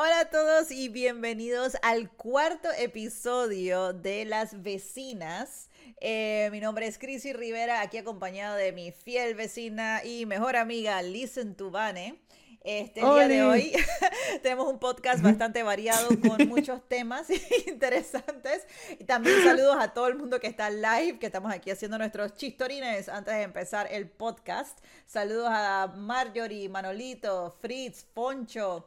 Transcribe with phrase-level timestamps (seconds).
[0.00, 5.70] Hola a todos y bienvenidos al cuarto episodio de Las Vecinas.
[6.00, 11.02] Eh, mi nombre es Crisy Rivera, aquí acompañado de mi fiel vecina y mejor amiga
[11.02, 12.20] Listen Tubane.
[12.62, 13.72] Este día de hoy
[14.44, 17.26] tenemos un podcast bastante variado con muchos temas
[17.66, 18.68] interesantes.
[19.00, 22.36] Y también saludos a todo el mundo que está live, que estamos aquí haciendo nuestros
[22.36, 24.78] chistorines antes de empezar el podcast.
[25.06, 28.86] Saludos a Marjorie, Manolito, Fritz, Poncho,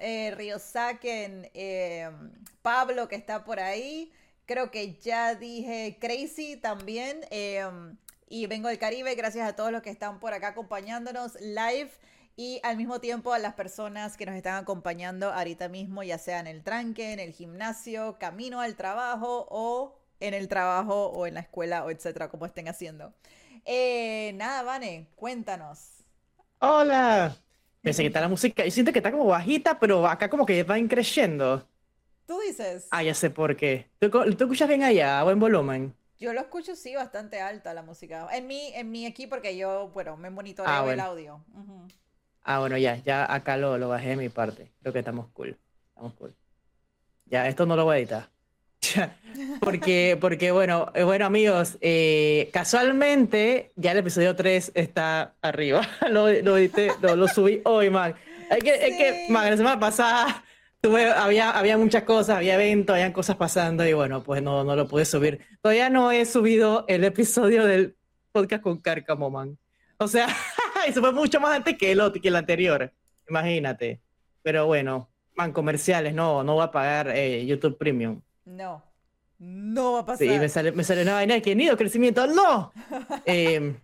[0.00, 2.10] eh, Río Saquen, eh,
[2.62, 4.12] Pablo que está por ahí.
[4.46, 7.20] Creo que ya dije Crazy también.
[7.30, 7.66] Eh,
[8.28, 9.14] y vengo del Caribe.
[9.14, 11.90] Gracias a todos los que están por acá acompañándonos live
[12.38, 16.38] y al mismo tiempo a las personas que nos están acompañando ahorita mismo, ya sea
[16.38, 21.34] en el tranque, en el gimnasio, camino al trabajo o en el trabajo o en
[21.34, 23.12] la escuela o etcétera, como estén haciendo.
[23.64, 26.04] Eh, nada, Vane, cuéntanos.
[26.60, 27.36] Hola.
[27.82, 28.64] Pensé que está la música.
[28.64, 31.66] Yo siento que está como bajita, pero acá como que va increciendo.
[32.26, 32.88] ¿Tú dices?
[32.90, 33.86] Ah, ya sé por qué.
[33.98, 35.94] ¿Tú, tú escuchas bien allá, a buen volumen?
[36.18, 38.28] Yo lo escucho, sí, bastante alta la música.
[38.32, 41.44] En mi, en mi aquí, porque yo, bueno, me monitoreo ah, el audio.
[42.42, 44.72] Ah, bueno, ya, ya acá lo, lo bajé de mi parte.
[44.80, 45.56] Creo que estamos cool.
[45.90, 46.34] Estamos cool.
[47.26, 48.30] Ya, esto no lo voy a editar.
[49.60, 55.86] porque, porque bueno, eh, bueno amigos, eh, casualmente ya el episodio 3 está arriba.
[56.10, 58.14] lo, lo, edité, lo, subí hoy, man.
[58.50, 60.44] Es que, es que, man, la semana pasada
[60.80, 64.74] tuve, había, había muchas cosas, había eventos, habían cosas pasando y bueno, pues no, no
[64.74, 65.40] lo pude subir.
[65.60, 67.96] Todavía no he subido el episodio del
[68.32, 69.58] podcast con Cárcamo, man.
[69.98, 70.28] O sea,
[70.86, 72.92] eso fue mucho más antes que el, otro, que el anterior.
[73.28, 74.00] Imagínate.
[74.42, 78.22] Pero bueno, man, comerciales, no, no va a pagar eh, YouTube Premium.
[78.56, 78.70] No,
[79.38, 80.26] no va a pasar.
[80.26, 82.72] Sí, me sale, me sale una vaina de que nido crecimiento, no.
[83.24, 83.80] Em,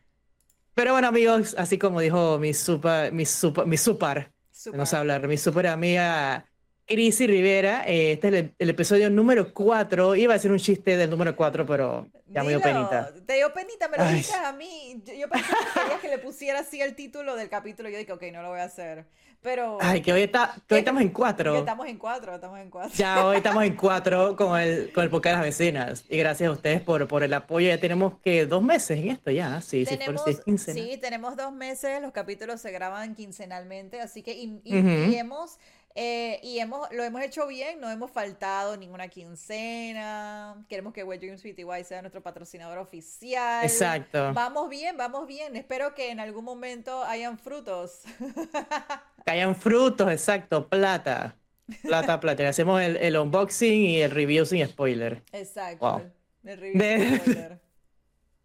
[0.74, 4.32] pero bueno, amigos, así como dijo mi super, mi super, mi super,
[4.72, 6.46] vamos a hablar, mi super amiga
[6.86, 10.16] Crisi Rivera, eh, este es el, episodio número 4.
[10.16, 13.10] Iba a ser un chiste del número 4 pero ya me dio penita.
[13.26, 15.02] Te dio penita, me lo dices a mí.
[15.18, 17.88] Yo, pensé que querías que le pusiera así el título del capítulo.
[17.88, 19.06] Yo dije, ok, no lo voy a hacer.
[19.40, 19.78] Pero.
[19.80, 21.56] Ay, que hoy, está, que hoy estamos en 4.
[21.56, 22.90] Estamos en 4, estamos en 4.
[22.96, 26.04] Ya hoy estamos en 4 con el, con el podcast de las vecinas.
[26.10, 27.68] Y gracias a ustedes por, por el apoyo.
[27.68, 29.62] Ya tenemos que dos meses en esto ya.
[29.62, 32.02] Sí, tenemos, sí, sí, tenemos dos meses.
[32.02, 34.02] Los capítulos se graban quincenalmente.
[34.02, 35.58] Así que y, y hemos
[35.96, 40.64] eh, y hemos, lo hemos hecho bien, no hemos faltado ninguna quincena.
[40.68, 43.64] Queremos que Wet Dreams PTY sea nuestro patrocinador oficial.
[43.64, 44.32] Exacto.
[44.34, 45.54] Vamos bien, vamos bien.
[45.54, 48.00] Espero que en algún momento hayan frutos.
[49.24, 50.68] Que hayan frutos, exacto.
[50.68, 51.34] Plata.
[51.80, 52.46] Plata, plata.
[52.46, 55.22] Hacemos el, unboxing y el review sin spoiler.
[55.32, 56.02] Exacto.
[56.44, 57.60] El review sin spoiler.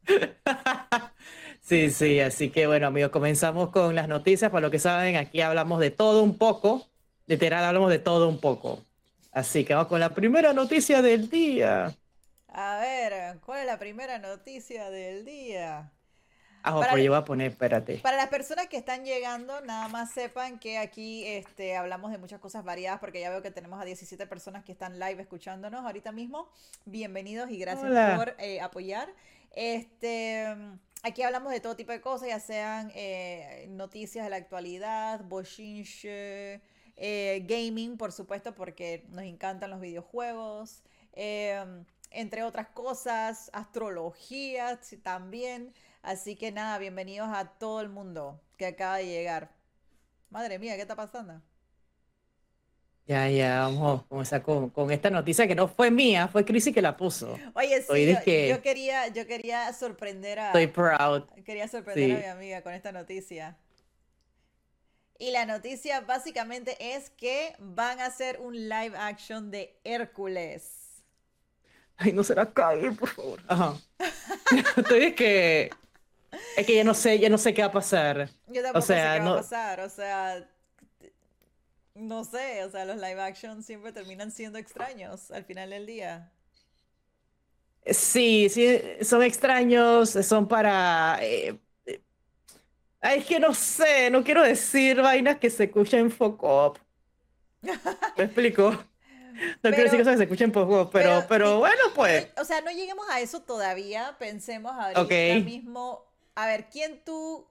[1.60, 4.50] sí, sí, así que bueno amigos, comenzamos con las noticias.
[4.52, 6.89] Para lo que saben, aquí hablamos de todo un poco
[7.30, 8.84] literal hablamos de todo un poco.
[9.32, 11.96] Así que vamos con la primera noticia del día.
[12.48, 15.92] A ver, ¿cuál es la primera noticia del día?
[16.64, 18.00] Ah, para, yo voy a poner, espérate.
[18.00, 22.40] Para las personas que están llegando, nada más sepan que aquí este, hablamos de muchas
[22.40, 26.12] cosas variadas, porque ya veo que tenemos a 17 personas que están live escuchándonos ahorita
[26.12, 26.50] mismo.
[26.86, 29.08] Bienvenidos y gracias por eh, apoyar.
[29.52, 30.48] Este,
[31.04, 36.62] aquí hablamos de todo tipo de cosas, ya sean eh, noticias de la actualidad, bochinche,
[37.02, 40.84] eh, gaming, por supuesto, porque nos encantan los videojuegos,
[41.14, 45.74] em, entre otras cosas, astrología también.
[46.02, 49.50] Así que nada, bienvenidos a todo el mundo que acaba de llegar.
[50.30, 51.42] Madre mía, ¿qué está pasando?
[53.08, 54.04] Ya, ya, vamos,
[54.44, 57.40] con, con, esta noticia que no fue mía, fue Crisi que la puso.
[57.56, 58.08] Oye, sí,
[58.50, 60.48] yo, quería, yo quería sorprender a...
[60.48, 61.24] Estoy proud.
[61.44, 63.58] Quería sorprender a mi amiga con esta noticia.
[65.20, 71.04] Y la noticia básicamente es que van a hacer un live action de Hércules.
[71.98, 73.44] Ay, no será caer, por favor.
[73.48, 73.76] Ajá.
[74.78, 75.70] Estoy que.
[76.56, 78.30] Es que ya no sé, ya no sé qué va a pasar.
[78.48, 79.80] Yo tampoco o sea, sé qué va a pasar.
[79.82, 80.50] O sea.
[81.96, 86.32] No sé, o sea, los live action siempre terminan siendo extraños al final del día.
[87.86, 91.18] Sí, sí, son extraños, son para.
[91.22, 91.60] Eh,
[93.02, 96.78] Ay, es que no sé, no quiero decir vainas que se escuchen en Focop.
[97.62, 98.72] ¿Me explico?
[99.64, 102.28] No quiero decir cosas que se escuchen poco, pero, pero, bueno, pues.
[102.36, 104.18] O sea, no lleguemos a eso todavía.
[104.20, 106.06] Pensemos ahorita mismo.
[106.36, 107.48] A ver, ¿quién tú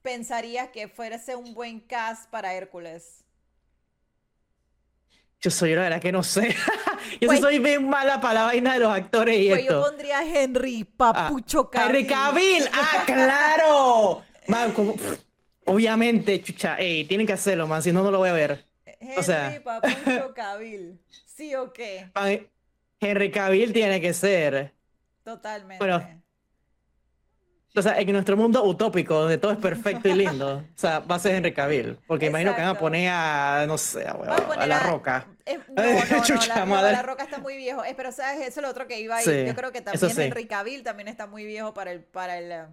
[0.00, 3.24] pensarías que fuese un buen cast para Hércules?
[5.40, 6.56] Yo soy la verdad que no sé.
[7.20, 10.18] yo pues soy bien mala para la vaina de los actores y pues Yo pondría
[10.18, 12.68] a Henry Papucho ah, Henry Cavill.
[12.72, 14.24] ¡Ah, claro!
[14.48, 14.74] Man,
[15.66, 18.64] obviamente, chucha, ey, tienen que hacerlo, man, si no, no lo voy a ver.
[18.84, 21.00] Henry O sea- Papuncho Cavill.
[21.26, 22.10] ¿Sí o qué?
[23.00, 24.72] Henry Cavill tiene que ser.
[25.22, 25.78] Totalmente.
[25.84, 26.02] Bueno,
[27.76, 31.14] O sea, en nuestro mundo utópico, donde todo es perfecto y lindo, o sea, va
[31.16, 31.96] a ser Henry Cavill.
[32.08, 35.28] Porque imagino que van a poner a, no sé, a, a a la roca.
[35.44, 36.92] Es- no, no, no, Chucha la, no, madre.
[36.92, 37.84] la roca está muy viejo.
[37.84, 39.28] Eh, pero sabes, eso es lo otro que iba a ir.
[39.28, 40.22] Sí, Yo creo que también sí.
[40.22, 42.64] Henry Cavill también está muy viejo para el, para el, eh,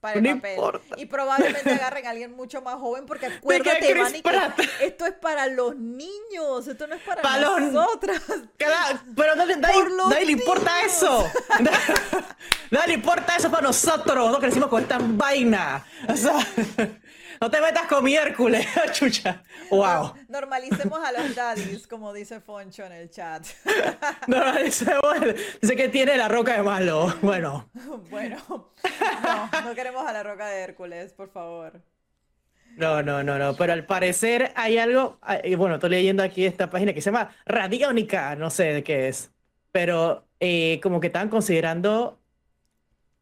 [0.00, 0.54] para el No papel.
[0.54, 0.94] importa.
[0.96, 4.58] Y probablemente agarren a alguien mucho más joven porque que acuérdate, Pratt.
[4.80, 8.22] esto es para los niños, esto no es para Pa' nosotras.
[8.56, 11.24] Cada- Pero nadie, nadie- le importa eso.
[12.70, 14.30] nadie le importa eso para nosotros.
[14.30, 15.84] No crecimos con esta vaina.
[16.08, 16.46] O sea,
[17.40, 19.42] no te metas con mi Hércules, chucha.
[19.70, 20.14] Wow.
[20.28, 23.46] Normalicemos a los daddies, como dice Foncho en el chat.
[24.26, 24.86] No, dice,
[25.76, 27.14] que tiene la roca de malo.
[27.22, 27.70] Bueno,
[28.10, 28.72] bueno,
[29.20, 31.82] no, no queremos a la roca de Hércules, por favor.
[32.76, 33.56] no, no, no, no.
[33.56, 35.18] Pero al parecer hay algo.
[35.22, 38.36] ah, Bueno, estoy leyendo aquí esta página que se llama Radiónica.
[38.36, 39.32] No sé de qué es.
[39.72, 42.20] Pero eh, como que estaban considerando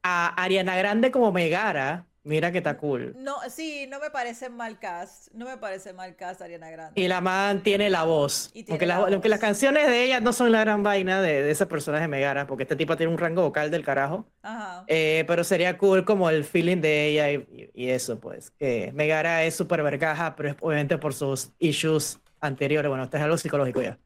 [0.02, 2.06] a Ariana Grande como Megara.
[2.28, 3.14] Mira que está cool.
[3.18, 5.28] No, sí, no me parece mal cast.
[5.32, 7.00] No me parece mal cast Ariana Grande.
[7.00, 8.50] Y la man tiene la voz.
[8.52, 9.46] Tiene Aunque, la- la aunque las voz.
[9.46, 12.74] canciones de ella no son la gran vaina de, de ese personaje Megara, porque este
[12.74, 14.26] tipo tiene un rango vocal del carajo.
[14.42, 14.82] Ajá.
[14.88, 18.50] Eh, pero sería cool como el feeling de ella y, y- eso, pues.
[18.58, 22.88] Que Megara es súper vergaja, pero es obviamente por sus issues anteriores.
[22.88, 23.98] Bueno, esto es algo psicológico ya.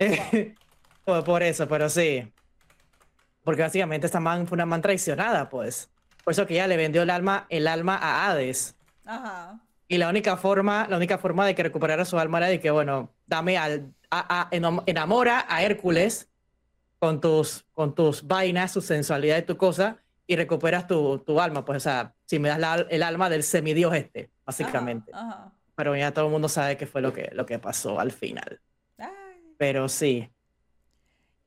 [1.04, 2.32] por, por eso, pero sí.
[3.44, 5.88] Porque básicamente esta man fue una man traicionada, pues.
[6.24, 8.76] Por eso que ella le vendió el alma, el alma a Hades.
[9.06, 9.60] Ajá.
[9.88, 12.70] Y la única forma, la única forma de que recuperara su alma era de que,
[12.70, 16.28] bueno, dame al, a- a- enam- enamora a Hércules
[16.98, 19.96] con tus, con tus vainas, su sensualidad y tu cosa,
[20.26, 21.64] y recuperas tu, tu alma.
[21.64, 25.10] Pues, o sea, si me das la- el alma del semidios este, básicamente.
[25.12, 25.28] Ajá.
[25.28, 25.52] ajá.
[25.74, 28.60] Pero ya todo el mundo sabe qué fue lo que, lo que pasó al final.
[28.98, 29.08] Ay.
[29.56, 30.30] Pero sí,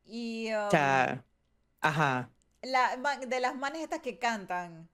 [0.06, 1.24] Y o um, sea,
[1.82, 2.30] ajá.
[2.64, 4.90] La, de las manes estas que cantan,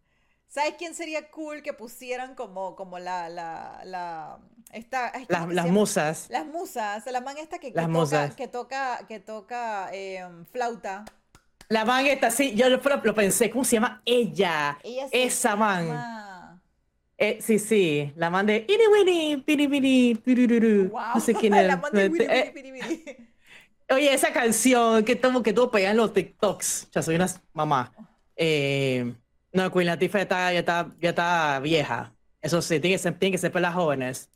[0.47, 4.39] ¿sabes quién sería cool que pusieran como, como la, la, la,
[4.73, 6.27] esta, ay, ¿cómo Las, musas.
[6.29, 8.35] Las musas, la man esta que, que Las toca, musas.
[8.35, 11.05] que toca, que toca em, flauta.
[11.69, 14.01] La man esta, sí, yo lo, lo pensé, ¿cómo se llama?
[14.05, 14.79] Ella.
[15.11, 15.87] Esa man.
[15.87, 16.61] llama-
[17.21, 20.89] Eh, sí, sí, la man de Ini Winnie, Pini Pini, turururu.
[20.89, 21.01] Wow.
[21.15, 21.67] No sé quién es.
[21.67, 23.28] la man de Eh, Wiri.
[23.91, 26.89] Oye, esa canción que tuvo que tuvo pegada en los TikToks.
[26.91, 27.91] Ya soy una mamá.
[28.35, 29.13] Eh,
[29.51, 32.13] no, Queen Latifah ya está, ya está, ya está vieja.
[32.41, 34.29] Eso sí, tiene que ser, tiene que ser para las jóvenes.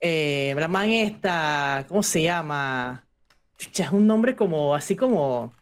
[0.00, 3.06] Eh, la man esta, ¿cómo se llama?
[3.58, 5.52] Es un nombre como, así como.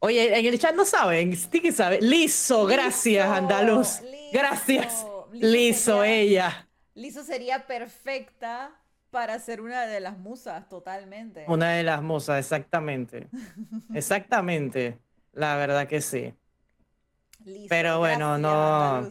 [0.00, 2.08] Oye, en el chat no saben, sí que saben.
[2.08, 4.00] Liso, gracias, Liso, Andaluz.
[4.32, 5.04] Gracias.
[5.04, 5.28] Liso.
[5.32, 6.68] Liso, sería- ella.
[6.94, 8.72] Liso sería perfecta
[9.10, 11.44] para ser una de las musas, totalmente.
[11.48, 13.28] Una de las musas, exactamente.
[13.94, 14.98] Exactamente.
[15.32, 16.34] La verdad que sí.
[17.44, 19.08] Liso, pero bueno, no.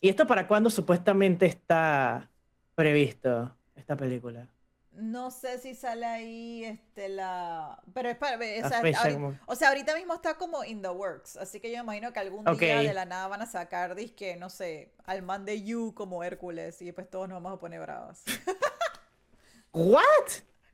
[0.00, 2.28] ¿Y esto para cuándo supuestamente está
[2.74, 4.51] previsto esta película?
[4.94, 9.38] No sé si sale ahí este la pero es para o sea, fecha ahorita, como-
[9.46, 12.44] o sea, ahorita mismo está como in the works, así que yo imagino que algún
[12.44, 16.22] día de la nada van a sacar disque, no sé, al man de You como
[16.22, 18.22] Hércules y pues todos nos vamos a poner bravos.
[19.72, 20.02] ¿What?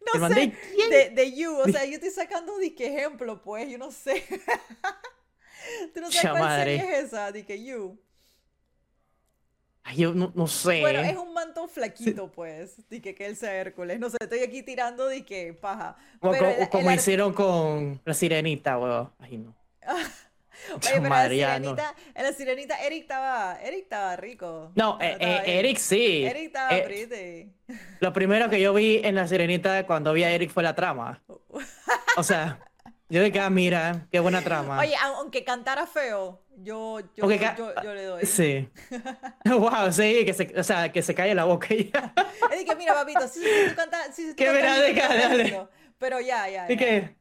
[0.00, 0.90] No ¿El man sé, de quién?
[0.90, 4.24] de, de You, o sea, yo estoy sacando un disque ejemplo, pues, yo no sé.
[5.94, 6.78] ¿Tú no sabes cuál madre.
[6.78, 7.30] serie es esa?
[7.30, 7.98] Disque You.
[9.90, 10.80] Ay, yo no, no sé.
[10.82, 13.98] Bueno, es un manto flaquito, pues, disque que él sea Hércules.
[13.98, 15.96] No sé, estoy aquí tirando disque paja.
[16.20, 19.10] como, Pero como- el- como el ar- hicieron con la sirenita, weón.
[19.18, 19.54] Ay, no.
[20.74, 24.72] Oye, pero la sirenita, en la sirenita, Eric estaba, Eric estaba rico.
[24.74, 25.58] No, eh, estaba eh.
[25.60, 26.24] Eric sí.
[26.24, 27.78] Eric estaba Eh, pretty.
[28.00, 31.22] lo primero que yo vi en la sirenita cuando vi a Eric fue la trama.
[32.16, 32.58] O sea,
[33.08, 34.78] yo de que, ah, mira, qué buena trama.
[34.80, 38.26] Oye, au- aunque cantara feo, yo, yo, yo, yo le doy.
[38.26, 38.68] Sí.
[39.46, 42.12] Wow, sí, que se, o sea, que se calle la boca y ya.
[42.52, 46.48] Es que mira, papito, sí, sí, tú cantas, tú Que mira, de lindo, Pero ya,
[46.48, 47.14] ya, Y ya.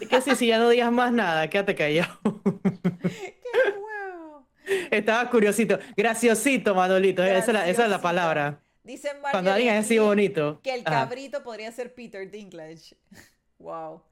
[0.00, 2.18] y que sí, si ya no digas más nada, quédate callado.
[3.02, 3.34] ¡Qué
[3.76, 4.46] huevo!
[4.90, 8.60] Estaba curiosito, graciosito, Manolito, esa es la, esa es la palabra.
[8.84, 10.60] Dice Cuando alguien es así bonito.
[10.62, 11.00] que el Ajá.
[11.08, 12.96] cabrito podría ser Peter Dinklage.
[13.58, 14.02] Wow.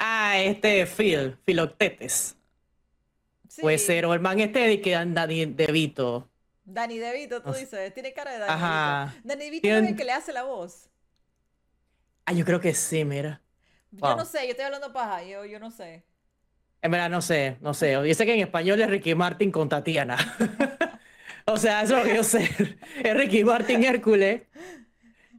[0.00, 2.36] Ah, este Phil, Filoctetes.
[3.48, 6.30] Sí, Puede ser, o el man este de que anda de, de Vito.
[6.64, 9.14] Danny DeVito, tú dices, tiene cara de Danny Ajá.
[9.22, 9.28] DeVito.
[9.28, 10.88] Danny DeVito es el que le hace la voz.
[12.26, 13.42] Ah, yo creo que sí, mira.
[13.90, 14.16] Yo Wow.
[14.16, 16.04] no sé, yo estoy hablando paja, yo, yo no sé.
[16.82, 17.92] En verdad, no sé, no sé.
[17.92, 20.16] Yo sé que en español es Ricky Martin con Tatiana.
[21.46, 22.48] O sea, eso es lo que yo sé.
[23.02, 24.42] Es Ricky Martin Hércules.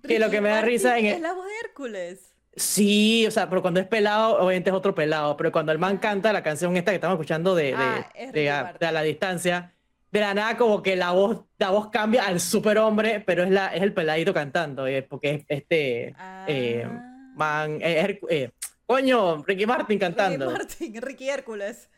[0.06, 2.31] Que lo Ricky que me da risa en es la voz de Hércules.
[2.56, 5.38] Sí, o sea, pero cuando es pelado, obviamente es otro pelado.
[5.38, 8.34] Pero cuando el man canta la canción esta que estamos escuchando de, de, Ah, es
[8.34, 9.74] de a, de a la distancia,
[10.12, 13.68] de la nada como que la voz, la voz cambia al superhombre, pero es, la,
[13.68, 16.14] es el peladito cantando, eh, porque es este
[16.48, 17.32] eh, Ah.
[17.38, 18.52] man, eh, Herc- eh,
[18.86, 20.50] coño, Ricky Martin cantando.
[20.50, 21.90] Ricky Martin, Ricky Hércules.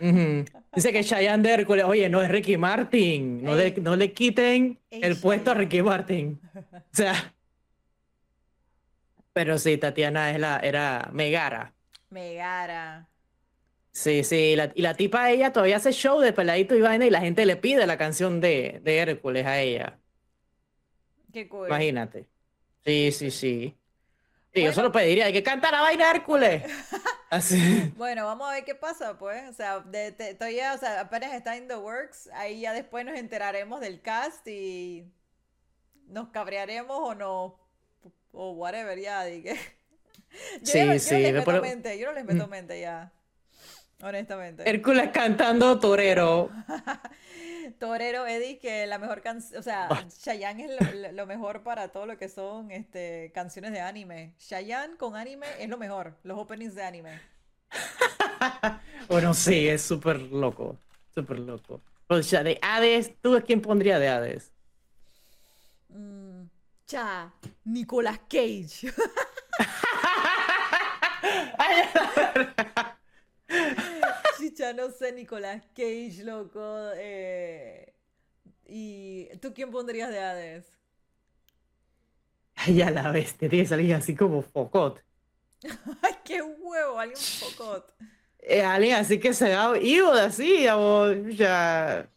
[0.00, 0.44] Ujú.
[0.74, 4.78] Dice que Cheyenne de Hércules, oye, no es Ricky Martin, no, le, no le quiten
[4.90, 5.54] Ey, el puesto a.
[5.54, 6.40] Ricky Martin.
[6.54, 7.34] O sea,
[9.38, 11.72] pero sí, Tatiana es la, era Megara.
[12.10, 13.08] Megara.
[13.92, 17.10] Sí, sí, la- y la tipa ella todavía hace show de peladito y vaina y
[17.10, 20.00] la gente le pide la canción de, de Hércules a ella.
[21.32, 21.68] Qué cool.
[21.68, 22.28] Imagínate.
[22.84, 23.78] Sí, sí, sí.
[24.54, 26.64] Sí, yo solo pediría, hay que cantar la vaina Hércules.
[27.30, 27.92] Así.
[27.96, 29.48] Bueno, vamos a ver qué pasa, pues.
[29.50, 32.28] O sea, de, de- todavía, o sea, apenas está in the works.
[32.32, 35.12] Ahí ya después nos enteraremos del cast y
[36.06, 37.60] nos cabrearemos o no.
[38.32, 39.24] O whatever, ya.
[39.24, 39.56] Dije.
[40.62, 42.80] Yo, Sí, no- yo no sí, les me meto mente, yo no les meto mente
[42.80, 43.10] ya.
[44.02, 44.68] Honestamente.
[44.68, 46.50] Hércules cantando torero.
[47.78, 49.88] Torero Eddie, que la mejor canción, o sea.
[50.22, 54.34] Chayanne es lo, mejor para todo lo que son este, canciones de anime.
[54.38, 57.20] Chayanne con anime es lo mejor, los openings de anime.
[59.08, 60.78] Bueno, sí, es súper loco.
[61.14, 61.80] Súper loco.
[62.08, 64.52] O sea, de Hades, ¿tú a quién pondría de Hades?
[65.92, 66.27] Mm,
[66.88, 67.32] cha,
[67.64, 68.92] Nicolas Cage.
[74.38, 76.90] Chicha, no sé, Nicolas Cage, loco.
[76.96, 77.94] eh,
[78.66, 80.78] ¿Y tú quién pondrías de Hades?
[82.54, 85.00] Ay, a la bestia, tiene que salir así como Focot.
[86.02, 86.98] ¡Ay, qué huevo!
[86.98, 87.94] Alguien pocot.
[88.40, 90.64] Eh, alguien así que se da ido así,
[91.34, 92.08] ya.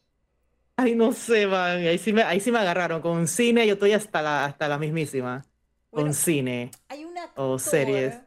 [0.82, 1.78] Ay, no sé, man.
[1.78, 3.02] Ahí sí me, ahí sí me agarraron.
[3.02, 5.46] Con cine yo estoy hasta la, hasta la mismísima.
[5.92, 6.72] Con cine.
[6.88, 8.20] Hay un O series.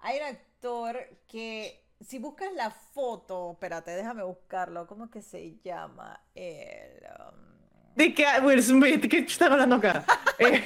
[0.00, 0.96] Hay un actor
[1.26, 4.86] que, si buscas la foto, espérate, déjame buscarlo.
[4.86, 6.18] ¿Cómo que se llama?
[6.34, 8.24] El, um, ¿De qué?
[8.42, 10.04] Will Smith, ¿qué están hablando acá?
[10.38, 10.62] Eh,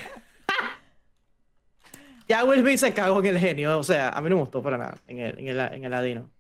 [2.29, 4.63] ya Will Smith se cagó en el genio, o sea, a mí no me gustó
[4.63, 6.31] para nada en el, en el, en el ladino.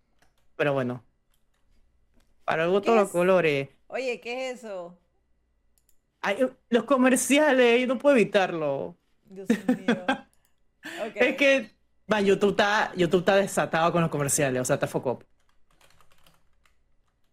[0.54, 1.02] Pero bueno.
[2.44, 3.12] Para el gusto ¿Qué los es?
[3.12, 3.68] colores.
[3.88, 4.98] Oye, ¿qué es eso?
[6.20, 6.38] Ay,
[6.70, 8.96] los comerciales, yo no puedo evitarlo.
[9.24, 10.04] Dios mío.
[11.06, 11.16] Ok.
[11.16, 11.70] Es que,
[12.06, 15.20] man, YouTube está, YouTube está desatado con los comerciales, o sea, está foco.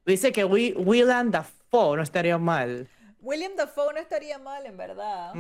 [0.06, 2.88] Dice que Wi- Willem Dafoe no estaría mal.
[3.22, 5.34] William Dafoe no estaría mal, en verdad.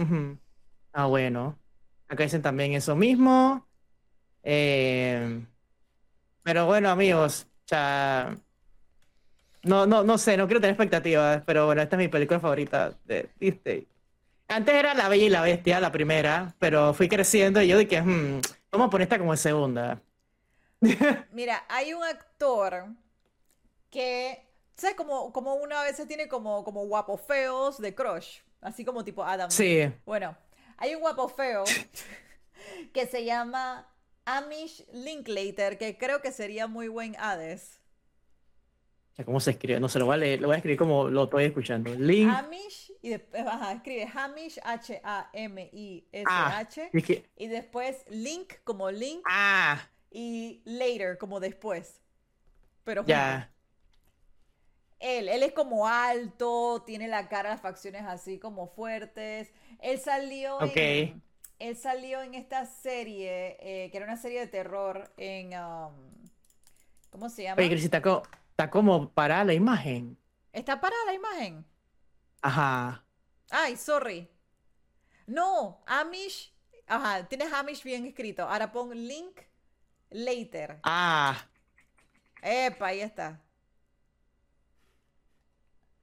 [0.94, 1.58] Ah, bueno.
[2.08, 3.68] Acá dicen también eso mismo.
[4.44, 5.44] Eh,
[6.44, 8.38] pero bueno, amigos, ya.
[9.64, 12.98] No, no, no sé, no quiero tener expectativas, pero bueno, esta es mi película favorita
[13.06, 13.88] de Disney.
[14.48, 18.02] Antes era La Bella y la Bestia, la primera, pero fui creciendo y yo dije,
[18.02, 20.02] "Hmm, vamos a poner esta como segunda.
[21.32, 22.88] Mira, hay un actor
[23.90, 24.96] que, ¿sabes?
[24.96, 29.50] Como, como una vez tiene como, como guapos feos de crush, así como tipo Adam.
[29.50, 30.38] Sí, Bueno,
[30.78, 31.64] hay un guapo feo
[32.94, 33.88] que se llama
[34.26, 37.79] Amish Linklater, que creo que sería muy buen Hades.
[39.26, 39.80] ¿Cómo se escribe?
[39.80, 41.94] No se lo voy a leer, lo voy a escribir como lo estoy escuchando.
[41.96, 42.30] Link.
[42.32, 49.22] Hamish, y después, ajá, escribe Hamish, H-A-M-I-S-H, Ah, es que- y después Link como Link
[49.30, 49.80] ah,
[50.12, 52.02] y Later como después.
[52.84, 53.52] Pero ya.
[55.00, 59.52] Él, él es como alto, tiene la cara, las facciones así como fuertes.
[59.82, 60.72] Él salió Ok.
[60.76, 61.22] en,
[61.60, 65.94] él salió en esta serie, eh, que era una serie de terror en, um,
[67.12, 67.62] ¿cómo se llama?
[67.62, 67.70] Oye,
[68.60, 70.18] está, co- está como para la imagen.
[70.52, 71.66] ¿Está parada la imagen?
[72.42, 73.04] Ajá.
[73.50, 74.30] Ay, sorry.
[75.28, 76.52] No, Amish,
[76.88, 78.44] ajá, tienes Amish bien escrito.
[78.44, 79.40] Ahora pon link
[80.10, 80.80] later.
[80.84, 81.38] Ah.
[82.42, 83.40] Epa, ahí está.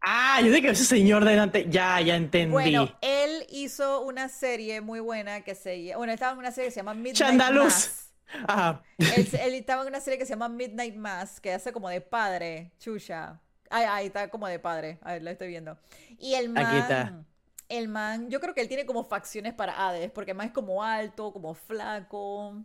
[0.00, 1.66] Ah, yo dije que ese señor de delante.
[1.68, 2.52] Ya, ya entendí.
[2.52, 6.68] Bueno, él hizo una serie muy buena que se llama, bueno, estaba en una serie
[6.68, 7.64] que se llama Midnight Chandaluz.
[7.64, 8.05] Mass.
[8.48, 11.88] Ah, Él, él estaba en una serie que se llama Midnight Mass, que hace como
[11.88, 13.40] de padre, chucha.
[13.70, 14.98] Ay, ahí está como de padre.
[15.02, 15.78] A ver, lo estoy viendo.
[16.18, 17.24] Y el man, Aquí está.
[17.68, 20.52] el man, yo creo que él tiene como facciones para Hades, porque el man es
[20.52, 22.62] como alto, como flaco.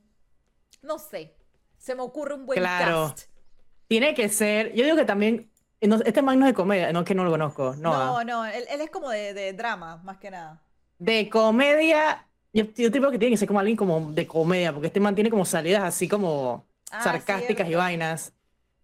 [0.82, 1.36] No sé.
[1.77, 3.08] Se me ocurre un buen Claro.
[3.10, 3.30] cast.
[3.88, 4.74] tiene que ser.
[4.74, 5.51] Yo digo que también.
[5.82, 7.75] no- este man no es de comedia, no es que no lo conozco.
[7.77, 7.91] No.
[7.91, 8.24] No, ah.
[8.24, 10.62] no, él, él es como de, de drama, más que nada.
[11.00, 12.27] De comedia.
[12.53, 15.15] Yo, yo creo que tiene que ser como alguien como de comedia, porque este man
[15.15, 18.34] tiene como salidas así como Ah, sarcásticas y vainas.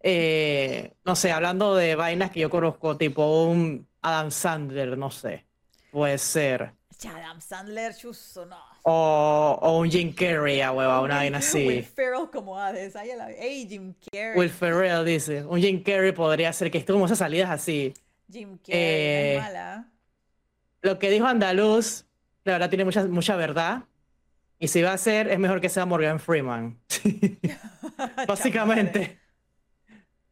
[0.01, 5.45] Eh, no sé, hablando de vainas que yo conozco, tipo un Adam Sandler, no sé.
[5.91, 6.71] Puede ser.
[7.13, 8.57] Adam Sandler, chuzo, no.
[8.83, 11.67] O, o un Jim Carrey, a hueva, una vaina así.
[11.67, 12.95] Will Ferrell como Hades.
[12.95, 13.29] Ahí a la...
[13.29, 14.39] Hey, Jim Carrey.
[14.39, 15.43] Will Ferrell dice.
[15.43, 17.93] Un Jim Carrey podría ser que estuvo como esas salidas así.
[18.31, 19.91] Jim Carrey, es Eh, mala.
[20.81, 22.05] Lo que dijo Andaluz,
[22.47, 23.83] la verdad tiene mucha, mucha verdad.
[24.59, 26.79] Y si va a ser, es mejor que sea Morgan Freeman.
[28.27, 29.19] Básicamente.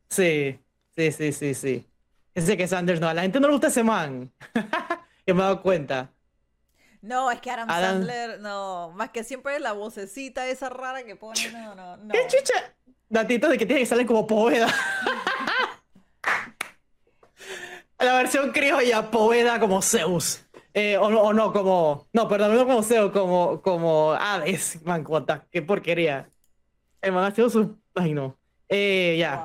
[0.10, 0.60] Sí,
[0.96, 1.86] sí, sí, sí, sí.
[2.34, 4.32] Ese que Sanders, no, a la gente no le gusta ese man.
[5.26, 6.10] que me he dado cuenta.
[7.02, 8.92] No, es que Adam, Adam- Sandler, no.
[8.96, 12.12] Más que siempre la vocecita esa rara que pone, no, no, no.
[12.14, 12.74] ¿Qué chucha?
[13.08, 14.68] Datitos de que tiene que salir como Poveda.
[18.00, 20.45] La versión criolla, Poveda como Zeus.
[20.78, 22.08] Eh, o, no- o no, como.
[22.14, 24.84] No, perdón, no como Zeus, como, como Hades.
[24.84, 26.30] Man, what the- qué porquería.
[27.02, 27.80] El man ha sido su.
[27.96, 28.38] Ay, no.
[28.70, 29.38] Eh, ya,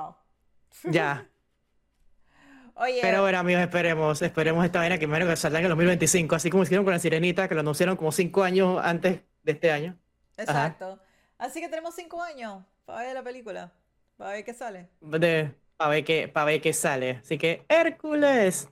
[0.84, 0.92] Wow.
[0.92, 1.26] ya.
[2.74, 6.34] Oye, Pero bueno, amigos, esperemos, esperemos esta vaina que menos que salga en el 2025,
[6.34, 9.70] así como hicieron con la Sirenita, que lo anunciaron como cinco años antes de este
[9.70, 9.98] año.
[10.36, 10.98] exacto.
[11.38, 13.72] Así que tenemos cinco años para ver la película.
[14.16, 14.88] Para ver qué sale.
[15.00, 17.10] De, para ver qué, para ver qué sale.
[17.22, 18.68] Así que Hércules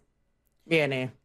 [0.64, 1.17] viene.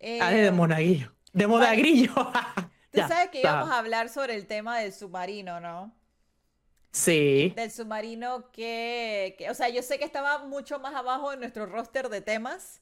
[0.00, 1.12] Eh, Ah, de Monaguillo.
[1.32, 2.12] De Monagrillo.
[2.90, 5.94] Tú Ya, sabes que íbamos a hablar sobre el tema del submarino, ¿no?
[6.92, 7.52] Sí.
[7.54, 11.66] Del submarino que, que- o sea, yo sé que estaba mucho más abajo en nuestro
[11.66, 12.80] roster de temas,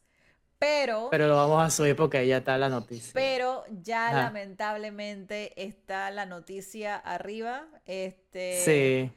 [0.58, 3.12] pero, Pero lo vamos a subir porque ya está la noticia.
[3.14, 4.22] pero ya Ajá.
[4.24, 7.66] lamentablemente está la noticia arriba.
[7.84, 9.12] Este, Sí.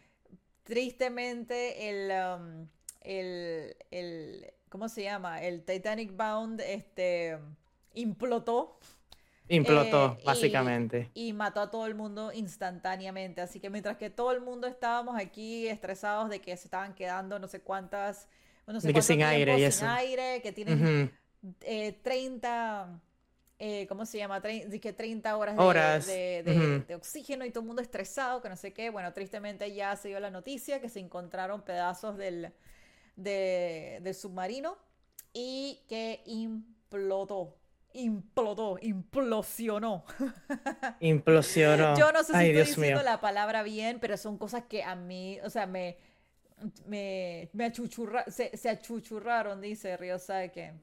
[0.64, 2.68] tristemente el, um,
[3.02, 5.42] el, el, ¿cómo se llama?
[5.42, 7.40] El Titanic Bound, este,
[7.94, 8.80] implotó.
[9.48, 11.12] Implotó, Eh, básicamente.
[11.14, 13.42] y mató a todo el mundo instantáneamente.
[13.42, 17.38] Así que mientras que todo el mundo estábamos aquí estresados de que se estaban quedando
[17.38, 18.30] no sé cuántas,
[18.66, 19.88] no sé De que sin aire y sin eso.
[19.90, 21.10] aire, que tienen
[21.44, 21.56] Ujú.
[21.64, 23.02] eh, 30,
[23.60, 24.42] eh, ¿cómo se llama?
[24.42, 28.42] Trein- dije 30 horas de, Horas, de- de- de oxígeno y todo el mundo estresado,
[28.42, 28.90] que no sé qué.
[28.90, 32.54] Bueno, tristemente ya se dio la noticia que se encontraron pedazos del,
[33.18, 34.78] de- del submarino
[35.34, 37.58] y que implotó.
[37.94, 40.06] Implotó, implosionó.
[41.00, 41.96] Implosionó.
[41.96, 43.04] Yo no sé si Ay, estoy Dios diciendo mío.
[43.04, 45.98] la palabra bien, pero son cosas que a mí, o sea, me,
[46.86, 50.18] me, me achuchurra, se, se achuchurraron, dice Río
[50.54, 50.74] que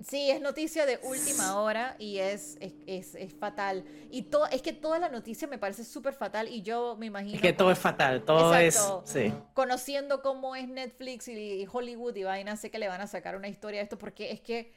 [0.00, 3.84] Sí, es noticia de última hora y es, es, es, es fatal.
[4.10, 7.34] Y todo, es que toda la noticia me parece súper fatal y yo me imagino...
[7.34, 9.02] Es que todo es fatal, todo Exacto.
[9.04, 9.10] es.
[9.10, 9.32] Sí.
[9.54, 11.32] Conociendo cómo es Netflix y,
[11.62, 14.30] y Hollywood y vaina, sé que le van a sacar una historia de esto porque
[14.30, 14.72] es que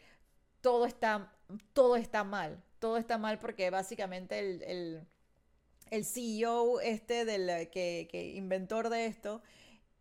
[0.61, 1.33] todo está,
[1.73, 2.63] todo está mal.
[2.79, 5.07] Todo está mal porque básicamente el, el,
[5.91, 9.41] el CEO este del que, que inventor de esto,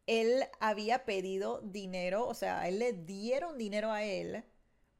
[0.06, 4.44] él había pedido dinero, o sea, él le dieron dinero a él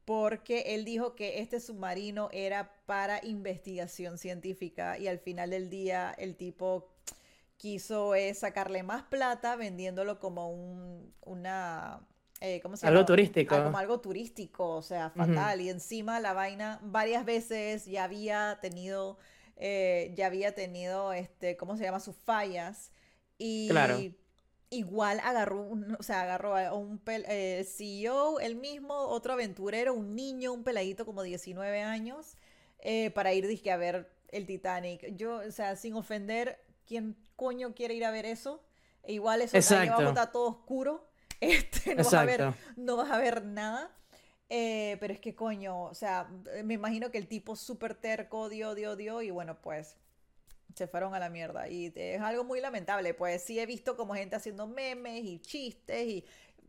[0.05, 6.13] porque él dijo que este submarino era para investigación científica y al final del día
[6.17, 6.89] el tipo
[7.57, 12.01] quiso eh, sacarle más plata vendiéndolo como un, una,
[12.41, 13.55] eh, ¿cómo se Algo turístico.
[13.55, 15.61] Ah, como algo turístico, o sea, fatal.
[15.61, 19.17] Y encima la vaina varias veces ya había tenido,
[19.57, 21.99] eh, ya había tenido, este, ¿cómo se llama?
[21.99, 22.91] Sus fallas.
[23.37, 23.97] Y Claro.
[24.69, 29.93] igual agarró, un- o sea, agarró a un pel- eh, CEO, el mismo, otro aventurero,
[29.93, 32.37] un niño, un peladito como 19 años,
[33.13, 35.15] para ir dizque, a ver el Titanic.
[35.15, 38.63] Yo, o sea, sin ofender, ¿quién coño quiere ir a ver eso?
[39.03, 40.03] E igual eso Exacto.
[40.07, 41.10] está todo oscuro.
[41.81, 43.89] Este, no vas a ver, no vas a ver nada.
[44.47, 46.29] Eh, pero es que coño, o sea,
[46.63, 49.95] me imagino que el tipo súper terco dio, dio, dio y bueno, pues
[50.75, 51.69] se fueron a la mierda.
[51.69, 56.05] Y es algo muy lamentable, pues sí he visto como gente haciendo memes y chistes
[56.07, 56.25] y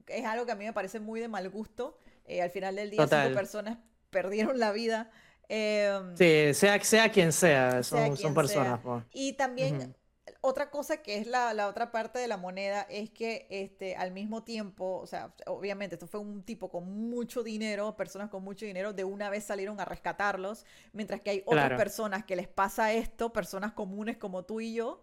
[0.07, 1.99] es algo que a mí me parece muy de mal gusto.
[2.25, 3.79] Eh, al final del día cinco personas
[4.11, 5.11] perdieron la vida.
[5.49, 8.81] Eh, Sí, sea, sea quien sea, son, sea son quien personas.
[8.83, 9.07] sea.
[9.13, 9.95] Y también.
[10.43, 14.13] Otra cosa que es la, la otra parte de la moneda es que este, al
[14.13, 18.67] mismo tiempo, o sea, obviamente esto fue un tipo con mucho dinero, personas con mucho
[18.67, 21.77] dinero, de una vez salieron a rescatarlos, mientras que hay otras Claro.
[21.77, 25.01] personas que les pasa esto, personas comunes como tú y yo,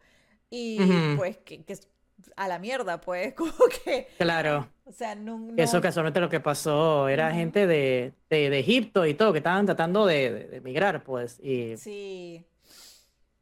[0.50, 1.88] y pues que, que es
[2.36, 4.70] a la mierda, pues, como que, Claro.
[4.86, 5.56] o sea, no...
[5.56, 9.40] Que Eso casualmente lo que pasó era gente de, de, de Egipto y todo, que
[9.40, 11.40] estaban tratando de, de, de emigrar, pues.
[11.42, 12.46] Y Sí,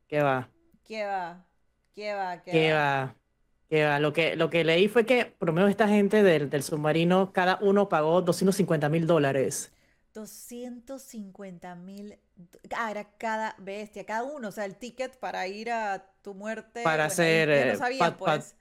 [0.07, 0.49] qué va,
[0.83, 1.46] ¿qué va?
[1.97, 2.41] ¿Qué va?
[2.43, 3.15] ¿Qué qué va?
[3.69, 3.99] qué va.
[3.99, 7.33] Lo que, lo que leí fue que, por lo menos esta gente del, del submarino,
[7.33, 9.73] cada uno pagó 250 mil dólares.
[10.13, 12.17] 250 mil.
[12.75, 14.49] Ah, era cada bestia, cada uno.
[14.49, 16.81] O sea, el ticket para ir a tu muerte.
[16.83, 18.55] Para bueno, hacer, no eh, pa- pa- pues.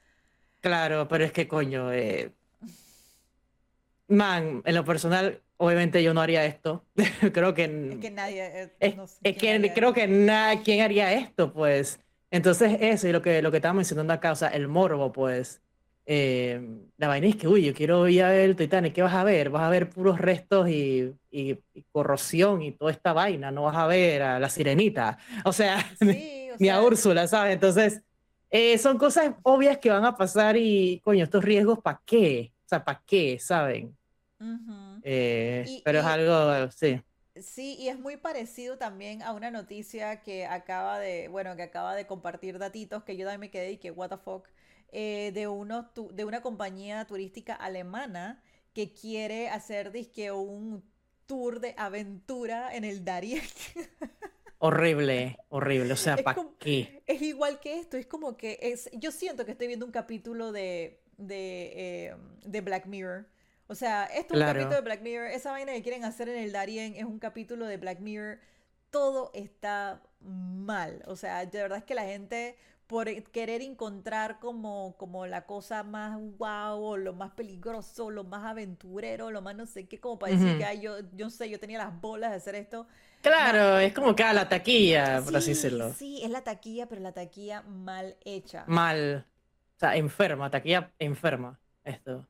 [0.60, 2.34] Claro, pero es que coño, eh,
[4.08, 6.86] man, en lo personal, obviamente yo no haría esto.
[7.32, 7.64] creo que...
[7.88, 8.42] Es que nadie...
[8.62, 11.52] eh, Es, no sé es quién que haría creo que nada, ¿quién haría esto?
[11.52, 12.00] Pues.
[12.30, 15.62] Entonces, eso y lo que, lo que estaba mencionando acá, o sea, el morbo, pues.
[16.06, 16.60] eh,
[16.98, 19.24] la vaina es que, uy, yo quiero ir a ver el Titanic, ¿qué vas a
[19.24, 19.50] ver?
[19.50, 23.76] Vas a ver puros restos y, y- y corrosión y toda esta vaina, no vas
[23.76, 27.54] a ver a la sirenita, o sea, Sí, o ni a sea, Úrsula, ¿sabes?
[27.54, 28.02] Entonces,
[28.50, 32.52] eh, son cosas obvias que van a pasar y, coño, estos riesgos, ¿para qué?
[32.66, 33.38] O sea, ¿para qué?
[33.40, 33.96] ¿Saben?
[34.40, 35.02] ujú.
[35.02, 37.00] Eh, Y- pero es algo, sí.
[37.42, 41.94] Sí, y es muy parecido también a una noticia que acaba de, bueno, que acaba
[41.94, 44.48] de compartir datitos que yo también me quedé y que what the fuck,
[44.92, 50.82] eh, de unos tu- de una compañía turística alemana que quiere hacer dizque un
[51.26, 53.42] tour de aventura en el Darién.
[54.58, 57.02] Horrible, horrible, o sea, ¿para qué?
[57.06, 60.50] Es igual que esto, es como que es, yo siento que estoy viendo un capítulo
[60.50, 61.72] de, de,
[62.08, 63.26] eh, de Black Mirror.
[63.68, 66.36] O sea, esto es un capítulo de Black Mirror, esa vaina que quieren hacer en
[66.42, 68.38] el Darien es un capítulo de Black Mirror.
[68.90, 71.02] Todo está mal.
[71.06, 75.82] O sea, de verdad es que la gente, por querer encontrar como, como la cosa
[75.82, 80.18] más wow, o lo más peligroso, lo más aventurero, lo más no sé qué, como
[80.18, 82.86] para decir que "Ay, yo, yo sé, yo tenía las bolas de hacer esto.
[83.20, 85.94] Claro, es como que a la taquilla, por así Sí, decirlo.
[85.96, 88.72] sí, es la taquilla, pero la taquilla mal hecha.
[88.74, 89.26] Mal,
[89.76, 92.26] o sea, enferma, taquilla enferma, esto.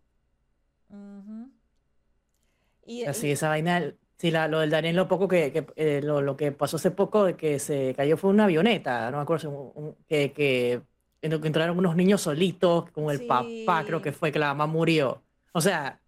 [2.84, 6.00] Y, Así, y- esa vaina, sí, la, lo del Daniel, lo poco que, que, eh,
[6.02, 9.22] lo, lo que pasó hace poco de que se cayó fue una avioneta, no me
[9.22, 10.82] acuerdo, un- un- que, que
[11.22, 14.48] en lo que entraron unos niños solitos, con el papá, creo que fue, que la
[14.54, 15.22] mamá murió.
[15.52, 16.00] O sea,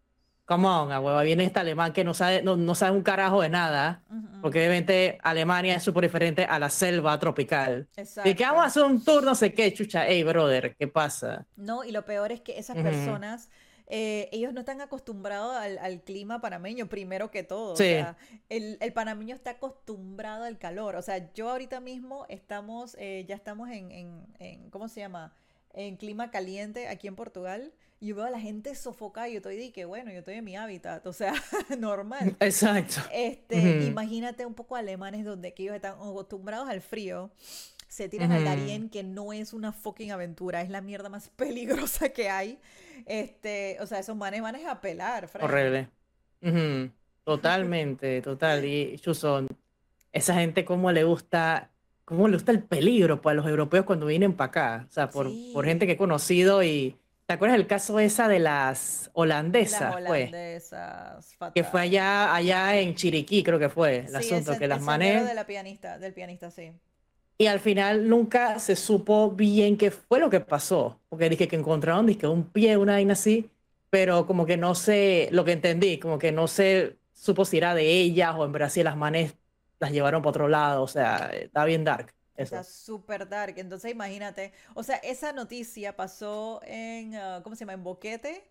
[0.45, 3.43] come on, a hueva, viene este alemán que no sabe, no, no sabe un carajo
[3.43, 4.03] de nada,
[4.41, 7.89] porque obviamente Alemania es súper diferente a la selva tropical.
[8.25, 8.81] Y que vamos a exacto.
[8.81, 11.47] hacer un tour, no sé qué, chucha, hey, brother, ¿qué pasa?
[11.57, 13.49] No, y lo peor es que esas personas,
[13.91, 17.73] eh, ellos no están acostumbrados al, al clima panameño, primero que todo.
[17.73, 18.19] O sea,
[18.51, 20.95] el, el panameño está acostumbrado al calor.
[20.97, 25.33] O sea, yo ahorita mismo estamos, eh, ya estamos en, en, en, ¿cómo se llama?
[25.73, 27.73] En clima caliente aquí en Portugal.
[28.01, 30.35] Y yo veo a la gente sofocada y yo estoy de que, bueno, yo estoy
[30.35, 31.33] en mi hábitat, o sea,
[31.79, 32.37] normal.
[32.41, 33.01] Exacto.
[33.11, 37.31] Este, imagínate un poco alemanes donde que ellos están acostumbrados al frío,
[37.89, 38.45] se tiran al.
[38.45, 42.59] Darién, que no es una fucking aventura, es la mierda más peligrosa que hay.
[43.07, 45.45] Este, o sea, esos manes van a pelar, Frank.
[45.45, 45.89] Horrible.
[46.43, 46.91] Ujú.
[47.25, 48.65] Totalmente, total.
[48.65, 49.49] Y Chuson,
[50.13, 51.71] esa gente cómo le gusta,
[52.05, 54.85] cómo le gusta el peligro pues, a los europeos cuando vienen para acá.
[54.89, 55.99] O sea, por, por gente que he Sí.
[55.99, 56.97] conocido y
[57.27, 60.25] ¿te acuerdas el caso esa de las Las holandesas, fue?
[60.25, 64.67] holandesas, Que fue allá, allá en Chiriquí, creo que fue el Sí, asunto, ese, que
[64.69, 66.73] las manes de la pianista, del pianista, sí.
[67.41, 71.01] Y al final nunca se supo bien qué fue lo que pasó.
[71.09, 73.51] Porque dije que encontraron dizque un pie, una vaina así,
[73.91, 77.75] pero como que no sé, lo que entendí, como que no se supo si era
[77.75, 79.37] de ellas o en Brasil las manes
[79.79, 80.83] las llevaron para otro lado.
[80.83, 82.65] O sea, está bien dark Está eso.
[82.65, 83.55] súper dark.
[83.59, 87.73] Entonces imagínate, o sea, esa noticia pasó en, ah, ¿cómo se llama?
[87.75, 88.45] En Boquete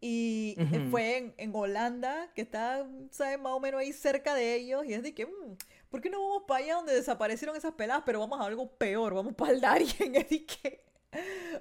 [0.00, 0.80] y eh, Ujú.
[0.80, 3.38] fue en, en Holanda, que está, ¿sabes?
[3.40, 4.84] Más o menos ahí cerca de ellos.
[4.86, 5.56] Y es de que, mm,
[5.92, 8.04] ¿por qué no vamos para allá donde desaparecieron esas peladas?
[8.06, 10.12] Pero vamos a algo peor, vamos para el Darien.
[10.46, 10.84] Que,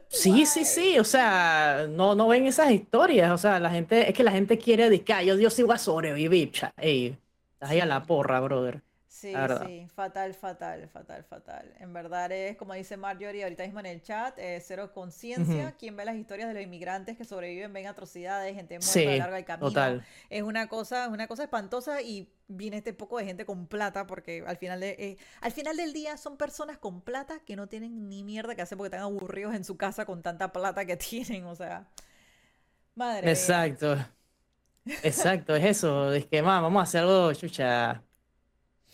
[0.10, 0.66] Sí, sí, why?
[0.66, 4.32] sí, o sea, no, no ven esas historias, o sea, la gente, es que la
[4.32, 7.18] gente quiere decir, "Ah, yo, yo sí voy a sobrevivir, cha, ey,
[7.54, 8.82] estás ahí a la porra, brother,
[9.22, 11.72] Sí, sí, fatal, fatal, fatal, fatal.
[11.80, 15.72] En verdad es, como dice Marjorie ahorita mismo en el chat, eh, cero conciencia.
[15.72, 15.74] Ujú.
[15.74, 19.18] Quien ve las historias de los inmigrantes que sobreviven, ven atrocidades, gente muerta a lo
[19.18, 19.94] Sí, largo del camino.
[19.94, 20.08] total.
[20.30, 24.44] Es una cosa, una cosa espantosa y viene este poco de gente con plata porque
[24.48, 28.10] al final, de, eh, al final del día son personas con plata que no tienen
[28.10, 31.46] ni mierda que hacer porque están aburridos en su casa con tanta plata que tienen.
[31.46, 31.88] O sea,
[32.96, 33.62] madre mía.
[33.64, 33.96] Exacto,
[35.02, 38.04] exacto, es eso, es que, "Ma, vamos a hacer algo, chucha,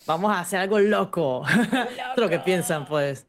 [0.08, 2.90] vamos a hacer algo loco, es lo que piensan, ¡Loco!
[2.90, 3.28] pues,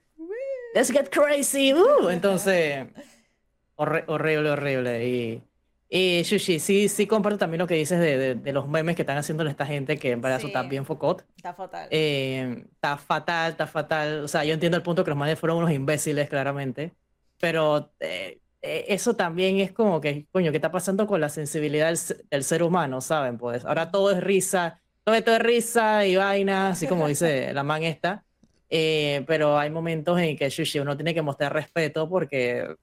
[0.75, 2.89] let's get crazy, uh, entonces,
[3.77, 5.43] horri- horrible, horrible, y,
[5.89, 9.03] y Shushi, sí, sí comparto también lo que dices de, de, de los memes que
[9.03, 11.89] están haciendo esta gente, que en verdad eso está Sí, bien focot, está fatal.
[11.91, 14.25] Eh, está fatal, está fatal.
[14.25, 16.95] O sea, yo entiendo el punto que los manes fueron unos imbéciles, claramente.
[17.39, 21.87] Pero eh, eh, eso también es como que, coño, ¿qué está pasando con la sensibilidad
[21.89, 21.99] del,
[22.31, 23.01] del ser humano?
[23.01, 23.39] ¿Saben?
[23.39, 24.83] Pues ahora todo es risa,
[25.15, 28.25] esto es risa y vaina, así como dice la man esta.
[28.71, 32.77] Eh, pero hay momentos en que, shushi, uno tiene que mostrar respeto porque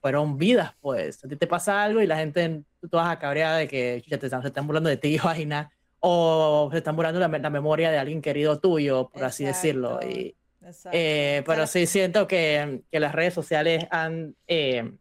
[0.00, 1.24] fueron vidas, pues.
[1.24, 4.18] A ti te pasa algo y la gente, tú vas a cabreada de que ya
[4.18, 7.50] te están, se están burlando de ti y vaina, o se están burlando la, la
[7.50, 10.00] memoria de alguien querido tuyo, por así decirlo.
[10.00, 10.90] Exacto, Y, exacto.
[10.98, 14.92] eh, pero sí siento que, que las redes sociales han eh,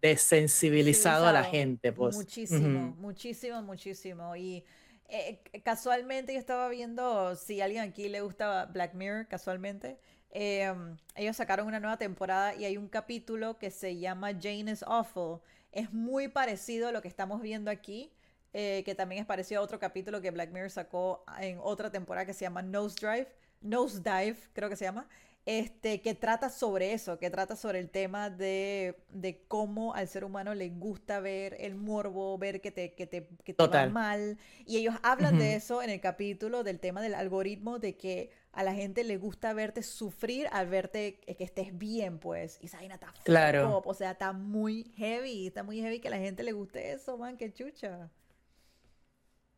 [0.00, 2.16] desensibilizado a la gente, pues.
[2.16, 4.34] Muchísimo, muchísimo, muchísimo.
[4.36, 4.64] Y
[5.12, 9.98] eh, casualmente yo estaba viendo, si a alguien aquí le gusta Black Mirror, casualmente,
[10.30, 14.82] em, ellos sacaron una nueva temporada y hay un capítulo que se llama Jane is
[14.82, 15.40] Awful.
[15.70, 18.10] Es muy parecido a lo que estamos viendo aquí.
[18.54, 22.26] Eh, que también es parecido a otro capítulo que Black Mirror sacó en otra temporada
[22.26, 23.28] que se llama Nose Drive,
[23.62, 25.08] Nose Dive, creo que se llama,
[25.44, 30.24] este, que trata sobre eso, que trata sobre el tema de, de, cómo al ser
[30.24, 34.38] humano le gusta ver el morbo, ver que te, que te, que te va mal.
[34.66, 38.62] Y ellos hablan de eso en el capítulo del tema del algoritmo, de que a
[38.62, 42.58] la gente le gusta verte sufrir al verte que estés bien, pues.
[42.60, 43.82] Y Zaina está claro.
[43.84, 47.18] o sea, está muy heavy, está muy heavy que a la gente le guste eso,
[47.18, 48.10] man, qué chucha.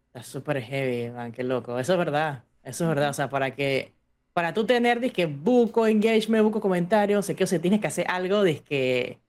[0.06, 1.78] Está súper heavy, man, qué loco.
[1.78, 3.10] Eso es verdad, eso es verdad.
[3.10, 3.92] O sea, para que
[4.34, 8.04] para tú tener, que buco engagement, buco comentarios, sé que, o sea, tienes que hacer
[8.08, 9.20] algo, que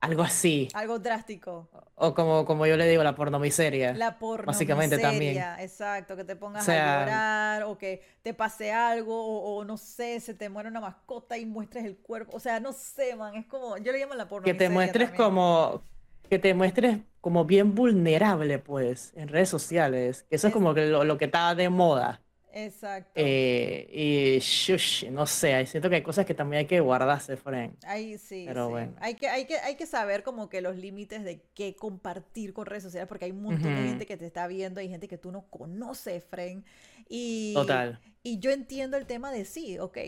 [0.00, 0.68] algo así.
[0.72, 1.68] Algo drástico.
[1.94, 3.92] O como, como yo le digo, la pornomiseria.
[3.92, 5.36] La pornomiseria, básicamente también.
[5.60, 10.18] exacto, que te pongas a llorar o que te pase algo o, o, no sé,
[10.20, 13.46] se te muere una mascota y muestres el cuerpo, o sea, no sé, man, es
[13.46, 14.58] como, yo le llamo la pornomiseria.
[14.58, 15.82] Que te muestres como,
[16.30, 20.86] que te muestres como bien vulnerable, pues, en redes sociales, que eso es, como que
[20.86, 22.23] lo, lo que está de moda.
[22.56, 23.10] Exacto.
[23.16, 27.74] Eh, y shush, no sé, siento que hay cosas que también hay que guardarse, Frank.
[27.84, 28.44] Ahí sí.
[28.46, 28.94] Pero bueno.
[29.00, 32.66] Hay que, hay, que, hay que saber como que los límites de qué compartir con
[32.66, 35.18] redes sociales, porque hay un montón de gente que te está viendo, hay gente que
[35.18, 36.64] tú no conoces, Frank.
[37.08, 38.00] Y, Total.
[38.26, 39.98] Y yo entiendo el tema de sí, ok,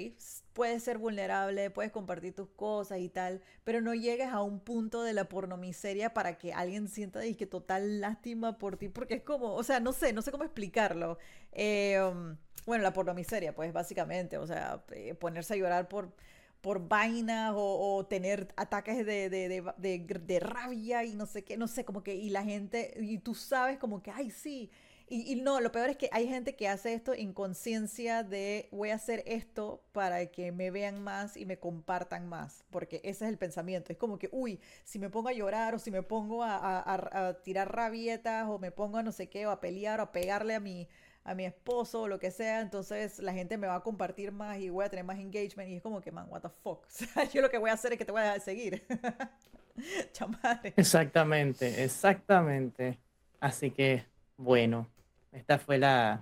[0.54, 5.02] puedes ser vulnerable, puedes compartir tus cosas y tal, pero no llegues a un punto
[5.02, 9.52] de la pornomiseria para que alguien sienta que total lástima por ti, porque es como,
[9.52, 11.18] o sea, no sé, no sé cómo explicarlo.
[11.58, 16.12] Eh, um, bueno, la pornomiseria, pues básicamente, o sea, eh, ponerse a llorar por
[16.60, 22.02] por vainas o, tener ataques de, de, rabia y no sé qué, no sé, como
[22.02, 24.72] que, y la gente, y tú sabes como que, ay, sí,
[25.08, 28.90] y, no, lo peor es que hay gente que hace esto en conciencia de voy
[28.90, 33.30] a hacer esto para que me vean más y me compartan más, porque ese es
[33.30, 33.92] el pensamiento.
[33.92, 37.72] Es como que, uy, si me pongo a llorar o si me pongo a, tirar
[37.72, 40.60] rabietas o me pongo a no sé qué o a pelear o a pegarle a
[40.60, 40.88] mi,
[41.26, 44.58] a mi esposo o lo que sea, entonces la gente me va a compartir más
[44.58, 46.86] y voy a tener más engagement y es como que, man, what the fuck.
[46.86, 48.86] O sea, yo lo que voy a hacer es que te voy a dejar seguir.
[50.12, 50.72] Chamadre.
[50.76, 52.98] Exactamente, exactamente.
[53.40, 54.88] Así que, bueno.
[55.32, 56.20] Esta fue la,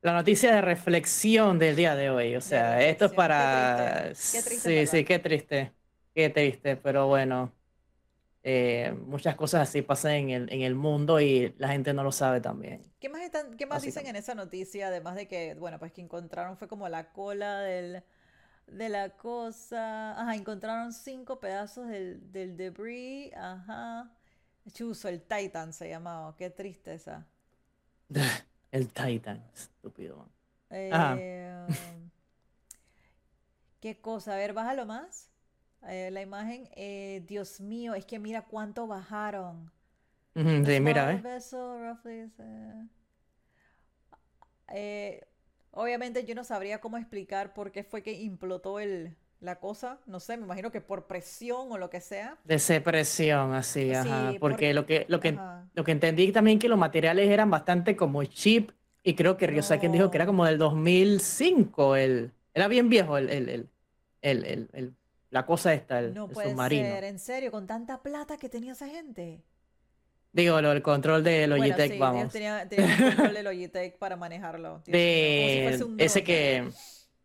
[0.00, 2.36] la noticia de reflexión del día de hoy.
[2.36, 4.14] O sea, esto es para...
[4.14, 5.72] sí, sí, qué triste.
[6.14, 7.52] Qué triste, pero bueno.
[8.50, 12.10] Eh, muchas cosas así pasan en el, en el mundo y la gente no lo
[12.10, 12.80] sabe también.
[12.98, 14.88] ¿Qué más, están, qué más dicen en esa noticia?
[14.88, 18.02] Además de que, bueno, pues que encontraron fue como la cola del,
[18.66, 20.18] de la cosa.
[20.18, 23.34] Ajá, encontraron cinco pedazos del, del debris.
[23.34, 24.10] Ajá.
[24.72, 26.34] Chuso, el Titan se llamaba.
[26.34, 27.26] Qué tristeza.
[28.70, 30.26] El Titan, estúpido.
[30.70, 31.66] Eh,
[33.80, 34.34] ¿Qué cosa?
[34.34, 35.28] A ver, bájalo más.
[35.86, 36.68] Eh, la imagen.
[36.74, 39.70] Eh, Dios mío, es que mira cuánto bajaron.
[40.34, 41.20] sí, mira,
[44.70, 45.26] eh.
[45.70, 50.20] obviamente yo no sabría cómo explicar por qué fue que implotó el, la cosa, no
[50.20, 52.36] sé, me imagino que por presión o lo que sea.
[52.44, 54.34] De presión, así, ajá.
[54.40, 55.38] Porque lo que, lo que,
[55.74, 59.88] lo que entendí también que los materiales eran bastante como cheap y creo que Ryosaki
[59.88, 63.68] dijo que era como del 2005, el, era bien viejo el, el,
[64.22, 64.94] el, el
[65.30, 68.88] la cosa esta, el, no puede Ser, en serio, con tanta plata que tenía esa
[68.88, 69.42] gente.
[70.32, 72.32] Digo, lo, el control de Logitech, sí, vamos.
[72.32, 74.82] Tenía, tenía el control de Logitech para manejarlo.
[74.86, 76.70] de ese que,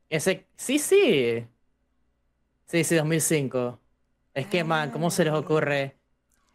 [0.10, 1.46] ese, sí, sí,
[2.74, 3.80] Sí, sí, 2005.
[4.34, 5.38] Es que, man, ¿cómo se les ah.
[5.38, 5.96] ocurre?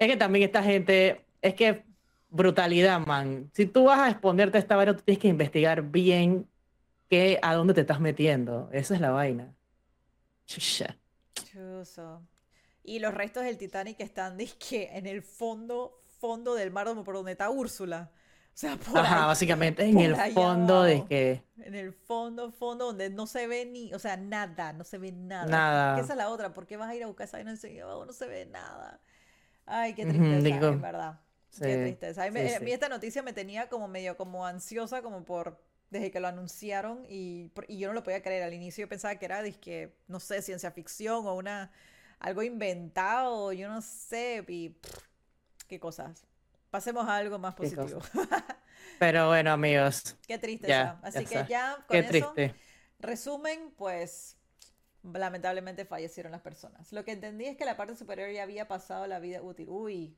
[0.00, 1.84] Es que también esta gente, es que
[2.28, 3.50] brutalidad, man.
[3.54, 6.48] Si tú vas a exponerte a esta vaina, tú tienes que investigar bien
[7.08, 8.68] qué, a dónde te estás metiendo.
[8.72, 9.54] Esa es la vaina.
[11.44, 12.22] Chuso.
[12.82, 17.32] Y los restos del Titanic están, que en el fondo, fondo del mar por donde
[17.32, 18.10] está Úrsula.
[18.58, 21.44] O sea, por Ajá, básicamente en el fondo de que...
[21.58, 25.12] En el fondo, fondo, donde no se ve ni, o sea, nada, no se ve
[25.12, 25.46] nada.
[25.46, 26.00] Nada.
[26.00, 28.26] esa es la otra, ¿por qué vas a ir a buscar esa no, no se
[28.26, 29.00] ve nada?
[29.64, 31.20] Ay, qué tristeza, en verdad.
[31.56, 32.24] qué tristeza.
[32.24, 36.28] A mí, esta noticia me tenía como medio como ansiosa, como por, desde que lo
[36.28, 38.42] anunciaron y, y yo no lo podía creer.
[38.42, 41.70] Al inicio yo pensaba que era, que no sé, ciencia ficción o una,
[42.18, 44.76] algo inventado, yo no sé, y
[45.66, 46.24] qué cosas.
[46.70, 48.00] Pasemos a algo más positivo.
[48.98, 50.16] Pero bueno, amigos.
[50.26, 52.54] Qué triste ya, Así que ya con Qué eso, triste.
[52.98, 54.36] resumen, pues
[55.02, 56.92] lamentablemente fallecieron las personas.
[56.92, 59.68] Lo que entendí es que la parte superior ya había pasado la vida útil.
[59.68, 60.16] Uy,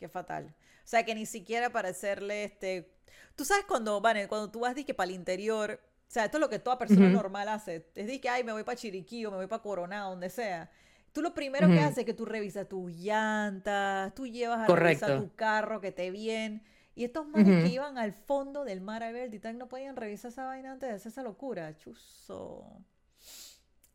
[0.00, 0.52] qué fatal.
[0.84, 2.92] O sea, que ni siquiera para hacerle este...
[3.36, 6.40] Tú sabes cuando, vale, cuando tú vas que para el interior, o sea, esto es
[6.40, 7.76] lo que toda persona normal hace.
[7.94, 10.70] Es decir que, ay, me voy para Chiriquí o me voy para Coronado, donde sea.
[11.12, 15.20] Tú lo primero que haces es que tú revisas tus llantas, tú llevas a revisar
[15.20, 16.62] tu carro, que esté bien.
[16.94, 19.96] Y estos manes que iban al fondo del mar a ver el Titanic no podían
[19.96, 21.76] revisar esa vaina antes de hacer esa locura.
[21.76, 22.64] Chuzo.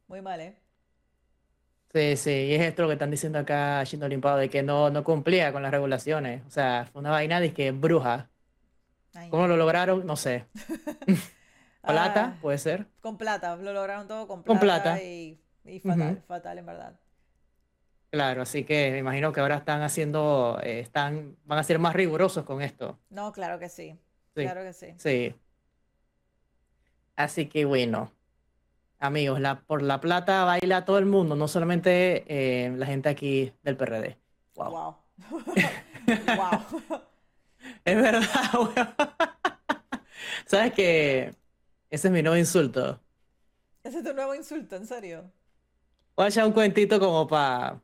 [0.07, 0.57] Muy mal, ¿eh?
[1.95, 4.89] Sí, sí, y es esto lo que están diciendo acá Shindo Limpado, de que no,
[4.89, 6.43] no cumplía con las regulaciones.
[6.45, 8.29] O sea, fue una vaina de que bruja.
[9.29, 10.05] ¿Cómo lo lograron?
[10.05, 10.43] No sé.
[11.81, 12.33] ¿Plata?
[12.35, 12.85] Ah, puede ser.
[12.99, 14.59] Con plata, lo lograron todo con plata.
[14.59, 15.01] Con plata.
[15.01, 15.39] Y,
[15.81, 16.99] fatal, fatal en verdad.
[18.09, 21.93] Claro, así que me imagino que ahora están haciendo, eh, están, van a ser más
[21.93, 22.99] rigurosos con esto.
[23.09, 23.97] No, claro que sí.
[24.33, 24.95] Claro que sí.
[24.97, 25.33] Sí.
[27.15, 28.11] Así que bueno,
[29.05, 33.53] amigos, la, por la plata baila todo el mundo, no solamente eh, la gente aquí
[33.63, 34.17] del PRD.
[34.55, 34.95] Wow.
[35.29, 36.61] Wow.
[37.85, 38.23] es verdad,
[40.45, 41.33] ¿Sabes qué?
[41.89, 42.99] Ese es mi nuevo insulto.
[43.83, 45.31] Ese es tu nuevo insulto, en serio.
[46.15, 47.79] Voy a echar un cuentito como para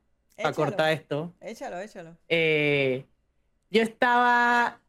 [0.55, 1.33] cortar esto.
[1.41, 2.17] Échalo, échalo.
[2.27, 3.05] Eh,
[3.69, 4.79] yo estaba,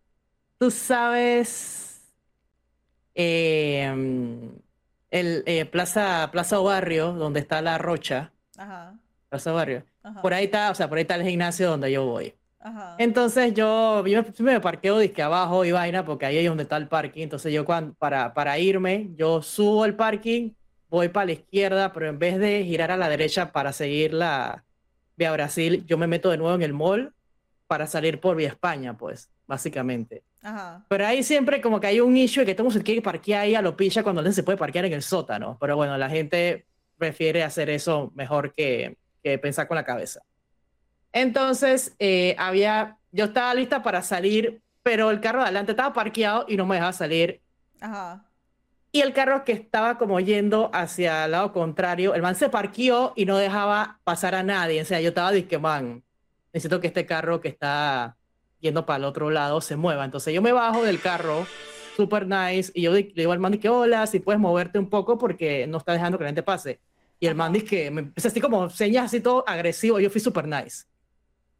[0.58, 2.02] tú sabes,
[3.14, 4.50] em,
[5.12, 8.32] el eh, Plaza, Plaza Barrio, donde está la Rocha.
[8.56, 8.98] Ajá.
[9.28, 9.84] Plaza Barrio.
[10.20, 12.34] Por ahí está, o sea, por ahí está el gimnasio donde yo voy.
[12.58, 12.96] Ajá.
[12.98, 16.88] Entonces yo, yo me, parqueo disque abajo y vaina, porque ahí es donde está el
[16.88, 17.22] parking.
[17.22, 20.50] Entonces yo cuando, para, para irme, yo subo el parking,
[20.88, 24.64] voy para la izquierda, pero en vez de girar a la derecha para seguir la,
[25.16, 27.12] vía Brasil, yo me meto de nuevo en el mall
[27.66, 30.22] para salir por vía España, pues, básicamente.
[30.42, 30.84] Ajá.
[30.88, 33.54] Pero ahí siempre como que hay un issue de que todo se quiere parquear ahí
[33.54, 35.56] a lo pilla cuando no se puede parquear en el sótano.
[35.60, 36.66] Pero bueno, la gente
[36.98, 40.20] prefiere hacer eso mejor que, que pensar con la cabeza.
[41.12, 46.46] Entonces, eh, había, yo estaba lista para salir, pero el carro de adelante estaba parqueado
[46.48, 47.40] y no me dejaba salir.
[47.80, 48.24] Ajá.
[48.94, 53.14] Y el carro que estaba como yendo hacia el lado contrario, el man se parqueó
[53.16, 54.82] y no dejaba pasar a nadie.
[54.82, 56.02] O sea, yo estaba que man,
[56.52, 58.16] necesito que este carro que está
[58.62, 60.04] yendo para el otro lado se mueva.
[60.06, 61.46] Entonces yo me bajo del carro,
[61.96, 65.18] super nice, y yo le digo al man que hola, si puedes moverte un poco
[65.18, 66.80] porque no está dejando que la gente pase.
[67.20, 70.20] Y el man dice que me empezó así como señas así todo agresivo, yo fui
[70.20, 70.84] super nice.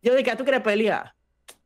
[0.01, 1.13] Yo dije, ¿tú quieres pelear?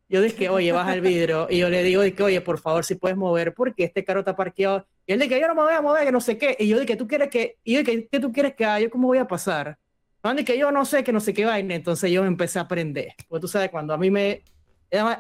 [0.09, 1.49] Yo dije, oye, baja el vidrio.
[1.51, 4.37] Y yo le digo, que, oye, por favor, si puedes mover, porque este carro está
[4.37, 4.87] parqueado.
[5.07, 6.57] Y él dice, yo no me voy a mover, que no sé qué.
[6.59, 8.81] Y yo dije, ¿tú quieres que, y yo dije, ¿qué tú quieres que haga?
[8.81, 9.79] ¿Yo cómo voy a pasar?
[10.23, 11.75] No, que yo no sé, que no sé qué vaina.
[11.75, 13.15] Entonces yo me empecé a aprender.
[13.29, 14.43] Porque tú sabes, cuando a mí me,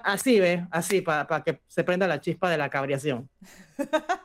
[0.05, 0.63] así, ¿ves?
[0.71, 3.29] Así, para que se prenda la chispa de la cabriación.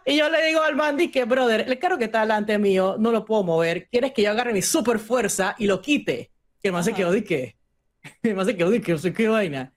[0.06, 3.12] y yo le digo al Mandy que, brother, el carro que está delante mío no
[3.12, 3.88] lo puedo mover.
[3.90, 6.32] ¿Quieres que yo agarre mi super fuerza y lo quite?
[6.62, 7.56] Que el man se quedó de qué.
[8.24, 9.72] El man se quedó de qué, qué vaina.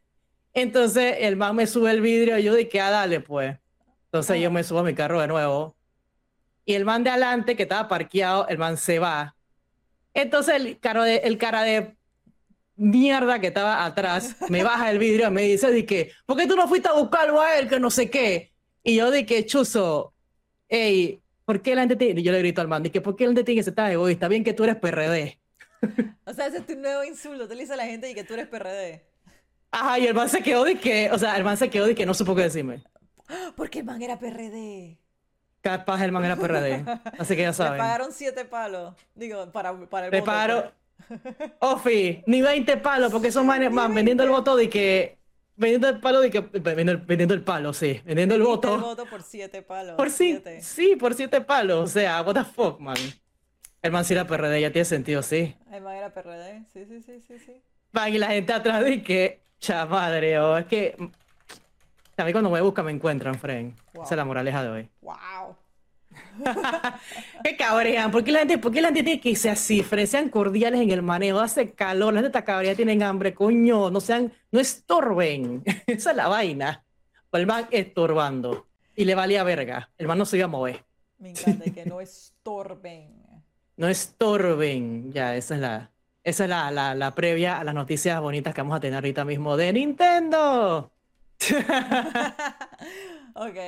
[0.54, 3.58] Entonces el man me sube el vidrio y yo dije, ah, dale, pues.
[4.06, 5.76] Entonces yo me subo a mi carro de nuevo.
[6.64, 9.36] Y el man de adelante, que estaba parqueado, el man se va.
[10.14, 11.96] Entonces el, carro de, el cara de
[12.76, 16.56] mierda que estaba atrás me baja el vidrio y me dice, dije, ¿por qué tú
[16.56, 17.68] no fuiste a buscarlo a él?
[17.68, 18.52] Que no sé qué.
[18.82, 20.12] Y yo dije, chuzo,
[20.68, 22.20] hey, ¿por qué la gente tiene?
[22.20, 23.90] Y yo le grito al man, dije, ¿por qué la gente tiene que ser tan
[23.90, 24.28] egoísta?
[24.28, 25.38] Bien que tú eres PRD.
[26.26, 27.46] O sea, ese es tu nuevo insulto.
[27.46, 29.04] Te le dice a la gente y que tú eres PRD.
[29.70, 31.94] Ajá, y el man se quedó de que, o sea, el man se quedó de
[31.94, 32.82] que no supo qué decirme.
[33.56, 34.98] Porque el man era PRD.
[35.60, 36.84] Capaz el man era PRD.
[37.18, 37.74] Así que ya saben.
[37.74, 38.94] Le pagaron siete palos.
[39.14, 40.62] Digo, para, para el Le pagaron.
[40.62, 40.72] Pues.
[41.60, 45.18] Ofi, ni 20 palos, porque esos manes van vendiendo el voto de que.
[45.56, 46.40] Vendiendo el palo de que.
[46.40, 48.00] Vendiendo, el palo, sí.
[48.04, 48.74] Vendiendo el voto.
[48.74, 49.96] el voto por siete palos.
[49.96, 51.90] Por sí, sí, por siete palos.
[51.90, 52.96] O sea, what the fuck, man.
[53.82, 55.54] El man sí era PRD, ya tiene sentido, sí.
[55.70, 57.38] El man era PRD, sí, sí, sí, sí.
[57.38, 57.62] sí.
[57.92, 60.94] Van y la gente atrás de que Cha madre, oh, es que.
[62.18, 63.74] A mí cuando me busca me encuentran, Fren.
[63.94, 64.90] Esa es la moraleja de hoy.
[65.00, 65.56] ¡Wow!
[67.44, 68.10] Qué cabrean.
[68.10, 70.06] ¿Por qué, la gente, ¿Por qué la gente tiene que irse así, Fren?
[70.06, 71.40] Sean cordiales en el manejo.
[71.40, 73.90] Hace calor, la gente está cabreada, tienen hambre, coño.
[73.90, 74.32] No sean.
[74.50, 75.62] No estorben.
[75.86, 76.84] Esa es la vaina.
[77.30, 78.66] Pues el man estorbando.
[78.96, 79.90] Y le valía verga.
[79.98, 80.84] El man no se iba a mover.
[81.18, 83.22] Me encanta que no estorben.
[83.76, 85.12] No estorben.
[85.12, 85.90] Ya, esa es la.
[86.22, 89.24] Esa es la, la, la, previa a las noticias bonitas que vamos a tener ahorita
[89.24, 90.92] mismo de Nintendo.
[93.34, 93.58] ok,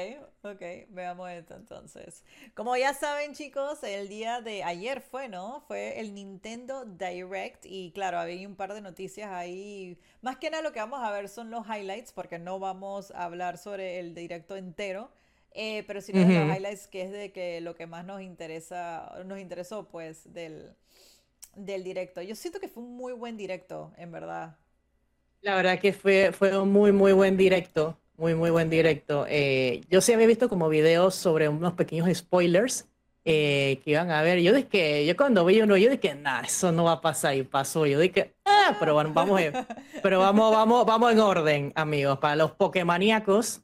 [0.53, 2.24] ok, veamos esto entonces.
[2.55, 5.62] Como ya saben chicos, el día de ayer fue, ¿no?
[5.68, 9.99] Fue el Nintendo Direct y claro, había un par de noticias ahí.
[10.22, 13.24] Más que nada lo que vamos a ver son los highlights porque no vamos a
[13.24, 15.11] hablar sobre el directo entero.
[15.59, 19.38] Eh, pero sí los highlights que es de que lo que más nos interesa, nos
[19.38, 20.76] interesó pues del,
[21.57, 22.22] del directo.
[22.22, 24.57] Yo siento que fue un muy buen directo, en verdad.
[25.40, 27.99] La verdad que fue, fue un muy, muy buen directo.
[28.19, 29.27] Muy, muy buen directo.
[29.29, 32.89] Eh, yo sí había visto como videos sobre unos pequeños spoilers
[33.27, 34.41] eh, que iban a ver.
[34.41, 37.35] Yo dije que, yo cuando vi uno, yo dije, nah, eso no va a pasar
[37.35, 37.85] y pasó.
[37.85, 39.41] Yo dije, ah, pero bueno, vamos,
[40.03, 42.19] pero vamos, vamos, vamos en orden, amigos.
[42.19, 43.62] Para los Pokémoníacos,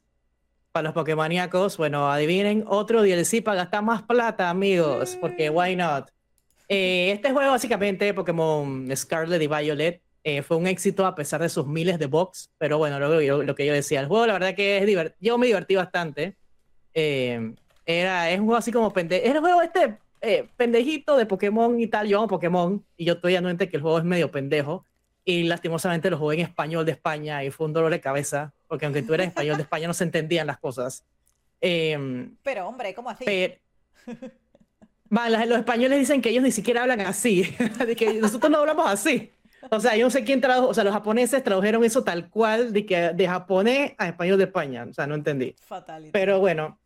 [0.71, 6.09] para los Pokémoníacos, bueno, adivinen, otro DLC para gastar más plata, amigos, porque why not?
[6.67, 11.49] Eh, este juego básicamente, Pokémon Scarlet y Violet, eh, fue un éxito a pesar de
[11.49, 14.55] sus miles de bugs, pero bueno, lo, lo que yo decía, el juego la verdad
[14.55, 16.35] que es divertido, yo me divertí bastante.
[16.93, 17.53] Eh,
[17.85, 21.77] era, es un juego así como pendejo, es un juego este eh, pendejito de Pokémon
[21.79, 24.85] y tal, yo amo Pokémon y yo estoy anuente que el juego es medio pendejo
[25.25, 28.85] y lastimosamente lo jugué en español de España y fue un dolor de cabeza, porque
[28.85, 31.03] aunque tú eres español de España no se entendían las cosas.
[31.59, 33.25] Em, pero hombre, ¿cómo así?
[35.09, 37.55] los españoles dicen que ellos ni siquiera hablan así,
[37.85, 39.31] de que nosotros no hablamos así.
[39.71, 42.73] O sea, yo no sé quién tradujo, o sea, los japoneses tradujeron eso tal cual
[42.73, 45.55] de que de japonés a español de España, o sea, no entendí.
[45.59, 46.11] Fatality.
[46.11, 46.79] Pero bueno,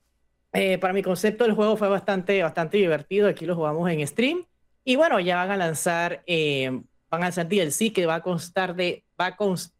[0.53, 4.45] eh, para mi concepto el juego fue bastante, bastante divertido, aquí lo jugamos en stream
[4.83, 6.69] y bueno, ya van a lanzar, eh,
[7.09, 9.73] van a lanzar DLC que va a constar de, va a const,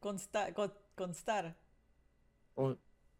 [0.00, 1.54] constar.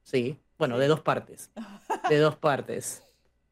[0.02, 1.50] Sí, bueno, de dos partes,
[2.08, 3.02] de dos partes.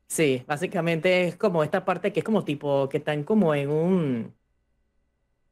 [0.06, 4.34] Sí, básicamente es como esta parte que es como tipo, que están como en un,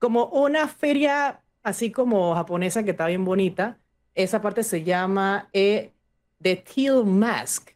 [0.00, 3.78] como una feria así como japonesa que está bien bonita.
[4.14, 5.92] Esa parte se llama eh,
[6.42, 7.70] The Teal Mask,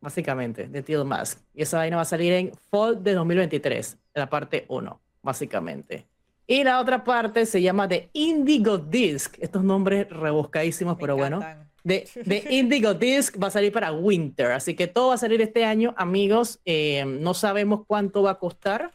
[0.00, 1.40] básicamente, The Teal Mask.
[1.54, 6.06] Y esa vaina va a salir en Fall de 2023, la parte 1, básicamente.
[6.46, 9.36] Y la otra parte se llama The Indigo Disc.
[9.38, 11.40] Estos nombres rebuscadísimos, pero bueno.
[11.84, 12.06] The,
[12.50, 15.94] Indigo Disc va a salir para Winter, así que todo va a salir este año,
[15.96, 16.60] amigos.
[16.64, 18.92] Eh, no sabemos cuánto va a costar,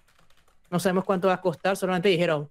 [0.70, 2.49] no sabemos cuánto va a costar, solamente dijeron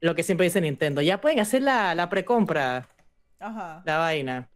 [0.00, 1.02] lo que siempre dice Nintendo.
[1.02, 2.88] Ya pueden hacer la, la precompra.
[3.40, 3.82] Ajá.
[3.84, 4.48] La vaina.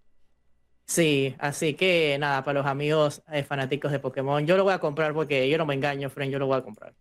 [0.84, 4.78] Sí, así que nada, para los amigos eh, fanáticos de Pokémon, yo lo voy a
[4.78, 6.92] comprar porque yo no me engaño, friend, yo lo voy a comprar.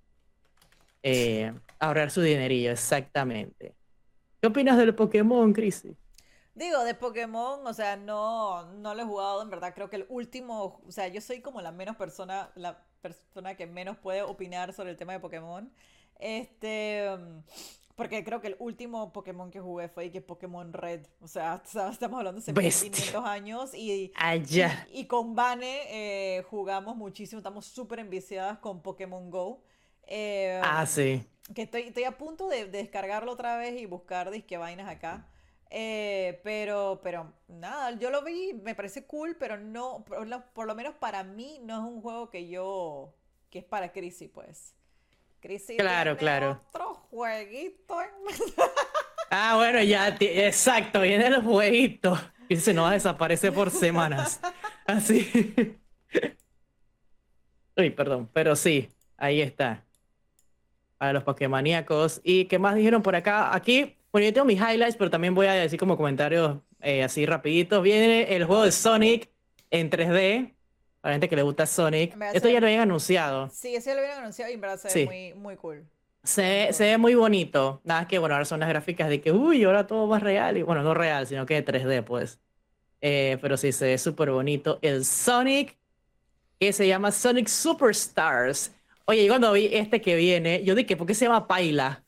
[1.03, 3.75] Eh, ahorrar su dinerillo, exactamente.
[4.39, 5.95] ¿Qué opinas del Pokémon, Chrissy?
[6.53, 10.05] Digo, de Pokémon, o sea, no, no lo he jugado, en verdad, creo que el
[10.09, 14.73] último, o sea, yo soy como la menos persona, la persona que menos puede opinar
[14.73, 15.71] sobre el tema de Pokémon.
[16.19, 17.09] Este,
[17.95, 21.05] porque creo que el último Pokémon que jugué fue que Pokémon Red.
[21.19, 24.11] O sea, estamos hablando de 500 años y,
[24.91, 29.63] y, con Bane eh, jugamos muchísimo, estamos súper enviciadas con Pokémon Go.
[30.07, 31.23] Eh, ah, sí.
[31.53, 35.27] Que estoy, estoy a punto de, descargarlo otra vez y buscar disque vainas acá.
[35.73, 40.03] Eh, pero, pero nada, yo lo vi, me parece cool, pero no,
[40.53, 43.15] por lo, menos para mí no es un juego que yo,
[43.49, 44.75] que es para Crisis, pues.
[45.39, 46.61] Crisis claro, claro.
[46.67, 47.95] Otro jueguito.
[49.31, 52.19] ah, bueno, ya, exacto, viene el jueguito.
[52.49, 54.41] Y se nos va a desaparecer por semanas.
[54.85, 55.77] Así.
[57.77, 59.85] Uy, perdón, pero sí, ahí está.
[60.97, 62.19] Para los Pokémoníacos.
[62.25, 63.55] ¿Y qué más dijeron por acá?
[63.55, 67.25] Aquí bueno, yo tengo mis highlights, pero también voy a decir como comentarios eh, así
[67.25, 67.81] rapidito.
[67.81, 69.29] Viene el juego de Sonic
[69.69, 70.53] en 3D.
[70.99, 72.15] Para la gente que le gusta Sonic.
[72.33, 73.49] Esto ya lo habían anunciado.
[73.49, 75.83] Sí, eso ya lo habían anunciado y en verdad se ve muy, muy cool.
[76.23, 77.81] Se, se, ve muy bonito.
[77.83, 80.57] Nada que, bueno, ahora son las gráficas de que, uy, ahora todo más real.
[80.57, 82.39] Y bueno, no real, sino que 3D, pues.
[82.99, 84.77] Eh, pero sí, se ve súper bonito.
[84.83, 85.75] El Sonic,
[86.59, 88.71] que se llama Sonic Superstars.
[89.05, 92.03] Oye, y cuando vi este que viene, yo dije, ¿por qué se llama Paila?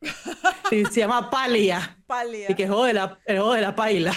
[0.68, 1.98] Sí, se llama Palia.
[2.06, 2.50] Palia.
[2.50, 4.12] Y que es el juego de la, el juego de la paila.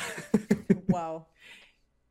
[0.88, 1.26] Wow.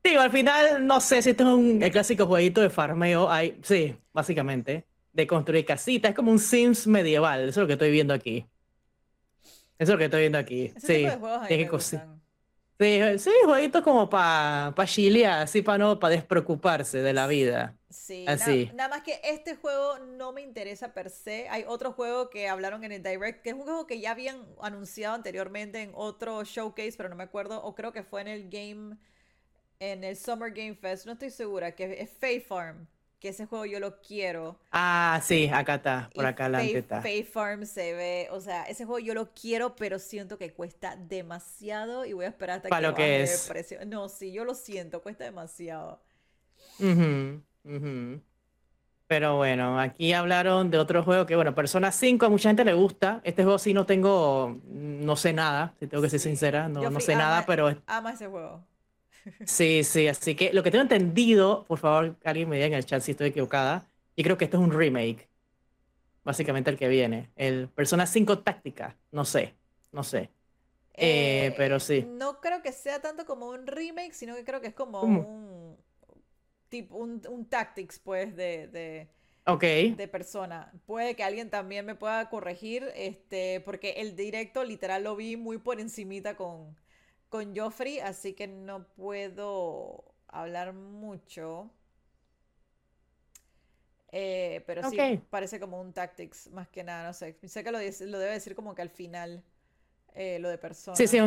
[0.05, 3.31] Digo, al final, no sé si esto es un, el clásico jueguito de farmeo.
[3.31, 4.87] Hay, sí, básicamente.
[5.13, 6.11] De construir casitas.
[6.11, 7.41] Es como un Sims medieval.
[7.41, 8.47] Eso es lo que estoy viendo aquí.
[9.43, 10.73] Eso es lo que estoy viendo aquí.
[10.79, 11.07] sí.
[12.79, 17.75] Sí, sí, jueguitos como para pa chilear, así para no, para despreocuparse de la vida.
[17.97, 18.71] Sí, así.
[18.75, 21.49] Nada, más que este juego no me interesa per se.
[21.49, 24.47] Hay otro juego que hablaron en el Direct, que es un juego que ya habían
[24.61, 28.51] anunciado anteriormente en otro showcase, pero no me acuerdo, o creo que fue en el
[28.51, 28.97] Game,
[29.81, 32.87] en el Summer Game Fest, no estoy segura, que es Fae Farm
[33.19, 34.59] que ese juego yo lo quiero.
[34.73, 37.01] Ah, sí, acá está, por acá adelante está.
[37.01, 40.97] Fae Farm se ve, o sea, ese juego yo lo quiero, pero siento que cuesta
[40.97, 43.47] demasiado y voy a esperar hasta Para que lo que es.
[43.49, 43.85] precio.
[43.87, 46.03] No, sí, yo lo siento, cuesta demasiado.
[49.09, 52.75] Pero bueno, aquí hablaron de otro juego que, bueno, Persona 5 a mucha gente le
[52.75, 53.21] gusta.
[53.25, 57.01] Este juego sí no tengo, no sé nada, si tengo que ser sincera, no, no
[57.01, 57.77] sé nada, pero...
[57.87, 58.65] Ama ese juego.
[59.45, 62.87] Sí, sí, así que lo que tengo entendido, por favor, alguien me diga en el
[62.87, 65.29] chat si estoy equivocada, y creo que esto es un remake.
[66.25, 67.31] básicamente el que viene.
[67.37, 69.55] El Persona 5 Táctica, no sé,
[69.93, 70.31] no sé.
[70.95, 72.07] Eh, pero sí.
[72.09, 75.66] No creo que sea tanto como un remake, sino que creo que es como un
[76.69, 79.09] tipo un, un tactics, pues, de, de,
[79.97, 80.73] de persona.
[80.87, 85.59] Puede que alguien también me pueda corregir, este, porque el directo literal lo vi muy
[85.59, 86.77] por encimita con,
[87.29, 91.71] con Joffrey, así que no puedo hablar mucho.
[94.13, 94.97] Eh, pero sí,
[95.31, 97.37] parece como un tactics, más que nada, no sé.
[97.47, 99.45] Sé que lo, lo debe decir como que al final,
[100.15, 100.97] eh, lo de persona.
[100.97, 101.19] Sí, sí,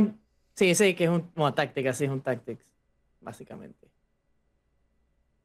[0.55, 2.65] sí, sí, que es un, como táctica, sí, es un tactics,
[3.21, 3.88] básicamente.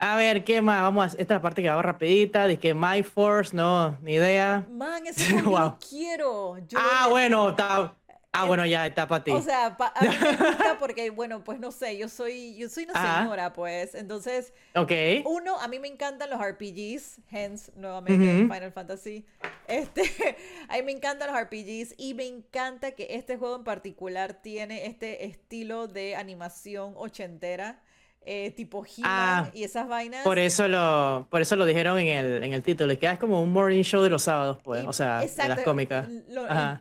[0.05, 0.83] A ver, ¿qué más?
[0.83, 4.67] Vamos a esta parte que va rapidita, de que My Force, no, ni idea.
[4.71, 5.79] Man, ese wow.
[5.79, 6.59] quiero.
[6.77, 7.97] ah, bueno, está
[8.31, 9.31] Ah, bueno, ya está para ti.
[9.31, 12.85] O sea, a mí me gusta porque, bueno, pues no sé, yo soy, yo soy
[12.85, 13.95] una señora, pues.
[13.95, 15.23] Entonces, okay.
[15.25, 19.25] uno, a mí me encantan los RPGs, hence, nuevamente, Final Fantasy.
[19.69, 20.03] Este,
[20.69, 24.85] a mí me encantan los RPGs y me encanta que este juego en particular tiene
[24.85, 27.81] este estilo de animación ochentera.
[28.27, 30.25] Eh, tipo he ah, y esas vainas.
[30.25, 33.18] Por eso lo, por eso lo dijeron en el, en el título, es que es
[33.18, 36.09] como un morning show de los sábados, pues, o sea, de las cómicas.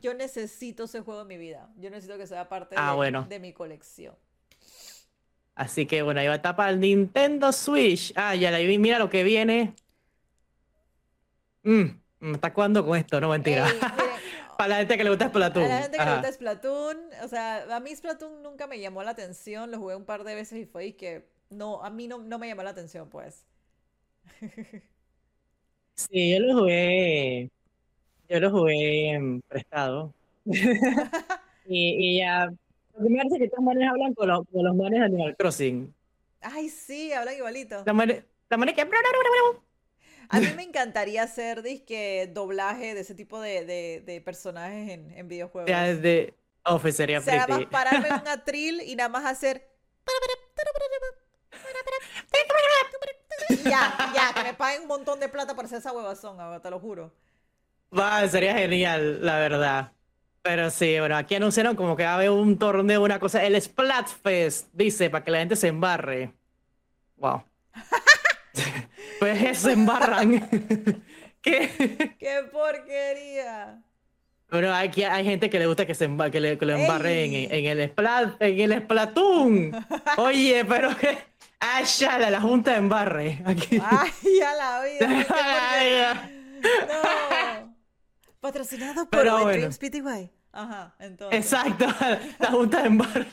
[0.01, 1.69] yo necesito ese juego en mi vida.
[1.77, 4.15] Yo necesito que sea parte ah, de, de, mi colección.
[5.53, 8.13] Así que bueno, ahí va a tapar el Nintendo Switch.
[8.15, 9.75] Ah, ya la vi, mira lo que viene.
[11.63, 13.19] Mmm, ¿está cuándo con esto?
[13.19, 13.67] No mentira.
[14.57, 15.65] Para la gente que le gusta Splatoon.
[15.65, 16.97] Para la gente que le gusta Splatoon.
[17.23, 19.71] O sea, a mí Splatoon nunca me llamó la atención.
[19.71, 22.47] Lo jugué un par de veces y fue que no, a mí no, no me
[22.47, 23.45] llamó la atención, pues.
[25.95, 27.51] Sí, yo lo jugué.
[28.29, 30.13] Yo lo jugué prestado.
[31.65, 32.51] y, ya.
[32.95, 35.35] Lo que me parece que todos manes hablan con los, con los manes de Animal
[35.37, 35.93] Crossing.
[36.41, 37.83] Ay, sí, hablan igualito.
[37.85, 38.87] La manera, la que.
[40.29, 45.11] A mí me encantaría hacer disque doblaje de ese tipo de, de, de personajes en,
[45.11, 45.69] en videojuegos.
[45.69, 46.33] Ya, de.
[46.81, 49.67] Pues sería o sea, nada más pararme en un atril y nada más hacer
[53.63, 56.79] ya, ya, que me paguen un montón de plata por hacer esa huevazón, te lo
[56.79, 57.11] juro.
[57.97, 59.91] Va, sería genial, la verdad.
[60.41, 63.43] Pero sí, bueno, aquí anunciaron como que va a haber un torneo, una cosa.
[63.43, 66.33] El Splatfest, dice, para que la gente se embarre.
[67.15, 67.43] Wow.
[69.19, 70.49] pues se embarran.
[71.41, 72.15] ¿Qué?
[72.19, 73.81] ¡Qué porquería!
[74.49, 77.51] Bueno, aquí hay gente que le gusta que, se que, le, que lo embarren en,
[77.51, 79.85] en, el Splat, en el Splatoon.
[80.17, 81.17] Oye, pero que
[81.65, 83.41] Ah, ya, la, junta de embarre.
[83.45, 83.79] Aquí.
[83.81, 86.29] Ay, ya la vida.
[86.87, 87.75] no.
[88.41, 89.69] Patrocinado por Pero bueno.
[89.69, 90.29] Dreams PTY.
[90.51, 91.39] Ajá, entonces.
[91.39, 91.85] Exacto,
[92.39, 93.27] la junta de embarre.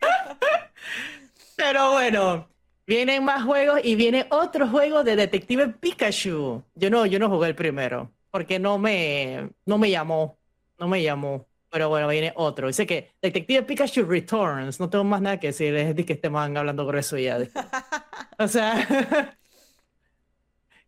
[1.56, 2.46] Pero bueno,
[2.86, 6.62] vienen más juegos y viene otro juego de Detective Pikachu.
[6.74, 10.38] Yo no, yo no jugué el primero, porque no me, no me llamó,
[10.78, 11.46] no me llamó.
[11.72, 12.66] Pero bueno, viene otro.
[12.66, 14.78] Dice que Detective Pikachu Returns.
[14.78, 15.74] No tengo más nada que decir.
[15.74, 17.38] Es de que estemos hablando grueso ya.
[18.38, 18.74] o sea.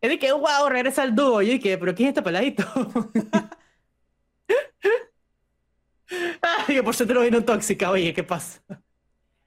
[0.02, 1.40] es de que, wow, regresa al dúo.
[1.40, 2.64] Y que, pero ¿quién es este peladito?
[6.68, 7.90] Ay, por cierto, vino tóxica.
[7.90, 8.62] Oye, ¿qué pasa?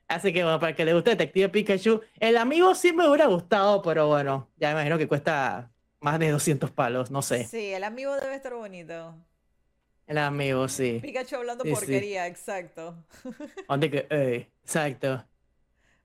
[0.07, 2.01] Así que bueno, para que le guste Detective Pikachu.
[2.19, 6.31] El amigo sí me hubiera gustado, pero bueno, ya me imagino que cuesta más de
[6.31, 7.43] 200 palos, no sé.
[7.43, 9.15] Sí, el amigo debe estar bonito.
[10.07, 10.99] El amigo, sí.
[11.01, 13.05] Pikachu hablando porquería, exacto.
[13.67, 14.47] ¿Dónde que?
[14.63, 15.25] Exacto.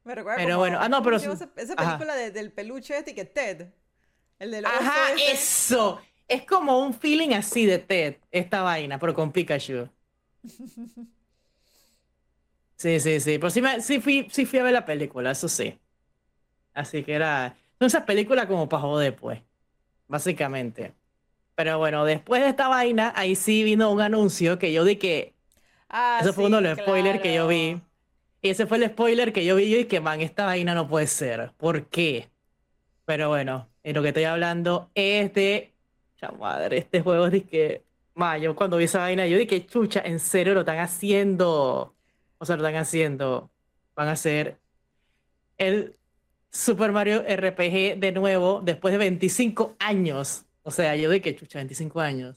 [0.05, 1.17] Me recuerda pero bueno, ah, no, pero...
[1.17, 1.47] Esa,
[1.77, 3.69] película del peluche este que Ted.
[4.41, 5.33] El del Ajá, este.
[5.33, 6.01] eso.
[6.27, 9.89] Es como un feeling así de Ted, esta vaina, pero con Pikachu.
[12.75, 13.39] Sí, sí, sí.
[13.39, 15.79] Pero sí, me, sí, fui, sí fui a ver la película, eso sí.
[16.75, 17.57] Así que era...
[17.79, 19.41] Son esas películas como para joder, pues.
[20.09, 20.93] Básicamente.
[21.55, 25.35] Pero bueno, después de esta vaina, ahí sí vino un anuncio que yo di que.
[25.89, 27.81] Ah, eso fue uno de los spoilers que yo vi.
[28.41, 29.75] Y ese fue el spoiler que yo vi.
[29.77, 31.53] y que, man, esta vaina no puede ser.
[31.57, 32.31] ¿Por qué?
[33.05, 35.73] Pero bueno, en lo que estoy hablando es de.
[36.21, 37.85] Ya madre, este juego es de que.
[38.15, 41.95] Man, yo cuando vi esa vaina, yo dije, chucha, en serio lo están haciendo.
[42.39, 43.51] O sea, lo están haciendo.
[43.95, 44.59] Van a hacer
[45.59, 45.97] el
[46.51, 50.45] Super Mario RPG de nuevo después de 25 años.
[50.63, 52.37] O sea, yo de que chucha, 25 años.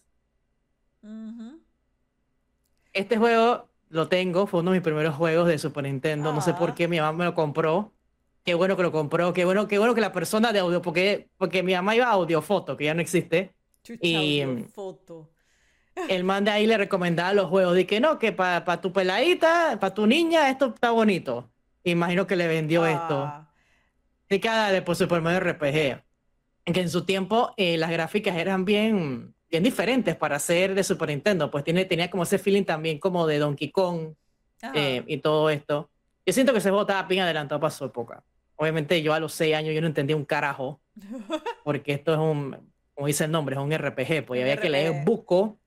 [2.93, 6.33] Este juego lo tengo, fue uno de mis primeros juegos de Super Nintendo.
[6.33, 6.75] No sé por ah.
[6.75, 7.93] qué mi mamá me lo compró.
[8.43, 11.29] Qué bueno que lo compró, qué bueno, qué bueno que la persona de audio, porque,
[11.37, 13.55] porque mi mamá iba a audio foto, que ya no existe.
[14.01, 15.31] y foto.
[16.09, 17.75] el man de ahí le recomendaba los juegos.
[17.75, 21.51] De que no, que para tu peladita, para tu niña, esto está bonito.
[21.83, 23.23] Imagino que le vendió esto.
[23.23, 23.51] Ah.
[24.29, 26.04] Y cada después Super Mario RPG
[26.73, 31.09] que en su tiempo eh, las gráficas eran bien, bien diferentes para ser de Super
[31.09, 31.51] Nintendo.
[31.51, 34.13] Pues tiene, tenía como ese feeling también como de Donkey Kong
[34.73, 35.89] eh, y todo esto.
[36.25, 38.23] Yo siento que ese juego estaba bien adelantado para su época.
[38.55, 40.79] Obviamente yo a los seis años yo no entendía un carajo,
[41.63, 42.57] porque esto es un,
[42.93, 45.59] como dice el nombre, es un RPG, pues había que leer buco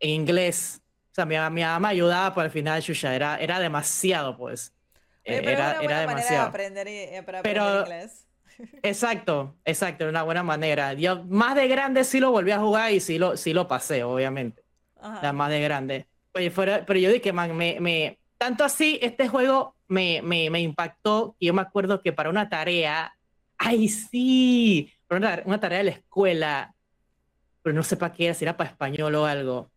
[0.00, 0.80] en inglés.
[1.12, 4.72] O sea, mi, mi mamá ayudaba, pero al final, chucha, era, era demasiado, pues.
[5.24, 6.48] Eh, era, era demasiado.
[6.48, 8.26] aprender, eh, para aprender pero, inglés.
[8.82, 10.92] Exacto, exacto, de una buena manera.
[10.94, 14.02] Yo más de grande sí lo volví a jugar y sí lo, sí lo pasé,
[14.04, 14.62] obviamente.
[15.32, 16.06] más de grande.
[16.34, 20.60] Oye, fuera, pero yo dije, man, me, me, tanto así, este juego me, me, me
[20.60, 21.36] impactó.
[21.38, 23.14] Y yo me acuerdo que para una tarea,
[23.58, 24.92] ¡ay, sí!
[25.06, 26.74] Para una, tarea de la escuela,
[27.62, 29.70] pero no sé para qué era, si era para español o algo.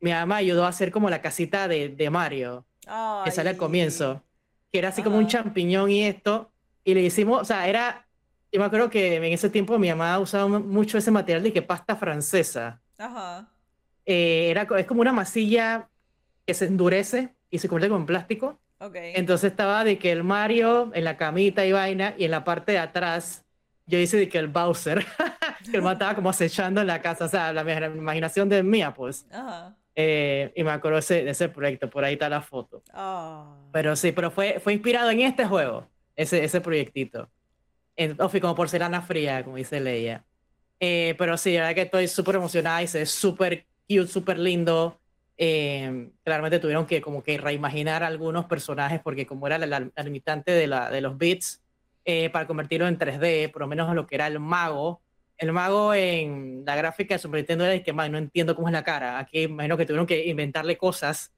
[0.00, 2.66] Mi mamá ayudó a hacer como la casita de, de Mario,
[3.24, 4.22] que sale al comienzo,
[4.70, 6.52] que era así como un champiñón y esto.
[6.84, 8.03] Y le hicimos, o sea, era
[8.54, 11.60] yo me acuerdo que en ese tiempo mi mamá usaba mucho ese material de que
[11.60, 12.80] pasta francesa.
[12.96, 13.48] Ajá.
[14.06, 15.88] Eh, era, es como una masilla
[16.46, 18.60] que se endurece y se convierte en plástico.
[18.78, 19.14] Okay.
[19.16, 22.70] Entonces estaba de que el Mario en la camita y vaina, y en la parte
[22.70, 23.44] de atrás
[23.86, 25.04] yo hice de que el Bowser,
[25.68, 28.94] que el man estaba como acechando en la casa, o sea, la, imaginación de mía,
[28.94, 29.26] pues.
[29.32, 29.74] Ajá.
[29.96, 32.84] Eh, y me acuerdo de ese proyecto, por ahí está la foto.
[32.94, 33.68] Oh.
[33.72, 37.28] Pero sí, pero fue, fue inspirado en este juego, ese, ese proyectito
[37.96, 40.24] en, como porcelana fría, como dice Leia.
[40.80, 44.38] Eh, pero sí, la verdad que estoy súper emocionada y se es súper cute, súper
[44.38, 44.98] lindo.
[45.36, 50.68] Eh, claramente tuvieron que como que reimaginar algunos personajes porque como era la, limitante de,
[50.68, 51.60] la, de los bits
[52.04, 55.00] eh, para convertirlo en 3D, por lo menos lo que era el mago.
[55.36, 58.72] El mago en la gráfica de Super Nintendo era que man, no entiendo cómo es
[58.72, 59.18] la cara.
[59.18, 61.32] Aquí imagino que tuvieron que inventarle cosas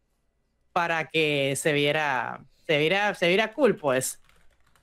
[0.72, 4.20] para que se viera, se viera, se viera cool, pues.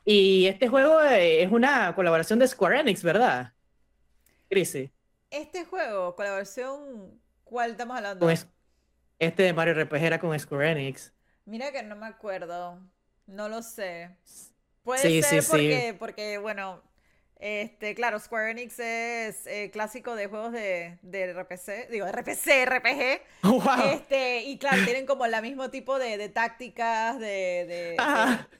[0.06, 3.54] Y este juego eh, es una colaboración de Square Enix, ¿verdad?
[4.50, 4.92] Crisi.
[5.30, 8.30] Este juego, colaboración, ¿cuál estamos hablando?
[9.20, 11.14] este de Mario RPG era con Square Enix.
[11.46, 12.80] Mira que no me acuerdo.
[13.26, 14.18] No lo sé.
[14.84, 16.84] Puede ser porque, porque, bueno,
[17.46, 23.22] este, claro, Square Enix es eh, clásico de juegos de, de, RPC, digo, RPC, RPG.
[23.94, 27.98] Este, y claro, tienen como el mismo tipo de, tácticas de,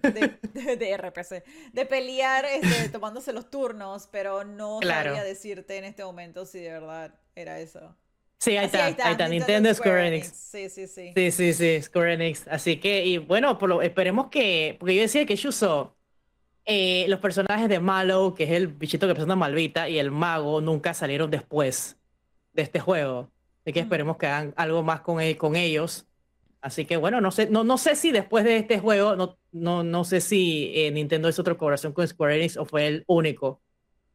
[0.02, 6.46] de, RPC, de pelear este, tomándose los turnos, pero no sabría decirte en este momento
[6.46, 7.96] si de verdad era eso.
[8.40, 10.28] Sí, ahí, está, ahí está, Nintendo, Square, Enix.
[10.28, 11.14] Sí, sí, sí.
[11.16, 12.50] Sí, sí, sí, Square Enix.
[12.50, 15.96] Así que, y bueno, por lo, esperemos que, porque yo decía que Yuso
[16.66, 20.62] eh, los personajes de Malo, que es el bichito que presenta Malvita, y el mago
[20.62, 21.98] nunca salieron después
[22.54, 23.32] de este juego.
[23.62, 26.08] Así que esperemos que hagan algo más con, con ellos.
[26.62, 29.84] Así que bueno, no sé, no, no sé si después de este juego, no, no,
[29.84, 33.62] no sé si eh, Nintendo hizo otra colaboración con Square Enix o fue el único.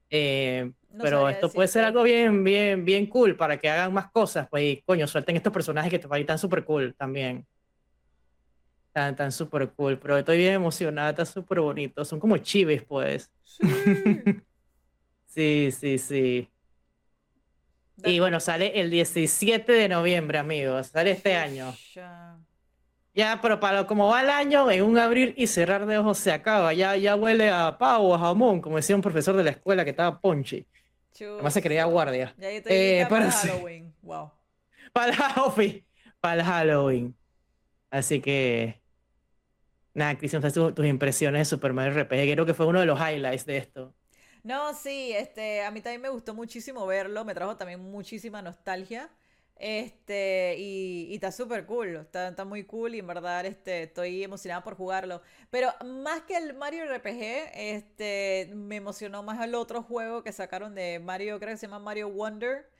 [0.08, 0.72] Eh,
[1.02, 4.48] pero esto puede ser algo bien, bien, bien cool para que hagan más cosas.
[4.48, 7.46] Pues y coño, suelten estos personajes que te tan súper cool también.
[8.98, 12.04] Tan, tan súper cool, pero estoy bien emocionada, está súper bonito.
[12.04, 13.30] Son como chives, pues.
[15.26, 16.48] Sí, sí, sí.
[18.02, 20.88] Y bueno, sale el 17 de noviembre, amigos.
[20.88, 21.76] Sale este año.
[23.14, 26.32] Ya, pero para como va el año, en un abrir y cerrar de ojos se
[26.32, 26.72] acaba.
[26.72, 29.90] Ya, ya huele a pavo, a jamón, como decía un profesor de la escuela que
[29.90, 30.66] estaba ponchi.
[31.20, 32.34] Además se creía guardia.
[32.36, 33.94] Ya eh, para, Halloween.
[34.02, 34.32] Wow.
[34.92, 35.84] Para Halloween.
[36.20, 37.14] Para Halloween.
[37.90, 38.87] Así que.
[39.98, 42.32] Nada, Cristian, tus, tus impresiones de Super Mario RPG.
[42.32, 43.94] Creo que fue uno de los highlights de esto.
[44.44, 47.24] No, sí, este, a mí también me gustó muchísimo verlo.
[47.24, 49.10] Me trajo también muchísima nostalgia.
[49.56, 54.62] Este, y, está súper cool, está, está, muy cool y en verdad este, estoy emocionada
[54.62, 55.20] por jugarlo.
[55.50, 60.76] Pero más que el Mario RPG, este, me emocionó más el otro juego que sacaron
[60.76, 62.70] de Mario, creo que se llama Mario Wonder.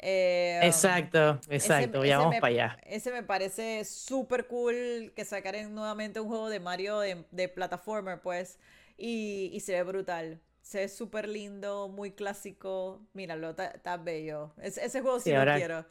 [0.00, 2.78] Eh, exacto, exacto, ya vamos para allá.
[2.84, 8.20] Ese me parece súper cool que sacaren nuevamente un juego de Mario de, de plataformer,
[8.20, 8.58] pues,
[8.96, 10.40] y, y, se ve brutal.
[10.62, 13.00] Se ve súper lindo, muy clásico.
[13.12, 14.52] Míralo, está bello.
[14.60, 15.84] ese juego sí, lo quiero.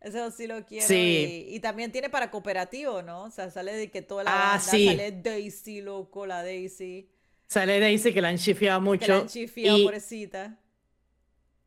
[0.00, 0.86] Ese juego sí lo quiero.
[0.86, 1.46] Sí.
[1.48, 3.24] Y, también tiene para cooperativo, ¿no?
[3.24, 7.08] O sea, sale de que toda la ah, banda, sale Daisy, loco, la Daisy.
[7.46, 9.06] Sale Daisy que la han chifiado mucho.
[9.06, 10.58] Que la han chifiado, pobrecita.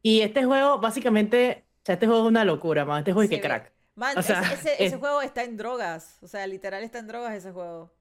[0.02, 2.99] Y este juego, básicamente, o sea, este juego es una locura, man.
[2.99, 3.72] Este juego es que crack.
[3.95, 6.18] Man, ese, juego está en drogas.
[6.22, 7.93] O sea, literal está en drogas ese juego.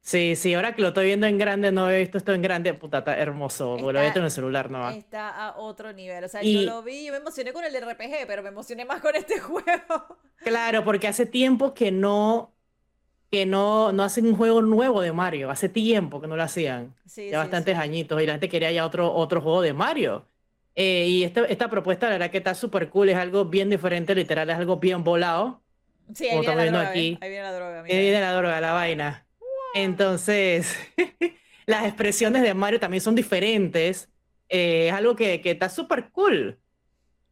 [0.00, 2.74] Sí, sí, ahora que lo estoy viendo en grande, no he visto esto en grande,
[2.74, 3.78] puta, está hermoso.
[3.78, 6.24] lo he visto en el celular no Está a otro nivel.
[6.24, 9.00] O sea, yo lo vi y me emocioné con el RPG, pero me emocioné más
[9.00, 10.18] con este juego.
[10.36, 12.54] Claro, porque hace tiempo que no
[13.30, 15.50] que no, no hacen un juego nuevo de Mario.
[15.50, 16.94] Hace tiempo que no lo hacían.
[17.16, 20.28] ya bastantes añitos y la gente quería ya otro, otro juego de Mario.
[20.76, 24.14] Eh, y esta, esta propuesta, la verdad que está súper cool, es algo bien diferente,
[24.14, 25.62] literal, es algo bien volado.
[26.12, 27.18] Sí, ahí viene, estamos la viendo droga, aquí.
[27.20, 27.82] ahí viene la droga.
[27.82, 27.98] Mira.
[27.98, 29.26] viene la droga, la vaina.
[29.74, 30.76] Entonces,
[31.66, 34.08] las expresiones de Mario también son diferentes.
[34.48, 36.58] Eh, es algo que, que está súper cool.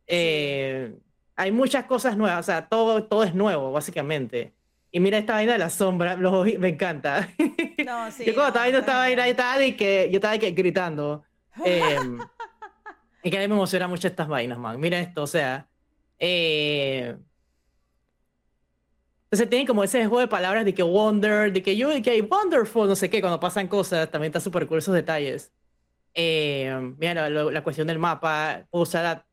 [0.07, 0.95] Eh,
[1.37, 4.53] hay muchas cosas nuevas, o sea, todo, todo es nuevo, básicamente.
[4.91, 7.31] Y mira esta vaina de la sombra, los me encanta.
[7.85, 10.17] No, sí, yo cuando no, estaba viendo está esta vaina, yo estaba, de que, yo
[10.19, 11.25] estaba de que gritando.
[11.67, 11.99] Eh,
[13.23, 14.79] y que a mí me emociona mucho estas vainas, man.
[14.81, 15.69] Mira esto, o sea.
[16.19, 17.17] Eh,
[19.25, 22.21] entonces tienen como ese juego de palabras de que wonder, de que yo, de que
[22.21, 25.53] wonderful, no sé qué, cuando pasan cosas, también está súper cool esos detalles.
[26.13, 29.27] Eh, mira, la cuestión del mapa, usar a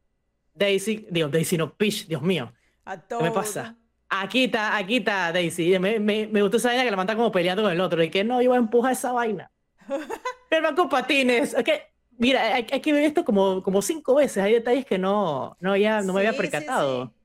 [0.53, 2.53] Daisy, digo, Daisy no, Peach, Dios mío.
[2.85, 3.75] A ¿Qué me pasa?
[4.07, 5.77] Aquí está, aquí está Daisy.
[5.79, 8.01] Me, me, me gustó esa vaina que la manda como peleando con el otro.
[8.01, 9.51] Y que no, yo voy a empujar esa vaina.
[10.49, 11.53] Pero van con patines.
[11.53, 11.88] Es que,
[12.20, 14.43] mira, hay, hay que ver esto como, como cinco veces.
[14.43, 17.13] Hay detalles que no, no, ya, no me había percatado.
[17.13, 17.15] Sí.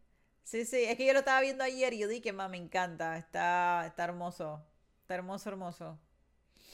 [0.45, 3.17] sí, sí, es que yo lo estaba viendo ayer y yo dije, ma, me encanta,
[3.19, 4.65] está, está hermoso,
[5.03, 6.01] está hermoso, hermoso.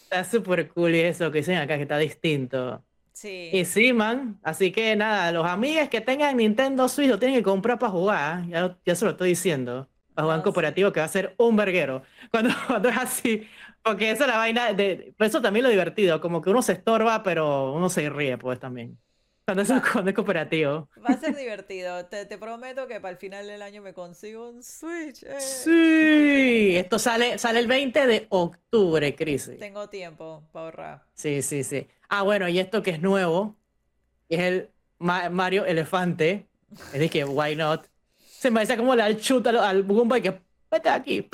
[0.05, 2.85] Está súper cool y eso que dicen acá, que está distinto.
[3.12, 4.41] Sí, Y sí, man.
[4.45, 8.47] Así que nada, los amigos que tengan Nintendo Switch lo tienen que comprar para jugar.
[8.49, 9.89] Ya, lo- ya se lo estoy diciendo.
[10.14, 10.66] Para jugar en No, sí.
[10.68, 12.03] cooperativo que va a ser un verguero.
[12.31, 13.49] Cuando, cuando es así.
[13.83, 15.14] Porque esa es la vaina de.
[15.16, 16.20] Por eso también lo divertido.
[16.20, 18.99] Como que uno se estorba, pero uno se ríe, pues también.
[19.47, 20.89] Cuando es, cuando es cooperativo.
[21.05, 24.49] va a ser divertido, te, te prometo que para el final del año me consigo
[24.51, 25.22] un Switch.
[25.24, 25.41] eh.
[25.41, 26.76] Sí.
[26.76, 29.51] Esto sale, sale el 20 de octubre, Cris.
[29.59, 31.03] Tengo tiempo para ahorrar.
[31.14, 31.89] Sí, sí, sí.
[32.09, 33.57] Ah, bueno, y esto que es nuevo,
[34.28, 34.68] es el
[34.99, 36.47] Ma- Mario Elefante.
[36.93, 37.87] Es de que, why not?
[38.18, 41.28] Se me parece como le da el chute al, al Goomba y que, vete aquí.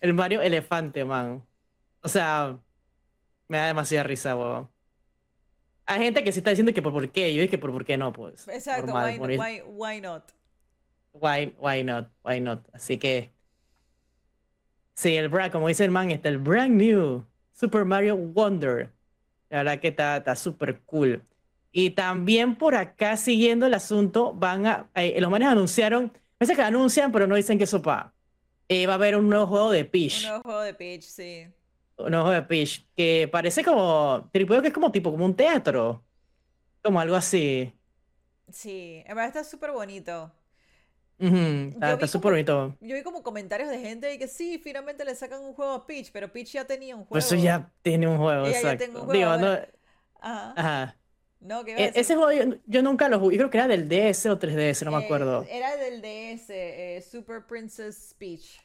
[0.00, 1.46] El Mario Elefante, man.
[2.02, 2.58] O sea,
[3.48, 4.70] me da demasiada risa, weón.
[5.86, 7.32] Hay gente que sí está diciendo que por por qué.
[7.34, 8.48] Yo dije que por por qué no, pues.
[8.48, 10.32] Exacto, Normal, why, why, why not?
[11.12, 12.08] Why, why not?
[12.24, 12.68] Why not?
[12.74, 13.32] Así que.
[14.94, 18.92] Sí, el brand, como dice el man, está el brand new Super Mario Wonder.
[19.50, 21.22] La verdad que está está súper cool.
[21.72, 24.90] Y también por acá, siguiendo el asunto, van a.
[24.94, 26.12] eh, los manes anunciaron.
[26.38, 28.15] Parece que anuncian, pero no dicen que sopa.
[28.68, 30.22] Eh, va a haber un nuevo juego de Un Peach.
[30.22, 31.46] nuevo juego de Peach, sí.
[31.98, 32.86] Un nuevo juego de Peach.
[32.96, 34.28] Que parece como.
[34.32, 36.04] Tripeo que es como tipo, como un teatro.
[36.82, 37.72] Como algo así.
[38.50, 40.32] Sí, en verdad está súper bonito.
[41.18, 42.76] Está súper bonito.
[42.80, 45.86] Yo vi como comentarios de gente de que sí, finalmente le sacan un juego a
[45.86, 47.10] Peach, pero Peach ya tenía un juego.
[47.10, 48.84] Pues eso ya tiene un juego, Ella ya exacto.
[48.84, 49.58] tengo un juego, Digo, no.
[50.20, 50.52] Ajá.
[50.56, 50.96] Ajá.
[51.46, 53.58] No, ¿qué iba a E- ese juego yo, yo nunca lo jugué, yo creo que
[53.58, 55.52] era del DS o 3DS, no me Eh, acuerdo.
[55.58, 56.50] Era del DS,
[56.96, 58.58] eh, Super Princess Peach.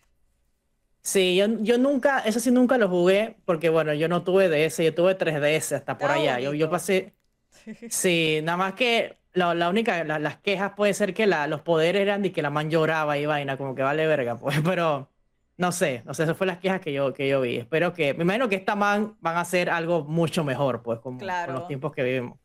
[1.03, 4.84] Sí, yo, yo nunca, eso sí nunca lo jugué, porque bueno, yo no tuve DS,
[4.86, 6.39] yo tuve 3DS hasta por allá.
[6.39, 7.15] Yo, yo pasé,
[7.88, 11.61] sí, nada más que la, la única, la- las quejas puede ser que la, los
[11.61, 15.11] poderes eran de que la man lloraba y vaina, como que vale verga, pues, pero
[15.57, 17.57] no sé, no sé, esas fueron las quejas que yo, que yo vi.
[17.57, 21.34] Espero que, me imagino que esta man van a hacer algo mucho mejor, pues, con,
[21.41, 22.39] con los tiempos que vivimos.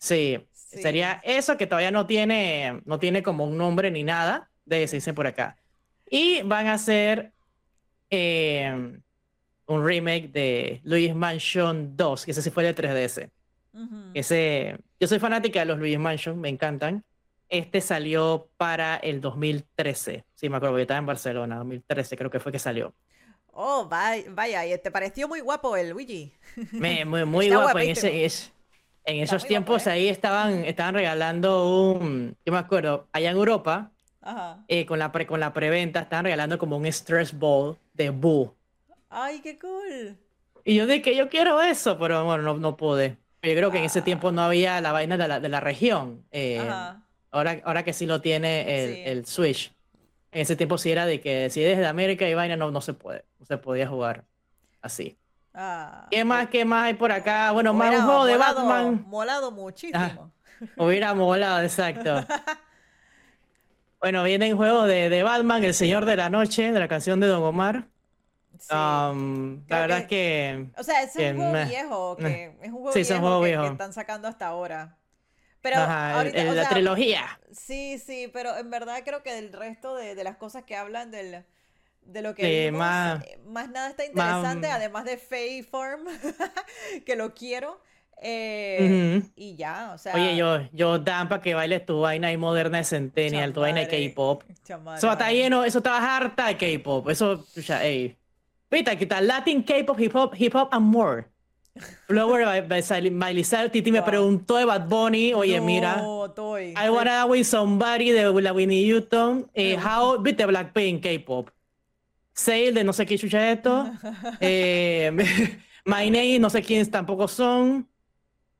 [0.00, 0.82] Sí, Sí.
[0.82, 4.96] sería eso que todavía no tiene, no tiene como un nombre ni nada, de se
[4.96, 5.56] dice por acá.
[6.08, 7.32] Y van a hacer
[8.10, 8.98] eh,
[9.66, 13.30] un remake de Luis Mansion 2, que ese sí fue de 3DS.
[13.72, 13.96] Ujú.
[14.14, 17.04] Ese, yo soy fanática de los Luis Mansion, me encantan.
[17.48, 20.24] Este salió para el 2013.
[20.34, 22.94] Sí, me acuerdo, yo estaba en Barcelona, 2013 creo que fue que salió.
[23.52, 26.32] Oh, vaya, vaya, y te pareció muy guapo el Luigi.
[26.72, 27.78] Me- muy muy guapo.
[27.80, 28.52] En, ese, es-
[29.04, 29.90] en esos tiempos ¿eh?
[29.90, 33.90] ahí estaban, estaban regalando un, yo me acuerdo, allá en Europa,
[34.20, 34.64] Ajá.
[34.68, 38.54] eh, con la, pre- con la preventa, estaban regalando como un stress ball de Boo.
[39.08, 40.16] Ay, qué cool.
[40.64, 43.16] Y yo dije, yo quiero eso, pero bueno, no, no pude.
[43.42, 44.04] Yo creo que en ese Ah.
[44.04, 46.24] tiempo no había la vaina de la, de la región.
[46.30, 46.58] eh,
[47.32, 49.02] ahora, ahora que sí lo tiene el, Sí.
[49.06, 49.72] el Switch.
[50.32, 52.80] En ese tiempo sí era de que si eres de América y vaina, no, no
[52.80, 53.24] se puede.
[53.40, 54.24] No se podía jugar
[54.82, 55.16] así.
[55.52, 57.50] Ah, ¿Qué más, qué más hay por acá?
[57.52, 59.04] Bueno, más un juego de Batman.
[59.08, 60.32] Molado muchísimo.
[60.76, 62.24] Hubiera molado, exacto.
[64.00, 67.26] Bueno, vienen juegos de, de Batman, El Señor de la Noche, de la canción de
[67.26, 67.84] Don Omar.
[68.58, 68.74] Sí.
[68.74, 72.68] Um, la verdad que- es que O sea, es que un juego viejo, que es
[72.68, 73.62] un juego Sí, es un viejo juego que, viejo.
[73.64, 74.96] que están sacando hasta ahora.
[75.60, 77.40] Pero ajá, ahorita, el- o la sea, trilogía.
[77.52, 81.10] sí, sí, pero en verdad creo que del resto de, de las cosas que hablan
[81.10, 81.44] del,
[82.02, 86.04] de lo que Eh, vimos, más- eh, más nada está interesante, además de Fae Form,
[87.06, 87.80] que lo quiero.
[88.22, 89.22] eh.
[89.36, 92.78] Y ya, o sea, Oye, yo, yo dan para que bailes tu vaina ahí moderna
[92.78, 94.42] de Centennial, tu vaina de K-pop.
[94.96, 97.08] Eso está lleno, eso está harta de K-pop.
[97.08, 98.16] Eso, ya, ey.
[98.70, 101.24] Viste, aquí está Latin, K-pop, hip hop, hip hop and more.
[102.06, 103.72] Flower by, by Miley Cyrus.
[103.72, 104.06] Titi me Wow.
[104.06, 105.32] preguntó de Bad Bunny.
[105.32, 105.96] Oye, mira.
[105.96, 106.74] No, estoy.
[106.76, 109.48] I wanna with somebody de la Winnie Houston.
[109.54, 111.48] Eh, how, viste, Blackpink, K-pop.
[112.34, 113.90] Sale de no sé qué chucha es esto.
[114.40, 115.10] Eh,
[115.84, 117.88] My Name, no sé quiénes tampoco son.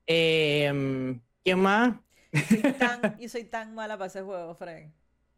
[0.07, 1.95] Eh, ¿Quién más?
[2.61, 4.93] Soy tan, y soy tan mala para ese juego, Frank.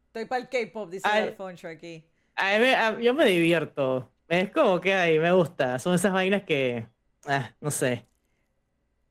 [0.07, 1.29] Estoy para el K-pop, dice Ay.
[1.29, 2.05] Alfonso aquí.
[2.37, 4.11] A mí me- a- yo me divierto.
[4.29, 5.79] Es como que ahí me gusta.
[5.79, 6.87] Son esas vainas que.
[7.27, 8.07] ah, no sé.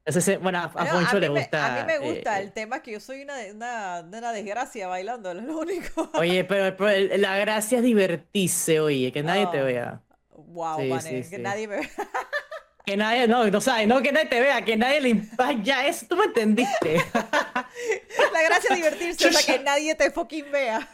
[0.03, 1.65] Ese bueno, a, Foncho mí le me- gusta.
[1.65, 4.87] a mí me gusta, eh, el tema es que yo soy una, una, una desgracia
[4.87, 6.09] bailando, es lo único.
[6.15, 6.75] Oye, pero,
[7.17, 9.65] la gracia es divertirse, oye, que nadie te Oh.
[9.65, 10.01] vea.
[10.35, 11.41] Wow, Sí, sí, que sí.
[11.41, 11.87] nadie me
[12.85, 15.85] Que nadie, no, no sabes, no que nadie te vea, que nadie le impacta.
[15.85, 16.97] Eso tú me entendiste.
[17.13, 20.89] La gracia es divertirse, o sea, que nadie te fucking vea.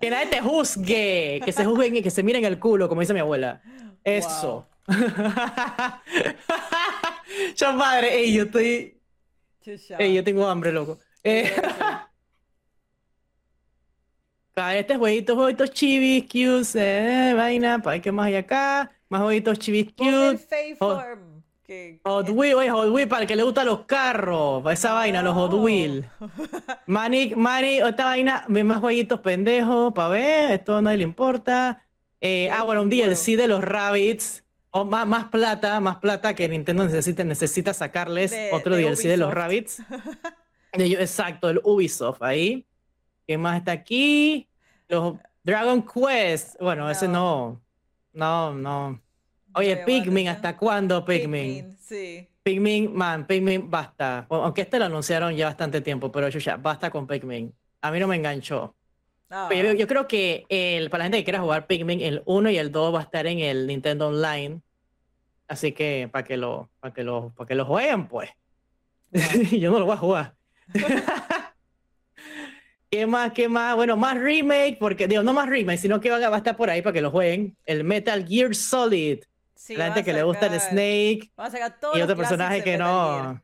[0.00, 3.12] Que nadie te juzgue, que se juzguen y que se miren el culo, como dice
[3.12, 3.60] mi abuela.
[4.04, 4.68] Eso.
[7.56, 9.00] Yo madre, ey, yo estoy,
[9.98, 10.98] ey, yo tengo hambre, loco.
[11.22, 11.52] Eh,
[14.74, 16.68] este jueguitos, jueguitos chivis, cute,
[17.30, 18.90] eh, vaina, para qué más hay acá.
[19.08, 20.38] Más jueguitos chivis, cute.
[20.78, 24.62] Hot- Form, que- Hot Wheel, oye, Hot Wheel para el que le gustan los carros,
[24.62, 25.62] para esa vaina, los Hot Oh.
[25.62, 26.08] Wheel.
[26.86, 31.86] Manic, Manic, esta vaina, más jueguitos pendejos, para ver, esto a nadie le importa.
[32.20, 32.90] Eh, ah, bueno, un.
[32.90, 38.30] DLC de los Rabbits, o más, más plata, más plata que Nintendo necesita, necesita sacarles
[38.30, 39.32] De- otro de DLC de los.
[39.32, 39.82] Rabbits.
[40.72, 42.66] Exacto, el Ubisoft ahí.
[43.26, 44.48] ¿Qué más está aquí?
[44.88, 47.60] Los Dragon Quest, bueno, ese no,
[48.12, 49.00] no, no.
[49.54, 50.28] Oye, Pikmin.
[50.28, 51.54] ¿hasta cuándo Pikmin?
[51.56, 52.28] Pikmin, sí.
[52.42, 54.26] Pikmin, man, Pikmin, basta.
[54.28, 57.52] Aunque este lo anunciaron ya bastante tiempo, pero yo ya, basta con Pikmin.
[57.82, 58.74] A mí no me enganchó.
[59.30, 62.50] Ah, Pero yo, creo que el, para la gente que quiera jugar Pikmin, el 1
[62.50, 64.60] y el 2 va a estar en el Nintendo Online.
[65.46, 68.30] Así que para que lo, para que lo, para que lo jueguen, pues.
[69.52, 70.34] yo no lo voy a jugar.
[72.90, 73.32] ¿Qué más?
[73.32, 73.76] ¿Qué más?
[73.76, 76.82] Bueno, más remake, porque digo, no más remake, sino que va, a estar por ahí
[76.82, 77.56] para que lo jueguen.
[77.64, 79.20] El Metal Gear Solid.
[79.54, 81.30] sí, la gente que le gusta el sacar- Snake.
[81.36, 83.40] a sacar todos Y otro personaje que no.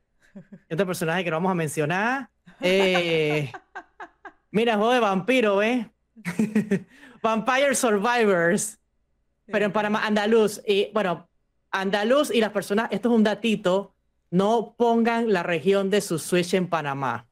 [0.68, 2.28] y otro personaje que no vamos a mencionar.
[2.60, 3.52] Eh,
[4.50, 5.86] mira, juego de vampiro, ¿ves?
[7.22, 8.78] Vampire Survivors.
[9.46, 9.72] Pero en.
[9.72, 10.60] Panamá, andaluz.
[10.66, 11.28] Y bueno,
[11.70, 13.94] andaluz y las personas, esto es un datito,
[14.30, 17.28] no pongan la región de su Switch en Panamá.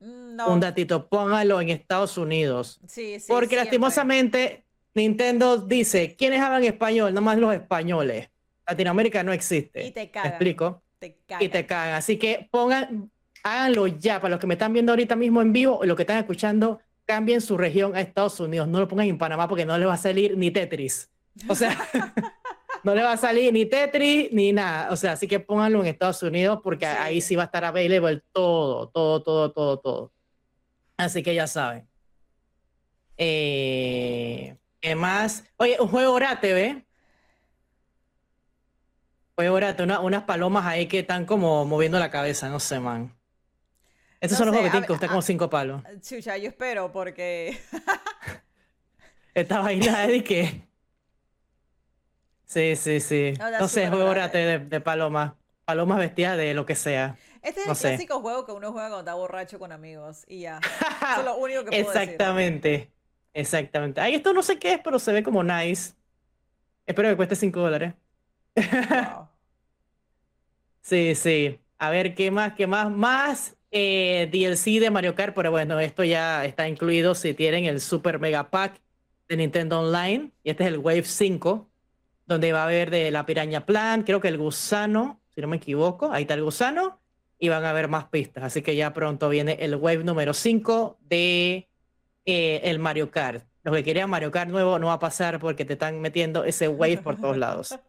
[0.00, 2.80] Mm, No, Un datito, pónganlo en Estados Unidos.
[2.88, 3.64] sí, sí, Porque siempre.
[3.64, 7.14] lastimosamente Nintendo dice, ¿quiénes hablan español?
[7.14, 8.28] Nomás los españoles.
[8.66, 9.86] Latinoamérica no existe.
[9.86, 10.30] Y te ¿Me cagan.
[10.32, 10.82] explico?
[10.98, 11.06] Te
[11.40, 11.66] y te cagan.
[11.66, 11.94] cagan.
[11.94, 13.11] Así que pongan,
[13.42, 14.20] háganlo ya.
[14.20, 16.80] Para los que me están viendo ahorita mismo en vivo o los que están escuchando,
[17.04, 18.68] cambien su región a Estados Unidos.
[18.68, 21.10] No lo pongan en Panamá porque no les va a salir ni Tetris.
[21.48, 21.76] O sea,
[22.84, 24.90] no le va a salir ni Tetris ni nada.
[24.92, 26.92] O sea, así que pónganlo en Estados Unidos porque Sí.
[26.98, 30.12] ahí sí va a estar available todo, todo, todo, todo, todo.
[30.96, 31.88] Así que ya saben.
[33.16, 35.44] Eh, ¿Qué más?
[35.56, 36.84] Oye, un juego Orate, ¿ve?
[39.36, 43.14] Juego Orate, una- unas palomas ahí que están como moviendo la cabeza, no sé, man.
[44.22, 45.82] Estos No son los juegos que tienen costar como cinco palos.
[46.00, 47.58] Chucha, yo espero porque
[49.34, 50.68] Esta vaina de que.
[52.44, 53.32] Sí, sí, sí.
[53.38, 55.32] No, No sé, juego de, de palomas.
[55.64, 57.16] Palomas vestidas de lo que sea.
[57.42, 57.88] este es No el sé.
[57.88, 60.60] clásico juego que uno juega cuando está borracho con amigos y ya.
[61.08, 62.20] Eso es lo único que puedo decir.
[62.20, 62.92] Exactamente.
[63.34, 64.00] Exactamente.
[64.00, 65.94] Ay, esto no sé qué es, pero se ve como nice.
[66.86, 67.94] Espero que cueste 5 dólares.
[68.94, 69.28] Wow.
[70.80, 71.60] Sí, sí.
[71.78, 72.54] A ver, ¿qué más?
[72.54, 72.90] ¿Qué más?
[72.90, 77.80] Más eh, DLC de Mario Kart, pero bueno, esto ya está incluido si tienen el
[77.80, 78.80] Super Mega Pack
[79.28, 80.30] de Nintendo Online.
[80.44, 81.68] Y este es el Wave 5,
[82.26, 85.56] donde va a haber de la Piraña Plan, creo que el gusano, si no me
[85.56, 87.00] equivoco, ahí está el gusano,
[87.38, 88.44] y van a haber más pistas.
[88.44, 91.68] Así que ya pronto viene el Wave número 5 de
[92.26, 93.44] eh, el Mario Kart.
[93.64, 96.68] Los que querían Mario Kart nuevo no va a pasar porque te están metiendo ese
[96.68, 97.78] Wave por todos lados.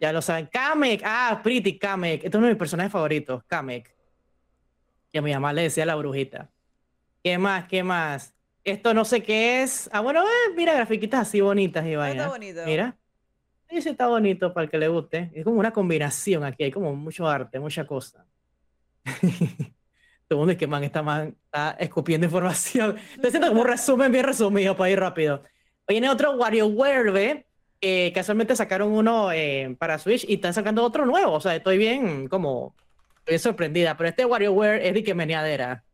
[0.00, 0.46] Ya lo saben.
[0.46, 1.02] Kamek.
[1.04, 2.22] Ah, Pretty Kamek.
[2.22, 3.42] Este es uno de mis personajes favoritos.
[3.48, 3.97] Kamek.
[5.12, 6.50] Que a mi mamá le decía la brujita.
[7.22, 7.66] ¿Qué más?
[7.68, 8.34] ¿Qué más?
[8.64, 9.88] Esto no sé qué es.
[9.92, 11.92] Ah, bueno, eh, mira, grafiquitas así bonitas y.
[11.92, 12.60] Está bonito.
[12.66, 12.96] Mira.
[13.70, 15.30] Sí, sí, está bonito para el que le guste.
[15.34, 16.64] Es como una combinación aquí.
[16.64, 18.26] Hay como mucho arte, mucha cosa.
[20.28, 22.96] Todo el mundo es que, man, esta man está escupiendo información.
[23.14, 25.42] Estoy haciendo como un resumen bien resumido para ir rápido.
[25.86, 27.46] Viene otro WarioWare, ¿ve?
[27.80, 31.32] Eh, casualmente sacaron uno eh, para Switch y están sacando otro nuevo.
[31.32, 32.74] O sea, estoy bien como
[33.28, 33.96] estoy sorprendida.
[33.96, 35.84] Pero este WarioWare es de que meneadera.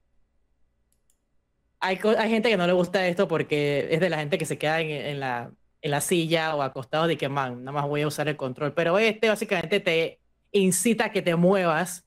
[1.80, 4.57] Hay, hay gente que no le gusta esto porque es de la gente que se
[4.57, 8.03] queda en, en la, en la silla o acostado de que, man, nada más voy
[8.03, 8.72] a usar el control.
[8.72, 10.20] Pero este básicamente te
[10.53, 12.07] incita a que te muevas.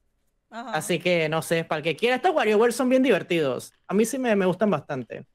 [0.49, 0.71] Ajá.
[0.71, 3.73] Así que no sé, para el que quiera, estos WarioWare son bien divertidos.
[3.88, 5.28] A mí sí me, me gustan bastante.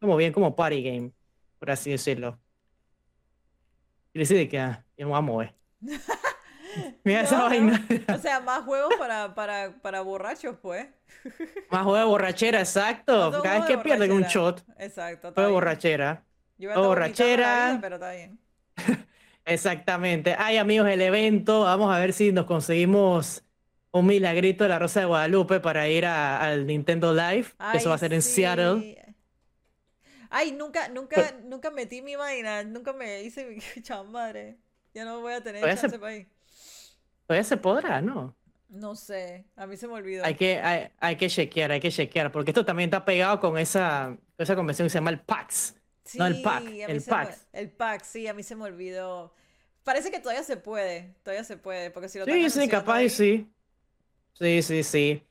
[0.00, 1.12] Como bien como party game,
[1.58, 2.40] por así decirlo.
[4.14, 5.54] Y decide que ah, yo me voy a mover.
[7.04, 7.86] Mira esa No, vaina.
[8.08, 10.88] O sea, más juegos para, para, para borrachos, pues.
[11.70, 13.40] Más juego de borrachera, exacto.
[13.42, 15.32] Cada vez que de pierden un shot, Exacto.
[15.32, 16.24] juego de borrachera.
[16.58, 17.68] Yo o borrachera.
[17.72, 18.38] vida, pero está bien.
[19.44, 20.34] Exactamente.
[20.38, 21.60] Ay, amigos, el evento.
[21.62, 23.44] Vamos a ver si nos conseguimos
[23.92, 27.48] un milagrito de la Rosa de Guadalupe para ir a- al Nintendo Live.
[27.74, 28.32] eso va a ser en sí.
[28.32, 28.96] Seattle.
[30.30, 34.58] Ay, nunca, nunca, nunca metí mi vaina, nunca me hice mi chamadre.
[34.94, 36.28] Ya no voy a tener Todavía se- chance para ir.
[37.30, 38.36] Todavía se podrá, ¿no?
[38.68, 40.24] No sé, a mí se me olvidó.
[40.24, 43.56] Hay que, hay, hay que chequear, hay que chequear, porque esto también está pegado con
[43.58, 45.74] esa, esa convención que se llama el PAX.
[46.12, 47.38] no, el mí el me- pack.
[47.52, 47.70] el
[48.04, 49.32] sí, a mí se me olvidó.
[49.84, 53.10] Parece que todavía se puede, todavía se puede, porque si lo Sí, sí, capaz y
[53.10, 53.52] sí.
[54.34, 55.28] Sí, sí, sí.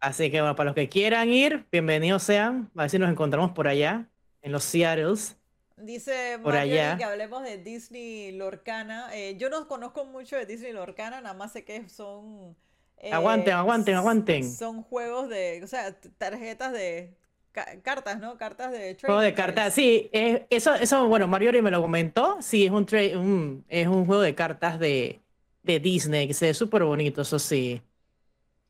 [0.00, 2.70] Así que bueno, para los que quieran ir, bienvenidos sean.
[2.76, 4.10] A ver si nos encontramos por allá,
[4.42, 5.35] en los Seattles.
[5.76, 6.96] Dice por Marjorie allá.
[6.96, 9.10] que hablemos de Disney Lorcana.
[9.14, 12.56] Eh, yo no conozco mucho de Disney Lorcana, nada más sé que son...
[12.98, 14.42] eh, Aguanten, aguanten, aguanten.
[14.42, 17.14] Son juegos de, o sea, tarjetas de...
[17.52, 18.38] ca- cartas, ¿no?
[18.38, 22.38] Cartas de Juego de cartas, sí, es- eso, eso, bueno, Mariori me lo comentó.
[22.42, 25.22] Sí, es un, un- es un juego de cartas de,
[25.62, 27.80] de Disney que se ve súper bonito, eso sí.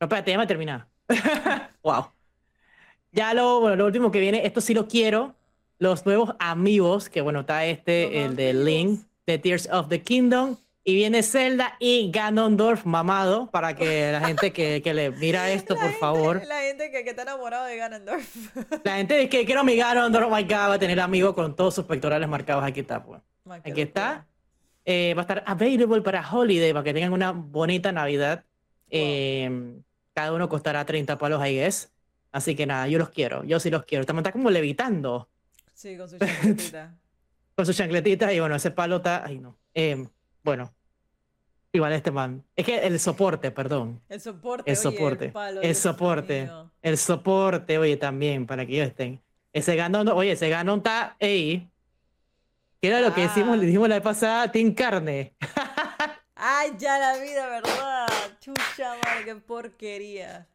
[0.00, 0.90] No, espérate, ya me termina.
[1.82, 2.12] wow.
[3.12, 5.34] Ya lo, bueno, lo último que viene, esto sí lo quiero.
[5.78, 10.56] Los nuevos amigos, que bueno, está este, el de Link, de Tears of the Kingdom.
[10.88, 15.74] Y viene Zelda y Ganondorf mamado para que la gente que, que le mira esto,
[15.74, 16.42] La por gente- favor.
[16.46, 18.54] La gente que, que está enamorado de Ganondorf.
[18.84, 21.74] La gente que quiero mi Ganondorf, oh my God, va a tener amigo con todos
[21.74, 22.62] sus pectorales marcados.
[22.64, 23.20] Aquí está, pues.
[23.44, 24.26] Man, Aquí está.
[24.84, 28.44] Eh, va a estar available para Holiday, para que tengan una bonita Navidad.
[28.88, 29.80] Eh,
[30.14, 31.90] cada uno costará 30 palos, I guess.
[32.30, 33.42] Así que nada, yo los quiero.
[33.42, 34.02] Yo sí los quiero.
[34.02, 35.28] Está como levitando
[35.76, 36.94] Sí, con su chaquetita.
[37.54, 39.24] con su chancletita y bueno, ese palo está.
[39.26, 39.58] Ay, no.
[39.74, 40.08] Eh,
[40.42, 40.74] bueno,
[41.70, 42.42] igual este man.
[42.56, 44.00] Es que el soporte, perdón.
[44.08, 45.28] El soporte, El oye, soporte.
[45.28, 46.50] palo, el soporte.
[46.80, 49.22] El soporte, oye, también, para que ellos estén.
[49.52, 51.70] Ese ganón, oye, ese ganón está ahí.
[52.80, 53.56] Que era lo que decimos, Ah.
[53.56, 55.34] le dijimos la vez pasada, Team Carne.
[56.34, 58.06] Ay, ya la vida, ¿verdad?
[58.40, 60.46] Chucha, madre, qué porquería.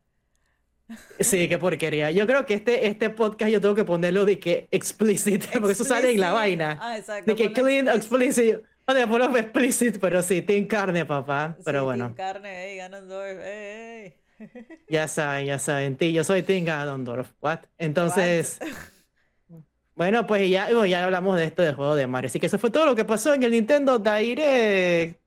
[1.20, 2.12] Sí, qué porquería.
[2.12, 5.84] Yo creo que este, este podcast yo tengo que ponerlo de que explicit, porque eso
[5.84, 6.78] sale en la vaina.
[6.82, 7.32] Ah, exacto.
[7.32, 8.58] De que clean, explicit.
[8.88, 11.54] No te pongo explicit, pero sí, Team Carne, papá.
[11.58, 14.68] Sí, Pero Team bueno, carne, ey, Ganondorf, ey, ey.
[14.90, 15.96] ya saben, ya saben.
[15.96, 17.32] Ti- Yo soy Team Ganondorf.
[17.42, 17.60] What?
[17.78, 18.60] Entonces,
[19.96, 22.28] bueno, pues ya, bueno, ya hablamos de esto del juego de Mario.
[22.28, 25.22] Así que eso fue todo lo que pasó en el Nintendo Direct.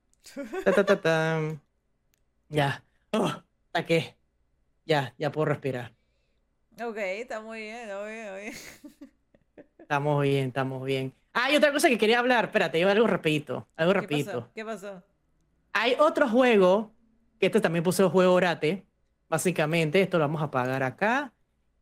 [0.65, 1.61] Ta, ta, ta, tam.
[2.51, 2.85] Ya.
[3.13, 3.33] Oh,
[3.73, 4.17] ¿a qué?
[4.87, 5.93] Ya, ya puedo respirar.
[6.81, 8.55] Ok, está muy bien, está muy bien, está muy bien.
[9.79, 11.15] Estamos bien, estamos bien.
[11.35, 12.47] Ah, hay otra cosa que quería hablar.
[12.47, 13.69] Espérate, yo algo rapidito.
[13.77, 14.31] Algo ¿Qué rapidito.
[14.33, 14.53] pasó?
[14.55, 15.03] ¿Qué pasó?
[15.73, 16.91] Hay otro juego,
[17.39, 18.87] que este también puse el juego Orate.
[19.29, 21.33] Básicamente, esto lo vamos a pagar acá.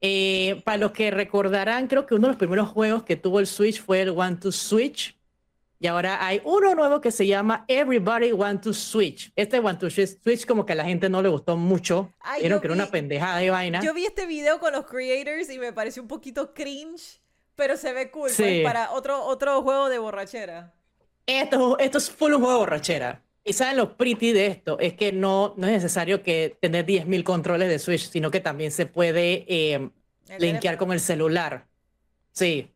[0.01, 3.47] Eh, para los que recordarán, creo que uno de los primeros juegos que tuvo el
[3.47, 5.17] Switch fue el One to Switch.
[5.83, 9.33] Y ahora hay uno nuevo que se llama Everybody Want to Switch.
[9.35, 12.13] Este One to Switch como que a la gente no le gustó mucho.
[12.21, 13.81] Ay, Vieron que era una pendejada de vaina.
[13.83, 17.21] Yo vi este video con los creators y me pareció un poquito cringe,
[17.57, 20.73] pero se ve cool, pues, para otro, otro juego de borrachera.
[21.27, 23.23] Esto, esto es full un juego de borrachera.
[23.43, 27.25] Y saben lo pretty de esto, es que no, no es necesario que tener 10.000
[27.25, 29.91] controles de Switch, sino que también se puede eh,
[30.39, 31.67] linkear con el celular.
[32.31, 32.71] Sí.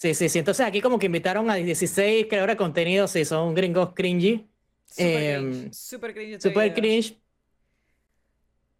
[0.00, 0.38] Sí, sí, sí.
[0.38, 4.48] Entonces aquí como que invitaron a 16 creadores de contenido, sí, son gringos cringy,
[4.86, 7.20] Super em, cringe, super cringe super cringe.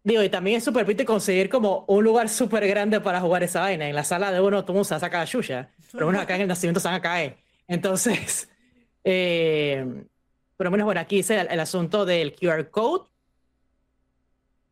[0.02, 3.60] Digo, y también es súper pretty conseguir como un lugar súper grande para jugar esa
[3.60, 3.86] vaina.
[3.86, 6.06] En la sala de uno todo el mundo se va a sacar la chucha, pero
[6.06, 7.36] bueno, acá en el nacimiento se van a caer.
[7.68, 8.48] Entonces,
[9.04, 9.84] eh,
[10.56, 13.09] por lo menos, bueno, aquí dice el, el asunto del QR code.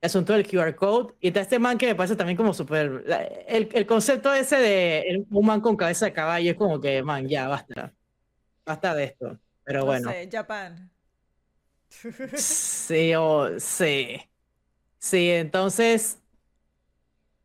[0.00, 1.14] El asunto del QR code.
[1.20, 3.04] Y está este man que me parece también como súper.
[3.48, 7.26] El, el concepto ese de un man con cabeza de caballo es como que, man,
[7.28, 7.94] ya, basta.
[8.66, 9.38] Basta de esto.
[9.64, 10.08] Pero No bueno.
[10.10, 10.90] sé, Japan.
[12.34, 14.18] Sí, o sí.
[15.00, 16.22] Sí, entonces,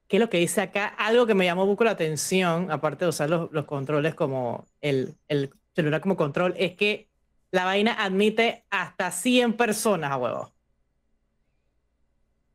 [0.07, 0.87] ¿qué es lo que dice acá?
[0.87, 5.15] Algo que me llamó mucho la atención, aparte de usar los, los controles como el,
[5.27, 7.09] el celular como control, es que
[7.51, 10.52] la vaina admite hasta 100 personas a huevo.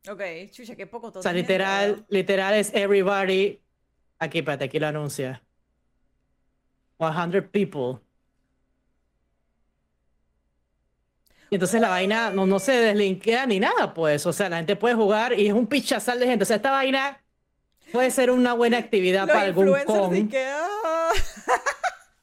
[0.07, 0.21] Ok,
[0.51, 3.59] chucha, qué poco O sea, literal, literal es everybody.
[4.17, 5.41] Aquí, espérate, aquí lo anuncia.
[6.97, 7.99] 100 people.
[11.49, 14.25] Y entonces la vaina no, no se deslinkea ni nada, pues.
[14.25, 16.43] O sea, la gente puede jugar y es un pichazal de gente.
[16.43, 17.21] O sea, esta vaina
[17.91, 20.29] puede ser una buena actividad Los para algún con.
[20.35, 21.11] ah.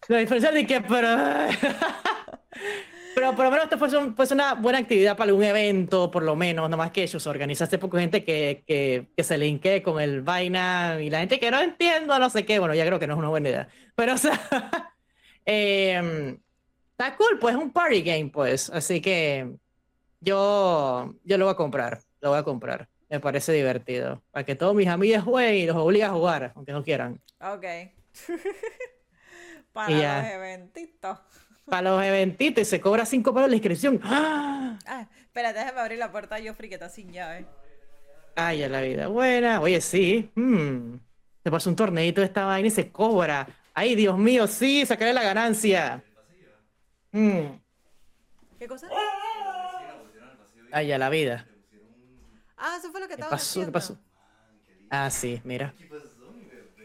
[0.09, 1.09] Los influencers de que, pero.
[3.17, 6.23] Pero por lo menos esto fuese, un- fuese una buena actividad para algún evento, por
[6.23, 10.21] lo menos, nomás que ellos organizaste poco gente que, que, que se linkee con el
[10.21, 13.14] vaina y la gente que no entiendo, no sé qué, bueno, ya creo que no
[13.14, 13.69] es una buena idea.
[13.95, 14.39] Pero, o sea,
[15.47, 16.39] em,
[16.91, 18.69] está cool, pues es un party game, pues.
[18.69, 19.51] Así que
[20.21, 22.87] yo, yo lo voy a comprar, lo voy a comprar.
[23.09, 24.23] Me parece divertido.
[24.31, 27.23] Para que todos mis amigos jueguen y los obligue a jugar, aunque no quieran.
[27.41, 27.64] Ok.
[29.73, 30.21] Para Y ya.
[30.23, 31.19] los eventitos.
[31.67, 34.01] Para los eventitos y se cobra 5 para la inscripción.
[34.05, 34.79] ¡Ah!
[34.87, 37.47] Ah, espérate, déjame abrir la puerta Joffrey que está sin llave.
[38.37, 39.61] Ay, a la vida buena.
[39.61, 40.31] Oye, sí.
[40.35, 40.95] mm,
[41.43, 43.49] Se pasa un torneito de esta vaina y se cobra.
[43.75, 46.03] Ay, Dios mío, sí, sacaré la ganancia.
[47.12, 47.41] Mm,
[48.59, 48.89] ¿Qué cosa?
[50.73, 51.47] Ay, a la vida.
[52.57, 53.64] Ah, eso fue lo que ¿Qué estaba pasó?
[53.64, 53.99] ¿Qué pasó?
[54.91, 55.75] Ah, sí, mira.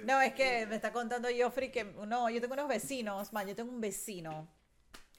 [0.05, 3.55] No, es que me está contando Joffrey que no, yo tengo unos vecinos, man, yo
[3.55, 4.47] tengo un vecino,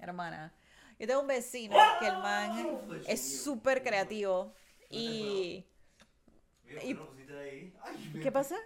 [0.02, 0.52] hermana.
[0.98, 2.52] Yo tengo un vecino que el man
[3.04, 4.54] es súper creativo
[4.90, 5.66] y
[6.82, 8.56] Y- ¿por qué no pasa?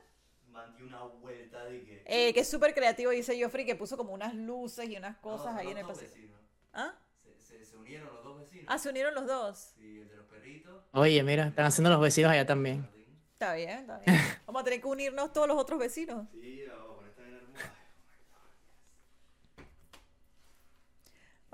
[0.87, 2.03] Una vuelta de que.
[2.05, 5.22] Eh, que es súper creativo, dice Joffrey, que puso como unas luces y unas No,
[5.22, 6.11] cosas son ahí en el pasillo.
[6.11, 6.41] vecinos.
[6.72, 6.95] ¿Ah?
[7.22, 8.64] Se, se, se unieron los dos vecinos.
[8.68, 9.59] Ah, se unieron los dos.
[9.74, 10.84] Sí, el de los perritos.
[10.93, 12.89] Oye, mira, están haciendo los vecinos allá también.
[13.32, 14.16] Está bien, está bien.
[14.47, 16.26] Vamos a tener que unirnos todos los otros vecinos.
[16.32, 16.61] Sí,
[17.07, 17.76] esta bien hermosa.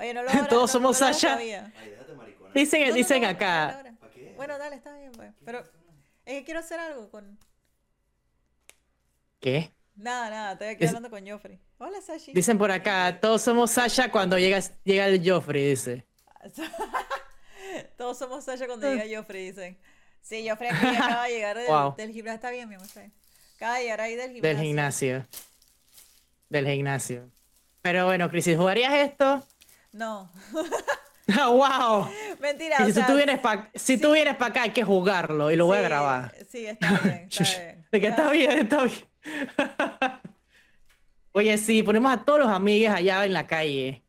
[0.03, 1.36] Oye, no lo Todos no- somos Sasha.
[1.36, 3.82] Dicen, No, no, dicen no, acá.
[4.36, 5.32] Bueno, dale, está bien, pues.
[5.44, 7.38] Pero es que quiero hacer algo con...
[9.40, 9.72] ¿Qué?
[9.94, 11.59] Nada, nada, estoy aquí Es- hablando con Joffrey.
[11.78, 12.32] Hola, Sashi.
[12.32, 16.05] Dicen por acá, todos somos Sasha cuando llega, llega el Joffrey, dice.
[17.96, 19.78] Todos somos Sasha cuando llega Joffrey, dicen.
[20.20, 21.94] Sí, Joffrey aquí acaba de llegar del, Wow.
[21.96, 22.34] del gimnasio.
[22.36, 23.12] Está bien, mi amor, está bien.
[23.57, 24.48] Acaba de llegar ahí del gimnasio.
[24.48, 25.26] Del gimnasio.
[26.48, 27.30] Del gimnasio.
[27.82, 29.44] Pero bueno, Crisis, ¿jugarías esto?
[29.93, 30.30] No,
[31.28, 32.11] ¡Ah, ¡Wow!
[32.40, 34.82] mentira, Y o si sea, tú vienes para si tú vienes para acá hay que
[34.82, 36.34] jugarlo y lo voy a sí, grabar.
[36.49, 37.86] Sí, está bien, está bien.
[37.93, 39.09] De que está bien, está bien.
[41.32, 44.03] Oye, sí, ponemos a todos los amigos allá en la calle.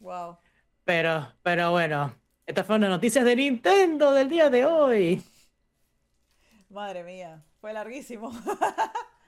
[0.00, 0.38] Wow.
[0.84, 2.14] Pero, pero bueno,
[2.46, 5.22] estas fueron las noticias de Nintendo del día de hoy.
[6.70, 8.32] Madre mía, fue larguísimo.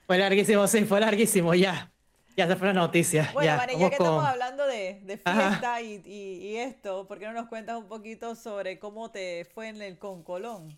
[0.07, 1.90] Fue larguísimo, sí, fue larguísimo, ya.
[2.37, 3.33] Ya se fueron las noticias.
[3.33, 7.19] Bueno, ya, Vane, ya que con- estamos hablando de, fiesta y, y- y esto, ¿por
[7.19, 10.77] qué no nos cuentas un poquito sobre cómo te fue en el Concolón?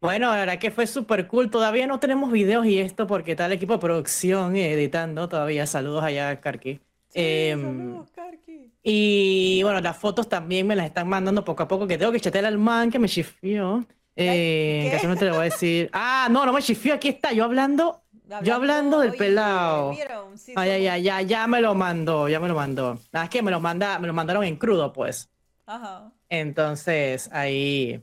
[0.00, 1.50] Bueno, la verdad que fue súper cool.
[1.50, 5.66] Todavía no tenemos videos y esto porque está el equipo de producción eh, editando todavía.
[5.66, 6.80] Saludos allá a Karki.
[7.08, 8.70] Sí, Em, saludos, Karki.
[8.82, 12.20] Y bueno, las fotos también me las están mandando poco a poco, que tengo que
[12.20, 13.86] chatear al man que me chifió.
[14.16, 15.88] Eh, no te lo voy a decir.
[15.92, 18.03] Ah, no, no me chifió, aquí está, yo hablando.
[18.42, 19.92] Yo hablando del oye, pelado.
[20.36, 22.98] Sí, Ay, ay, somos- ay, ya, ya me lo mandó, ya me lo mandó.
[23.12, 25.28] Nada, es que me lo manda, me lo mandaron en crudo, pues.
[25.66, 26.10] Ajá.
[26.30, 28.02] Entonces, ahí,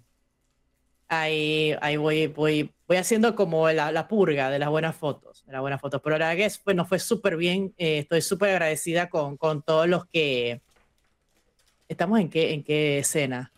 [1.07, 5.53] ahí, ahí voy, voy, voy haciendo como la, la purga de las buenas fotos, de
[5.53, 6.01] las buenas fotos.
[6.03, 7.74] Pero la verdad que es- bueno, fue súper bien.
[7.78, 10.61] eh, estoy súper agradecida con, con todos los que
[11.89, 13.51] estamos en qué, en qué escena.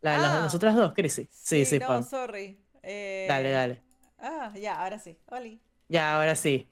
[0.00, 0.40] La, las- Ah.
[0.42, 1.28] nosotras dos, Crisis.
[1.30, 2.04] Sí, sí, no, Pam.
[2.04, 2.58] sorry.
[2.82, 3.83] Eh, Dale, dale.
[4.26, 5.18] Ah, ya, ahora sí.
[5.26, 5.60] Oli.
[5.88, 6.70] Ya, ahora sí.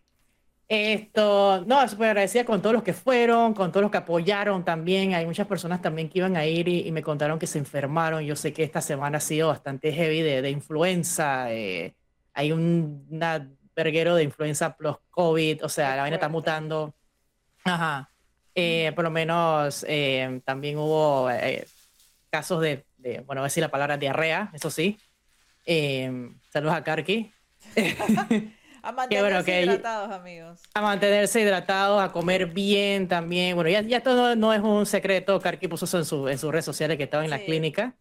[0.69, 5.13] Esto, no, súper agradecida con todos los que fueron, con todos los que apoyaron también.
[5.15, 8.23] Hay muchas personas también que iban a ir y, y me contaron que se enfermaron.
[8.25, 11.53] Yo sé que esta semana ha sido bastante heavy de, de influenza.
[11.53, 11.95] eh,
[12.33, 16.95] hay un una verguero de influenza plus COVID, o sea, Qué la vaina está mutando.
[17.65, 18.09] Ajá.
[18.55, 21.29] Eh, por lo menos eh, también hubo
[22.31, 24.99] casos de, de, bueno, voy a decir la palabra diarrea, eso sí.
[26.51, 27.33] Saludos a Karki.
[28.85, 30.61] A mantenerse bueno que- hidratados, amigos.
[30.75, 33.55] A mantenerse hidratados, a comer bien también.
[33.55, 35.39] Bueno, ya, ya esto no, no es un secreto.
[35.39, 37.95] Karki puso eso en, su, en sus redes sociales que estaba en la clínica.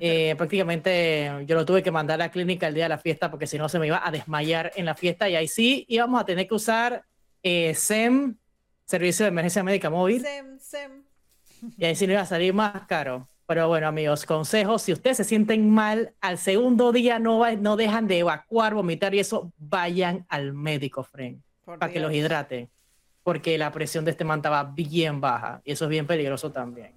[0.00, 3.30] Eh, prácticamente yo lo tuve que mandar a la clínica el día de la fiesta
[3.30, 6.20] porque si no se me iba a desmayar en la fiesta y ahí sí íbamos
[6.20, 7.04] a tener que usar
[7.42, 8.36] eh, SEM,
[8.86, 11.04] Servicio de Emergencia Médica Móvil, Sem, sem.
[11.76, 13.28] y ahí sí no iba a salir más caro.
[13.46, 17.76] Pero bueno, amigos, consejos, si ustedes se sienten mal, al segundo día no, va- no
[17.76, 22.68] dejan de evacuar, vomitar y eso, vayan al médico, friend Por para que los hidraten,
[23.22, 26.92] porque la presión de este man estaba bien baja y eso es bien peligroso también.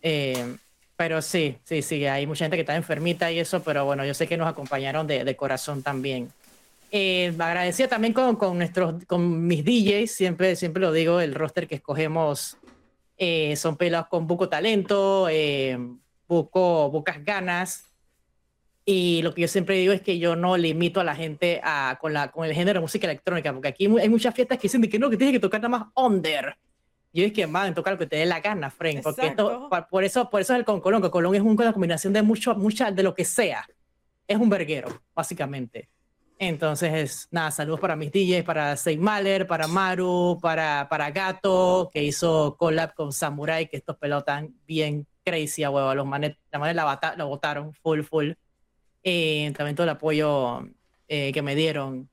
[0.00, 0.56] Eh,
[0.96, 4.14] pero sí, sí, sí, hay mucha gente que está enfermita y eso, pero bueno, yo
[4.14, 6.30] sé que nos acompañaron de, de corazón también.
[6.92, 11.66] Eh, agradecida también con, con nuestros, con mis DJs, siempre, siempre lo digo, el roster
[11.66, 12.58] que escogemos
[13.16, 15.78] eh, son pelados con poco talento, eh,
[16.26, 17.94] poco, pocas ganas.
[18.84, 21.96] Y lo que yo siempre digo es que yo no limito a la gente a,
[22.00, 24.82] con, la, con el género de música electrónica, porque aquí hay muchas fiestas que dicen
[24.82, 26.56] de que no, que tienes que tocar nada más under.
[27.12, 30.02] Yo es que man, tocar lo que te dé la gana, Frank, porque esto, por
[30.02, 33.02] eso, por eso es el Concolón, que Colón es una combinación de mucho, mucha, de
[33.04, 33.64] lo que sea.
[34.26, 35.88] Es un verguero, básicamente.
[36.38, 41.90] Entonces, es, nada, saludos para mis DJs, para Sei Mahler, para Maru, para, para Gato,
[41.92, 45.94] que hizo collab con Samurai, que estos pelotas tan bien crazy a huevo.
[45.94, 48.32] Los manes, la manes la, bata- la botaron full, full.
[49.04, 50.66] Eh, también todo el apoyo
[51.08, 52.08] eh, que me dieron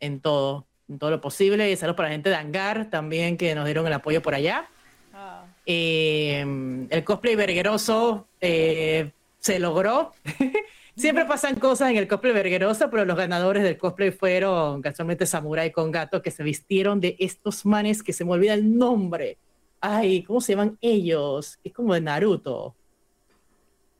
[0.00, 1.70] en todo, en todo lo posible.
[1.70, 4.68] Y saludos para la gente de Hangar también, que nos dieron el apoyo por allá.
[5.12, 10.12] Ah, Eh, el cosplay vergueroso eh, se logró.
[10.96, 15.70] Siempre pasan cosas en el cosplay vergueroso, pero los ganadores del cosplay fueron casualmente Samurai
[15.70, 19.36] con Gato, que se vistieron de estos manes que se me olvida el nombre.
[19.80, 21.58] Ay, ¿cómo se llaman ellos?
[21.62, 22.74] Es como de Naruto.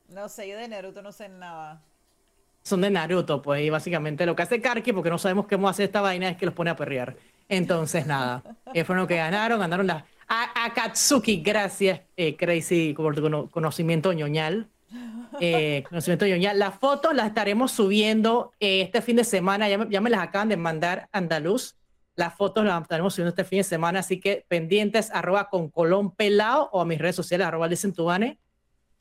[0.09, 1.83] no sé, yo de Naruto no sé nada.
[2.63, 5.85] Son de Naruto, pues, y básicamente lo que hace Karki, porque no sabemos cómo hacer
[5.87, 7.15] esta vaina, es que los pone a perrear.
[7.49, 8.43] Entonces, nada,
[8.73, 13.49] eh, fueron los que ganaron, ganaron la a Akatsuki, gracias, eh, Crazy, por tu cono-
[13.51, 14.69] conocimiento ñoñal.
[15.41, 16.59] Eh, conocimiento ñoñal.
[16.59, 20.21] Las fotos las estaremos subiendo eh, este fin de semana, ya me, ya me las
[20.21, 21.77] acaban de mandar Andaluz.
[22.15, 26.15] Las fotos las estaremos subiendo este fin de semana, así que pendientes, arroba con Colón
[26.15, 28.39] Pelao o a mis redes sociales, arroba Listen Tubane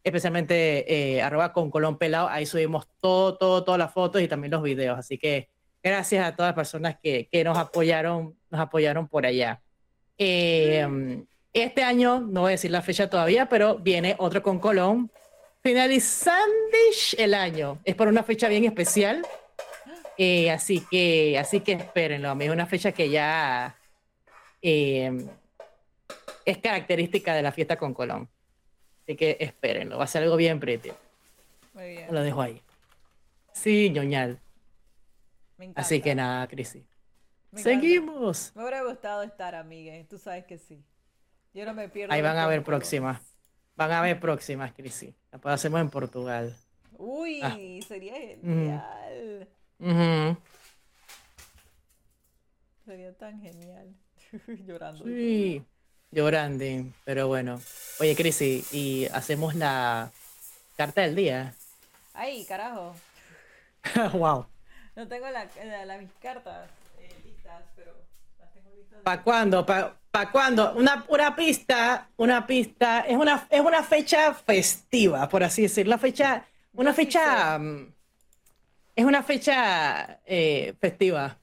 [0.06, 4.52] especialmente eh, arroba con Colón Pelado, ahí subimos todo, todo, todas las fotos y también
[4.52, 5.00] los videos.
[5.00, 5.50] Así que
[5.84, 9.62] gracias a todas las personas que, que nos apoyaron, nos apoyaron por allá.
[10.20, 15.10] Eh, este año, no voy a decir la fecha todavía, pero viene otro con Colón,
[15.66, 16.78] finalizando
[17.18, 17.80] el año.
[17.84, 19.26] Es por una fecha bien especial.
[20.16, 22.32] Eh, así que, así que espérenlo.
[22.40, 23.76] Es una fecha que ya
[24.62, 25.28] eh,
[26.46, 28.30] es característica de la fiesta con Colón.
[29.02, 30.92] Así que espérenlo, va a ser algo bien pretty.
[31.74, 32.14] Muy bien.
[32.14, 32.62] Lo dejo ahí.
[33.52, 34.40] Sí, ñoñal.
[35.58, 35.82] Me encanta.
[35.82, 36.86] Así que nada, Crisi.
[37.56, 38.52] Seguimos.
[38.56, 40.06] Me hubiera gustado estar, amigue.
[40.08, 40.86] Tú sabes que sí.
[41.56, 42.14] Yo no me pierdo.
[42.14, 43.35] Ahí van a ver próximas.
[43.76, 45.14] Van a ver próximas, Crisi.
[45.32, 46.56] La pues hacemos en Portugal.
[46.98, 47.58] Uy, Ah.
[47.88, 49.48] sería genial.
[52.86, 53.94] Sería tan genial.
[54.66, 55.04] Llorando.
[55.06, 55.64] Sí,
[56.12, 56.66] llorando.
[57.04, 57.60] Pero bueno.
[58.00, 60.12] Oye, Crisi, y hacemos la
[60.78, 61.54] carta del día.
[62.14, 62.96] Ay, carajo.
[64.14, 64.46] wow.
[64.96, 66.70] No tengo la, la- la- mis cartas
[67.00, 67.94] eh, listas, pero.
[69.04, 69.66] ¿Para cuándo?
[69.66, 70.74] ¿Para cuándo?
[70.76, 73.02] Una, una pista, una pista.
[73.02, 75.92] Es una, es una fecha festiva, por así decirlo.
[75.94, 77.60] Una fecha, una fecha.
[77.60, 77.94] mm,
[78.96, 81.38] es una fecha eh, festiva.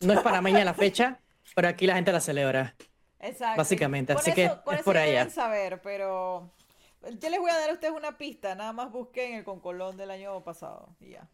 [0.00, 1.20] No es panameña la fecha,
[1.54, 2.74] pero aquí la gente la celebra.
[3.20, 3.58] Exacto.
[3.58, 5.30] Básicamente, Con así que con es eso por allá.
[5.30, 6.50] saber, pero
[7.20, 8.54] yo les voy a dar a ustedes una pista.
[8.54, 11.28] Nada más busquen el concolón del año pasado y ya.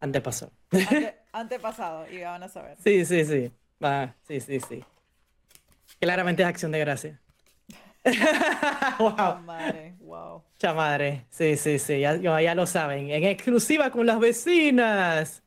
[0.00, 0.50] Antes pasó.
[0.70, 2.76] Ante- antepasado y ya van a saber.
[2.82, 3.52] Sí, sí, sí.
[3.84, 4.82] Va, sí, sí, sí.
[6.00, 7.22] Claramente es acción de gracia.
[8.98, 9.42] wow.
[9.46, 10.42] Madre, wow.
[10.58, 11.26] Cha madre.
[11.30, 13.10] Sí, sí, sí, ya, ya lo saben.
[13.10, 15.42] En exclusiva con las vecinas.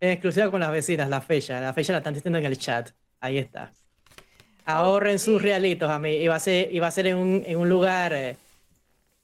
[0.00, 1.60] En exclusiva con las vecinas, la fecha.
[1.60, 2.90] La fecha la están diciendo en el chat.
[3.20, 3.74] Ahí está.
[4.64, 6.10] Ahorren sus realitos, a mí.
[6.16, 8.12] Y va a ser, va a ser en, un, en un lugar.
[8.14, 8.38] eh,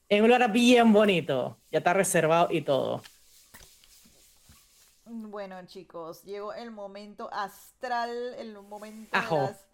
[0.09, 1.61] En un lugar bien bonito.
[1.71, 3.03] Ya está reservado y todo.
[5.09, 9.65] Bueno, chicos, llegó el momento astral, el momento de las,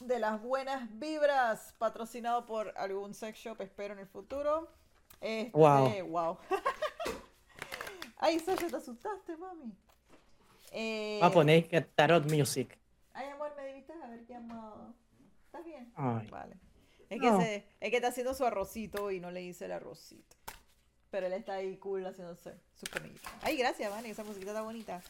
[0.00, 4.68] de las buenas vibras, patrocinado por algún sex shop, espero en el futuro.
[5.20, 6.06] Este, Wow.
[6.08, 6.38] wow.
[8.18, 9.72] Ay, Sasha, te asustaste, mami.
[10.72, 12.78] Eh, Va a poner que Tarot Music.
[13.14, 14.94] Ay, amor, me debiste haber llamado.
[15.46, 15.92] ¿Estás bien?
[15.96, 16.26] Ay.
[16.28, 16.56] Vale.
[17.08, 20.36] Es que, se, es que está haciendo su arrocito y no le hice el arrocito.
[21.10, 23.30] Pero él está ahí cool haciéndose su comidita.
[23.42, 25.02] Ay, gracias, Vane, esa musiquita está bonita.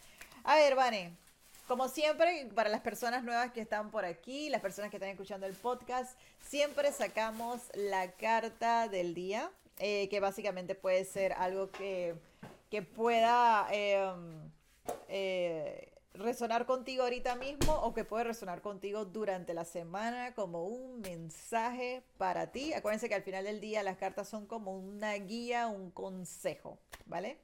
[0.45, 1.17] A ver, Vane,
[1.69, 5.47] como siempre, para las personas nuevas que están por aquí, las personas que están escuchando
[5.47, 12.15] el podcast, siempre sacamos la carta del día, eh, que básicamente puede ser algo que,
[12.71, 14.11] que pueda eh,
[15.09, 21.01] eh, resonar contigo ahorita mismo o que puede resonar contigo durante la semana como un
[21.01, 22.73] mensaje para ti.
[22.73, 27.39] Acuérdense que al final del día las cartas son como una guía, un consejo, ¿vale?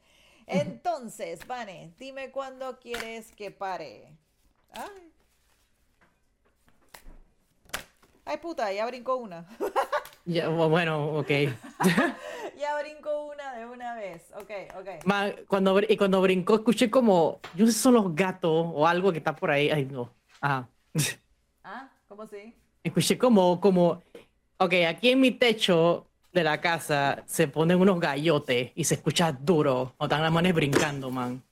[0.46, 4.16] Entonces, Vane, dime cuándo quieres que pare.
[4.70, 5.12] Ay.
[8.26, 9.46] Ay, puta, ya brincó una.
[10.24, 11.28] Ya, bu- bueno, ok.
[12.58, 14.22] ya brincó una de una vez.
[14.36, 15.04] Ok, ok.
[15.04, 17.40] Ma, cuando, y cuando brincó, escuché como.
[17.54, 19.70] Yo no sé si son los gatos o algo que está por ahí.
[19.70, 20.10] Ay, no.
[20.40, 20.68] Ajá.
[21.66, 22.54] Ah, ¿cómo sí?
[22.82, 24.02] Escuché como, como.
[24.58, 29.32] Ok, aquí en mi techo de la casa se ponen unos gallotes y se escucha
[29.32, 29.94] duro.
[29.96, 31.42] O están las manes brincando, man.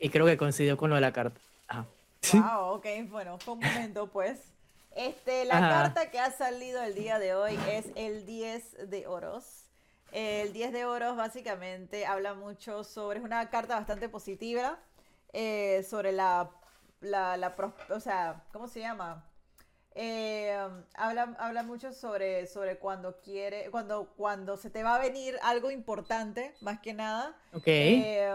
[0.00, 1.40] Y creo que coincidió con lo de la carta.
[1.68, 1.86] Ajá.
[2.32, 4.40] Wow, ok, bueno, fue un momento pues.
[4.94, 5.68] Este, la Ajá.
[5.68, 9.64] carta que ha salido el día de hoy es el 10 de oros.
[10.12, 14.78] El 10 de oros básicamente habla mucho sobre, es una carta bastante positiva,
[15.32, 16.50] eh, sobre la,
[17.00, 17.54] la,
[17.88, 19.24] o sea, ¿cómo se llama?
[19.94, 20.54] Eh,
[20.94, 25.70] habla, habla mucho sobre, sobre cuando quiere, cuando, cuando se te va a venir algo
[25.70, 27.34] importante, más que nada.
[27.54, 27.64] Ok.
[27.66, 28.30] Eh,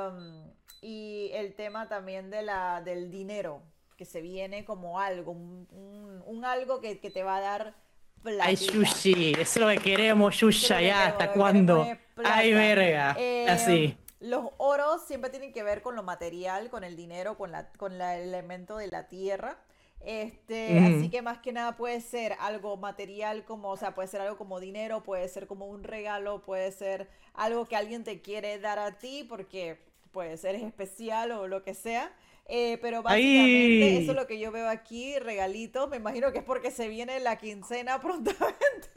[0.82, 3.62] y el tema también de la, del dinero,
[3.98, 7.76] que se viene como algo, un, un- un algo que, que te va a dar
[8.22, 8.46] platita.
[8.46, 10.52] Ay, sushi, eso es lo que queremos, que
[10.86, 11.84] ya, ¿hasta cuándo?
[12.14, 12.36] plata.
[12.36, 13.16] Ay, verga.
[13.20, 13.98] Eh, Así.
[14.20, 17.98] Los oros siempre tienen que ver con lo material, con el dinero, con la, con
[17.98, 19.60] la- el elemento de la tierra.
[20.00, 24.22] Este, así que más que nada puede ser algo material como, o sea, puede ser
[24.22, 28.60] algo como dinero, puede ser como un regalo, puede ser algo que alguien te quiere
[28.60, 29.80] dar a ti porque
[30.12, 32.12] pues eres especial o lo que sea.
[32.50, 33.98] Eh, pero básicamente Ay.
[33.98, 35.90] eso es lo que yo veo aquí, regalitos.
[35.90, 38.90] Me imagino que es porque se viene la quincena prontamente.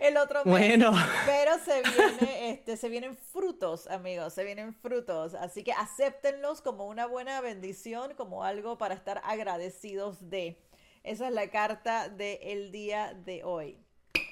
[0.00, 0.52] El otro mes.
[0.52, 0.92] Bueno,
[1.26, 5.34] Pero se viene, este, se vienen frutos, amigos, se vienen frutos.
[5.34, 10.60] Así que acéptenlos como una buena bendición, como algo para estar agradecidos de.
[11.02, 13.78] Esa es la carta del día de hoy.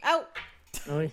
[0.02, 0.96] ¡Au!
[0.96, 1.12] Uy.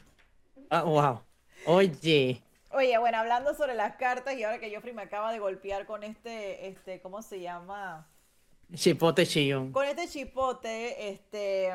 [0.70, 1.22] Ah, wow.
[1.66, 5.86] Oye, Oye, bueno, hablando sobre las cartas y ahora que Joffrey me acaba de golpear
[5.86, 8.08] con este, este, ¿cómo se llama?
[8.76, 9.72] chipote chillón.
[9.72, 11.72] Con este chipote, este,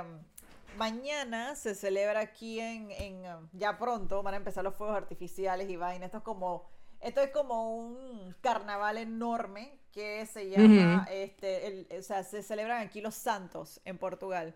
[0.76, 3.22] mañana se celebra aquí en, en,
[3.52, 6.06] ya pronto van a empezar los fuegos artificiales y vaina.
[6.06, 12.02] Esto es como, esto es como un carnaval enorme que se llama, este, el- o
[12.02, 14.54] sea, se celebran aquí los Santos en Portugal.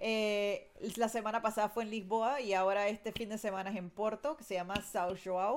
[0.00, 3.90] Eh, la semana pasada fue en Lisboa y ahora este fin de semana es en
[3.90, 5.56] Porto, que se llama São João.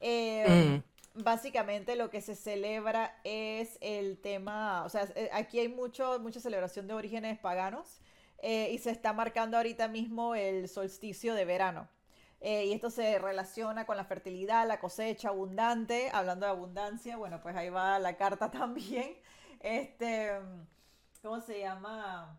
[0.00, 0.80] Eh,
[1.16, 1.22] Mm.
[1.22, 6.40] Básicamente lo que se celebra es el tema, o sea, eh, aquí hay mucho, mucha
[6.40, 8.00] celebración de orígenes paganos
[8.42, 11.88] eh, y se está marcando ahorita mismo el solsticio de verano.
[12.40, 16.10] Eh, y esto se relaciona con la fertilidad, la cosecha abundante.
[16.12, 19.16] Hablando de abundancia, bueno, pues ahí va la carta también.
[19.60, 20.32] Este,
[21.22, 22.38] ¿cómo se llama?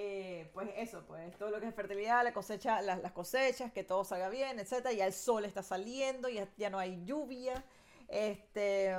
[0.00, 3.82] Eh, pues eso, pues todo lo que es fertilidad, la cosecha, las, las cosechas, que
[3.82, 4.92] todo salga bien, etcétera.
[4.92, 7.64] Ya el sol está saliendo, ya, ya no hay lluvia.
[8.06, 8.94] Este,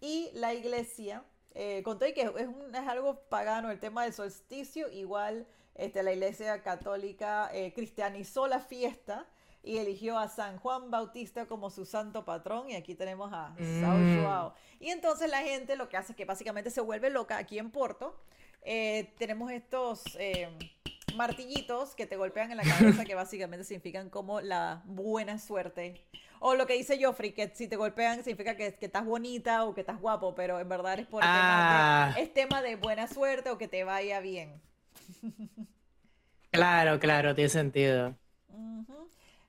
[0.00, 1.24] y la iglesia,
[1.54, 5.46] eh, con todo y que es, un- es algo pagano el tema del solsticio, igual
[5.74, 9.26] este, la iglesia católica eh, cristianizó la fiesta
[9.62, 13.82] y eligió a San Juan Bautista como su santo patrón y aquí tenemos a Mm.
[14.18, 14.52] João.
[14.80, 17.70] Y entonces la gente lo que hace es que básicamente se vuelve loca aquí en
[17.70, 18.14] Porto.
[18.62, 20.48] Eh, tenemos estos eh,
[21.16, 26.00] martillitos que te golpean en la cabeza que básicamente significan como la buena suerte.
[26.40, 29.74] O lo que dice Joffrey, que si te golpean significa que, que estás bonita o
[29.74, 32.12] que estás guapo, pero en verdad es por tema Ah.
[32.16, 34.60] de, es tema de buena suerte o que te vaya bien.
[36.50, 38.16] Claro, claro, tiene sentido.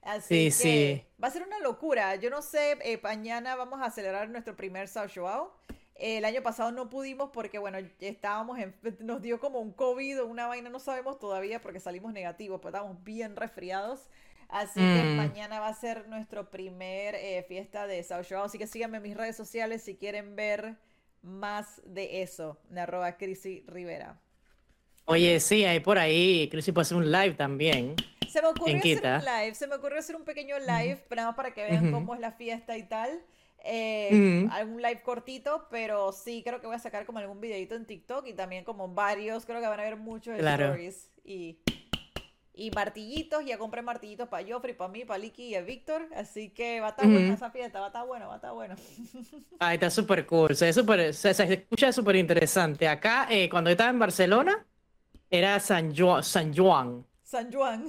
[0.01, 1.05] Así Sí, que sí.
[1.23, 2.15] va a ser una locura.
[2.15, 5.53] Yo no sé, eh, mañana vamos a celebrar nuestro primer Sao Joao.
[5.95, 10.25] El año pasado no pudimos porque, bueno, estábamos en, nos dio como un COVID o
[10.25, 14.09] una vaina, no sabemos todavía porque salimos negativos, pero estábamos bien resfriados.
[14.49, 15.15] Así que Mm.
[15.15, 18.45] mañana va a ser nuestro primer eh, fiesta de Sao Joao.
[18.45, 20.75] Así que síganme en mis redes sociales si quieren ver
[21.21, 22.59] más de eso.
[22.75, 24.19] Arroba Crisi Rivera.
[25.05, 27.95] Oye, sí, hay por ahí, sí puede hacer un live también.
[28.29, 31.17] Se me ocurrió En hacer un live, se me ocurrió hacer un pequeño live, pero
[31.21, 33.21] nada más para que vean cómo es la fiesta y tal.
[33.63, 34.45] Eh.
[34.51, 38.27] Algún live cortito, pero sí creo que voy a sacar como algún videito en TikTok
[38.27, 40.65] y también como varios, creo que van a ver muchos Claro.
[40.65, 41.09] stories.
[41.23, 41.59] Y,
[42.53, 46.49] y martillitos, ya compré martillitos para Joffrey, para mí, para Licky y a Víctor, así
[46.49, 47.33] que va a estar buena Ujú.
[47.35, 48.75] esa fiesta, va a estar bueno, va a estar bueno.
[49.59, 52.87] Ay, está súper cool, súper- se, se escucha súper interesante.
[52.87, 54.65] Acá, eh, cuando yo estaba en Barcelona,
[55.29, 57.05] era San, Jo- San Juan.
[57.23, 57.87] San Juan.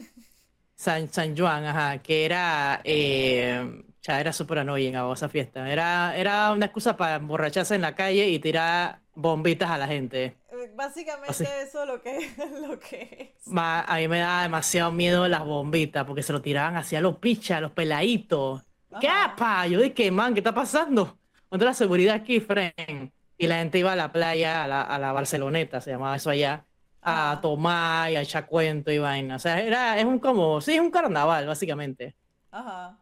[0.77, 5.71] San, San Juan, ajá, que era, eh, ya era súper annoying a esa fiesta.
[5.71, 10.37] Era, era una excusa para emborracharse en la calle y tirar bombitas a la gente.
[10.77, 11.45] Básicamente Así.
[11.45, 12.31] eso es lo que,
[12.69, 13.47] lo que es.
[13.49, 17.19] Ma- a mí me daba demasiado miedo las bombitas porque se lo tiraban hacia los
[17.19, 18.63] pichas, los peladitos.
[19.01, 19.67] ¿Qué apa?
[19.67, 21.19] Yo dije, man, ¿qué está pasando?
[21.51, 23.11] ¿Dónde la seguridad aquí, friend?
[23.39, 26.31] Y la gente iba a la playa, a la, a la Barceloneta, se llamaba eso
[26.31, 26.65] allá,
[27.03, 27.41] a Ajá.
[27.41, 29.37] tomar y a echar cuento y vaina.
[29.37, 32.15] O sea, era, es un como, sí, es un carnaval, básicamente.
[32.51, 32.99] Ajá.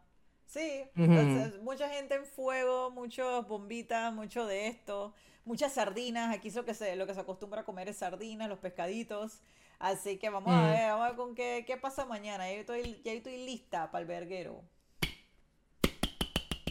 [0.53, 5.13] Sí, entonces, mucha gente en fuego, muchos bombitas, mucho de esto.
[5.45, 6.33] muchas sardinas.
[6.33, 9.41] Aquí es lo que se, lo que se acostumbra a comer es sardinas, los pescaditos.
[9.79, 10.71] Así que vamos a Mm.
[10.71, 12.47] ver, vamos a ver con qué, qué pasa mañana.
[12.49, 14.63] Ya estoy, ya estoy lista para el verguero.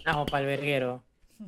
[0.06, 1.02] No, para el verguero.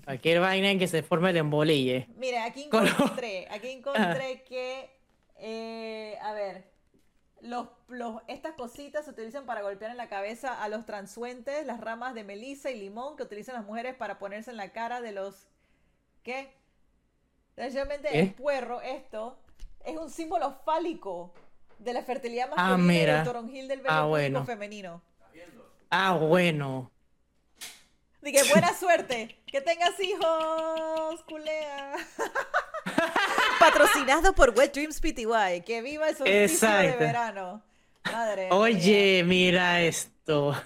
[0.04, 2.08] Cualquier vaina en que se forme el embolille.
[2.16, 4.90] Mira, aquí Con- encontré, aquí encontré que,
[5.36, 6.64] eh, a ver,
[7.44, 11.78] los, los, estas cositas se utilizan para golpear en la cabeza a los transuentes, las
[11.80, 15.12] ramas de melisa y limón que utilizan las mujeres para ponerse en la cara de
[15.12, 15.46] los,
[16.22, 16.52] ¿qué?
[17.56, 19.38] Realmente el puerro, esto,
[19.84, 21.32] es un símbolo fálico
[21.78, 23.18] de la fertilidad Ah, masculina y mira.
[23.18, 24.44] el toronjil del Ah, bueno.
[24.46, 25.02] femenino.
[25.90, 26.90] Ah, bueno.
[28.24, 29.36] Dije, buena suerte.
[29.46, 31.94] Que tengas hijos, culea.
[33.60, 35.60] Patrocinado por Wet Dreams PTY.
[35.64, 37.62] Que viva el solsticio de verano.
[38.04, 38.54] Madre mía.
[38.54, 40.54] Oye, mira esto.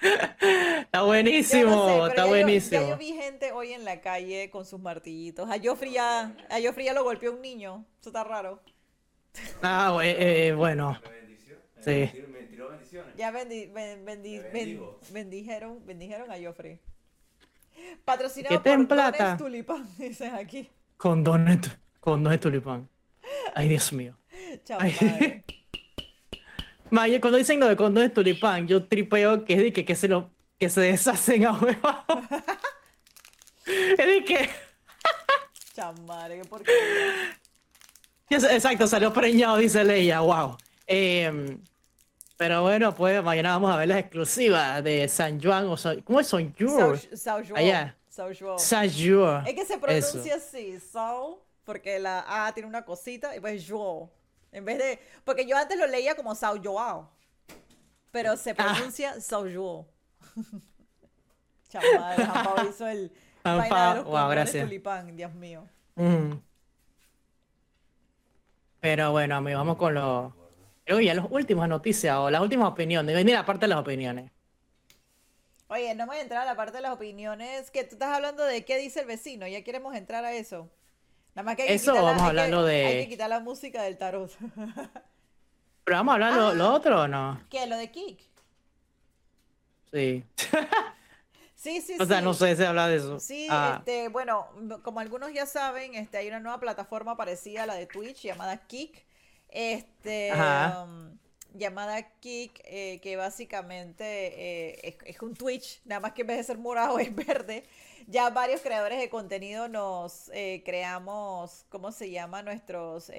[0.00, 2.80] Está buenísimo, no sé, pero está ya yo- buenísimo.
[2.82, 5.48] ya yo vi gente hoy en la calle con sus martillitos.
[5.50, 7.84] A Joffrey ya, a Joffrey ya lo golpeó un niño.
[8.00, 8.60] Eso está raro.
[9.62, 11.00] Ah, bu- eh, bueno.
[11.84, 12.10] Sí.
[12.64, 13.16] Tiró bendiciones.
[13.16, 14.80] Ya bendi- ben- bendi- ben-
[15.10, 16.78] bendijeron, bendijeron a Joffrey.
[18.04, 19.36] Patrocinado en por Dones plata.
[19.36, 20.68] Tulipán, dicen aquí.
[20.96, 21.70] Condones, tu-
[22.00, 22.88] condones tulipán.
[23.54, 24.16] Ay, Dios mío.
[24.64, 25.44] Chao, Ay.
[27.20, 30.30] cuando dicen lo de condones tulipán, yo tripeo que es de que, que se lo
[30.58, 31.88] que se deshacen a huevo.
[33.66, 34.48] es de que.
[35.74, 37.38] Chamare, qué porquería.
[38.30, 40.56] Exacto, salió preñado, dice Leia, wow.
[40.86, 41.58] Em,
[42.36, 46.20] pero bueno, pues mañana vamos a ver las exclusivas de San Juan o San, ¿Cómo
[46.20, 46.98] es San Juan?
[47.14, 47.56] Sao Joao.
[47.56, 47.96] Allá.
[48.08, 48.56] San Juan.
[49.46, 49.80] Es que se Eso.
[49.80, 54.10] pronuncia así, Sao, porque la A tiene una cosita y pues Joao.
[54.52, 54.98] En vez de.
[55.24, 57.10] Porque yo antes lo leía como Sao Joao.
[58.12, 58.54] Pero se Ah.
[58.54, 59.86] pronuncia Sao Joao.
[61.68, 63.12] Chaval, Juan Pablo hizo el.
[63.42, 64.64] Juan vaina de Pablo, los wow, condones gracias.
[64.64, 65.68] tulipán, Dios mío.
[65.96, 66.32] Mm.
[68.80, 70.32] Pero bueno, amigos, vamos con los.
[70.84, 73.24] Que ya las últimas noticias o las últimas opiniones.
[73.24, 74.30] Mira, aparte de las opiniones.
[75.68, 77.70] Oye, no me voy a entrar a la parte de las opiniones.
[77.70, 79.46] Que tú estás hablando de qué dice el vecino.
[79.46, 80.68] Ya queremos entrar a eso.
[81.34, 83.08] Nada más que hay que Eso, quitar la- vamos a hay que- de- Hay que
[83.08, 84.30] quitar la música del tarot.
[85.84, 86.54] Pero vamos a hablar lo, Ah.
[86.54, 87.40] lo otro o no?
[87.50, 87.66] ¿Qué?
[87.66, 88.20] ¿Lo de Kik?
[89.92, 90.24] Sí.
[91.56, 92.24] Sí, sí, O sea, sí.
[92.24, 93.18] no sé si habla de eso.
[93.18, 94.48] Sí, Ah, este, bueno,
[94.82, 98.58] como algunos ya saben, este, hay una nueva plataforma parecida a la de Twitch llamada
[98.66, 99.02] Kick.
[99.54, 101.16] Este, um,
[101.54, 106.38] llamada Kick, eh, que básicamente eh, es, es un Twitch, nada más que en vez
[106.38, 107.64] de ser morado es verde.
[108.08, 112.42] Ya varios creadores de contenido nos eh, creamos, ¿cómo se llama?
[112.42, 113.10] Nuestros,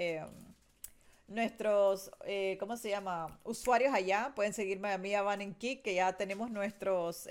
[1.28, 2.12] nuestros,
[2.60, 3.40] ¿cómo se llama?
[3.46, 4.34] Usuarios allá.
[4.36, 7.28] Pueden seguirme a mí, a Van en Kick, que ya tenemos nuestros,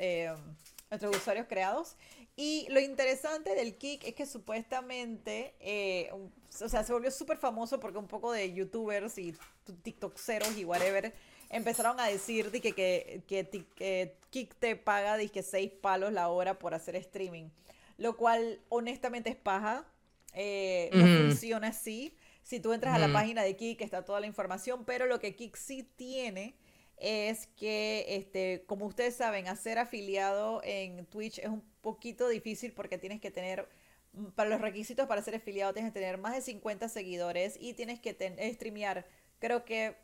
[0.91, 1.95] nuestros usuarios creados.
[2.37, 7.79] Y lo interesante del Kick es que supuestamente, eh, o sea, se volvió súper famoso
[7.79, 9.35] porque un poco de youtubers y
[9.83, 11.15] tiktokeros y whatever
[11.51, 16.29] empezaron a decir de que, que, que, que Kick te paga que 6 palos la
[16.29, 17.51] hora por hacer streaming.
[17.99, 19.87] Lo cual honestamente es paja.
[20.33, 21.29] eh, no Ujú.
[21.29, 22.17] funciona así.
[22.43, 25.37] Si tú entras a la página de Kick está toda la información, pero lo que
[25.37, 26.57] Kick sí tiene
[26.99, 32.99] es que, este, como ustedes saben, hacer afiliado en Twitch es un poquito difícil porque
[32.99, 33.69] tienes que tener,
[34.13, 37.75] mm, para los requisitos para ser afiliado, tienes que tener más de 50 seguidores y
[37.75, 39.07] tienes que ten- eh, streamear,
[39.41, 39.97] creo que,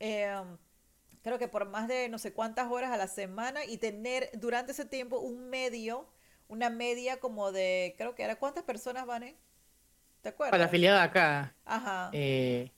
[0.00, 0.58] em,
[1.22, 4.72] creo que por más de no sé cuántas horas a la semana y tener durante
[4.72, 6.08] ese tiempo un medio,
[6.48, 9.22] una media como de, creo que era, ¿cuántas personas van?
[9.24, 9.36] eh?
[10.22, 12.10] ¿Te para afiliada acá, Ajá.
[12.12, 12.70] eh,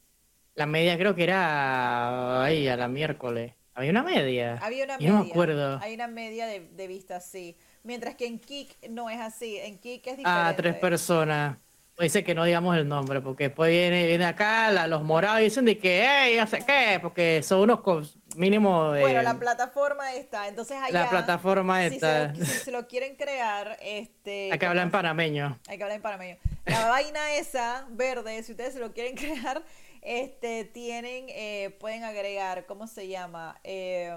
[0.55, 3.53] la media creo que era ahí a la miércoles.
[3.75, 4.59] Había una media.
[4.61, 5.33] Había una Y no me media.
[5.33, 5.79] acuerdo.
[5.83, 7.57] Hay una media de, de vistas, sí.
[7.85, 9.57] Mientras que en Kik no es así.
[9.59, 10.29] En Kik es diferente.
[10.31, 11.57] Ah, tres personas.
[11.99, 15.45] Dice que no digamos el nombre, porque después viene, viene acá la- los morados y
[15.45, 19.39] dicen de que, hey, no sé qué, porque son unos cos- mínimo de Bueno, la
[19.39, 20.49] plataforma está.
[20.49, 21.03] Entonces allá.
[21.05, 24.51] la plataforma si se, lo, si se lo quieren crear, este.
[24.51, 25.59] Hay que hablar en ¿cómo se- panameño.
[25.69, 26.37] Hay que hablar en panameño.
[26.65, 29.63] La vaina esa, verde, si ustedes se lo quieren crear,
[30.03, 33.59] este, tienen, eh, pueden agregar, ¿cómo se llama?
[33.65, 34.15] Eh,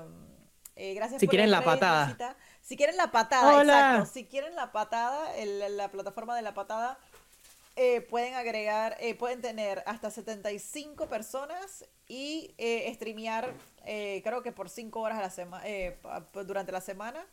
[0.75, 2.05] eh, gracias Si por quieren la patada.
[2.05, 2.35] Luisita.
[2.61, 3.73] Si quieren la patada, Hola.
[3.95, 4.11] exacto.
[4.13, 6.97] Si quieren la patada, el- la plataforma de la patada,
[7.77, 13.53] eh, pueden agregar, eh, pueden tener hasta 75 personas y eh, streamear,
[13.85, 15.63] eh, creo que por 5 horas a la semana,
[16.45, 17.25] durante la semana,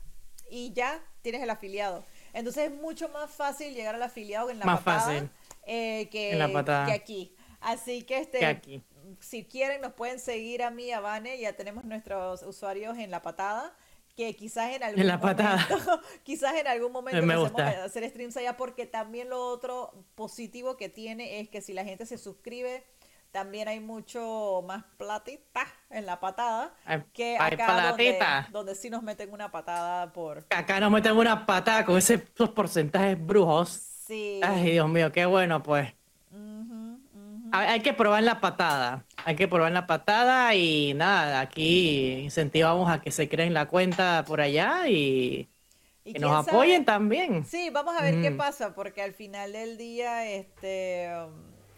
[0.51, 2.05] y ya tienes el afiliado.
[2.35, 5.31] Entonces es mucho más fácil llegar al afiliado en la Más patada fácil.
[5.67, 6.87] eh, que, En la patada.
[6.87, 7.35] que aquí.
[7.63, 8.83] Así que este,
[9.21, 13.23] si quieren nos pueden seguir a mí, a Vane, ya tenemos nuestros usuarios en la
[13.23, 13.75] patada,
[14.17, 15.67] que quizás en algún la patada.
[15.71, 17.85] momento, quizás en algún momento Me gusta.
[17.85, 22.05] hacer streams allá porque también lo otro positivo que tiene es que si la gente
[22.05, 22.85] se suscribe
[23.31, 28.19] también hay mucho más platita en la patada Hay- que hay acá donde,
[28.51, 32.51] donde sí nos meten una patada por Acá nos meten una patada con ese- esos
[32.51, 33.71] porcentajes brujos.
[33.71, 35.95] sí Ay, Dios mío, qué bueno, pues.
[37.53, 39.05] Hay, que probar la patada.
[39.25, 44.25] Hay que probar la patada y nada, aquí incentivamos a que se creen la cuenta
[44.27, 45.49] por allá y
[46.05, 47.45] Y que nos sabe, apoyen también.
[47.45, 51.33] Sí, vamos a ver qué pasa, porque al final del día, este, um,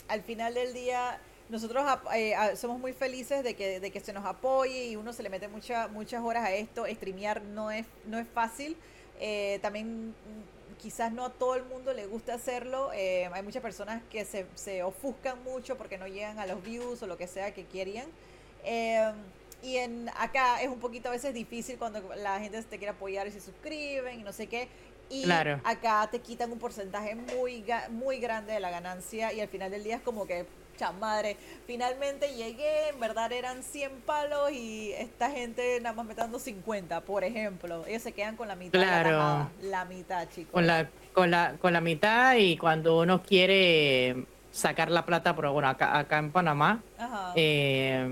[0.08, 1.18] al final del día,
[1.48, 1.84] nosotros
[2.14, 5.28] eh, somos muy felices de que, de que se nos apoye y uno se le
[5.28, 6.86] mete mucha, muchas horas a esto.
[6.86, 8.76] Streamear no es, no es fácil.
[9.20, 10.14] Eh, también
[10.84, 12.92] quizás no a todo el mundo le gusta hacerlo.
[12.92, 17.02] eh, hay muchas personas que se, se ofuscan mucho porque no llegan a los views
[17.02, 18.04] o lo que sea que querían.
[18.64, 19.10] Eh,
[19.62, 23.26] y en acá es un poquito a veces difícil cuando la gente te quiere apoyar
[23.26, 24.68] y se suscriben y no sé qué.
[25.08, 25.58] Y Claro.
[25.64, 29.84] acá te quitan un porcentaje muy, muy grande de la ganancia y al final del
[29.84, 30.44] día es como que,
[30.76, 31.36] chamadre,
[31.66, 36.38] finalmente llegué, en verdad eran 100 palos y esta gente nada más me está dando
[36.38, 37.84] 50, por ejemplo.
[37.86, 39.10] Ellos se quedan con la mitad de Claro.
[39.10, 39.48] la tajada.
[39.62, 40.52] La mitad, chicos.
[40.52, 45.52] Con la, con la, con la mitad y cuando uno quiere sacar la plata, pero
[45.52, 46.80] bueno, acá, acá en Panamá,
[47.34, 48.06] eh,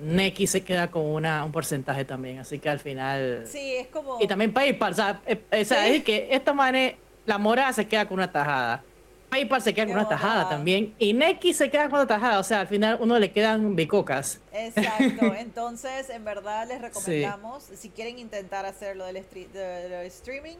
[0.00, 3.44] Neki se queda con una, un porcentaje también, así que al final...
[3.46, 4.18] sí, es como...
[4.20, 5.74] Y también PayPal, o sea, Sí.
[5.74, 8.84] es que esta manera, la morada se queda con una tajada.
[9.30, 10.94] PayPal se queda con una tajada también.
[10.98, 12.38] Y Neki se queda con una tajada.
[12.38, 14.40] O sea, al final uno le quedan bicocas.
[14.52, 20.06] Exacto, entonces en verdad les recomendamos, si quieren intentar hacer lo del, stre- de- del
[20.06, 20.56] streaming,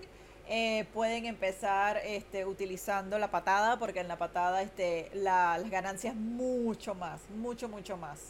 [0.48, 6.14] eh, pueden empezar este, utilizando la patada, porque en la patada este, la- las ganancias
[6.14, 8.20] mucho más, mucho, mucho más.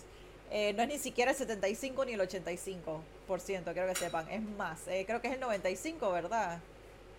[0.50, 4.86] Eh, no es ni siquiera el 75 ni el 85%, creo que sepan, es más,
[4.88, 6.60] eh, creo que es el 95, ¿verdad?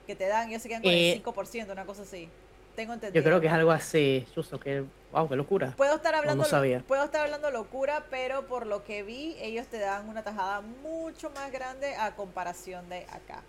[0.06, 2.30] Que te dan, ellos se quedan con Eh, el 5%, una cosa así.
[2.78, 3.20] Tengo entendido.
[3.20, 4.24] Yo creo que es algo así.
[4.36, 4.84] Justo que.
[5.12, 5.74] Wow, qué locura.
[5.76, 6.84] Puedo estar hablando no sabía.
[6.88, 11.32] puedo estar hablando locura, pero por lo que vi, ellos te dan una tajada mucho
[11.32, 13.42] más grande a comparación de acá.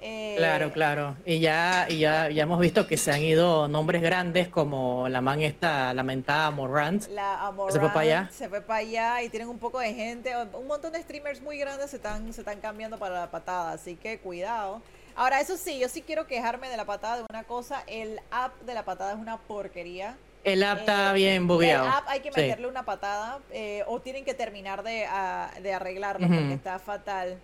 [0.00, 1.14] Eh, Claro, claro.
[1.26, 5.20] Y ya, y ya, ya hemos visto que se han ido nombres grandes como la
[5.20, 7.08] man esta lamentada Morant.
[7.10, 8.30] La Amorant ¿Se fue para allá?
[8.32, 10.32] Se fue para allá y tienen un poco de gente.
[10.54, 13.94] Un montón de streamers muy grandes se están, se están cambiando para la patada, así
[13.96, 14.80] que cuidado.
[15.14, 17.82] Ahora, eso sí, yo sí quiero quejarme de la patada de una cosa.
[17.86, 20.16] El app de la patada es una porquería.
[20.44, 21.86] El app está Eh, bien El bugueado.
[21.88, 22.40] app hay que Sí.
[22.40, 27.38] meterle una patada eh, o tienen que terminar de, a- de arreglarlo porque está fatal.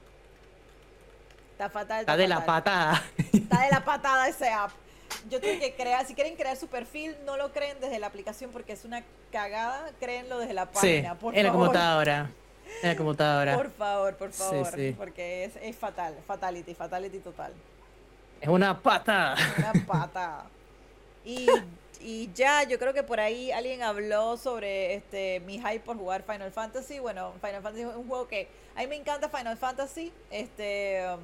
[1.53, 2.01] Está fatal.
[2.01, 3.03] Está de la patada.
[3.33, 4.71] Está de la patada ese app.
[5.31, 8.51] Yo tengo que crear, si quieren crear su perfil, no lo creen desde la aplicación
[8.51, 11.67] porque es una cagada, créenlo desde la Sí, página, por en la favor.
[11.67, 12.31] computadora.
[12.83, 13.57] En la computadora.
[13.57, 14.95] Por favor, por favor, sí.
[14.97, 17.53] porque es, es fatal, fatality, fatality total.
[18.41, 19.37] Es una patada.
[19.59, 20.45] Una pata.
[21.25, 21.47] Y,
[22.01, 26.23] y ya, yo creo que por ahí alguien habló sobre este mi hype por jugar
[26.23, 26.99] Final Fantasy.
[27.01, 30.13] Bueno, Final Fantasy es un juego que a mí me encanta Final Fantasy.
[30.31, 31.21] Este um,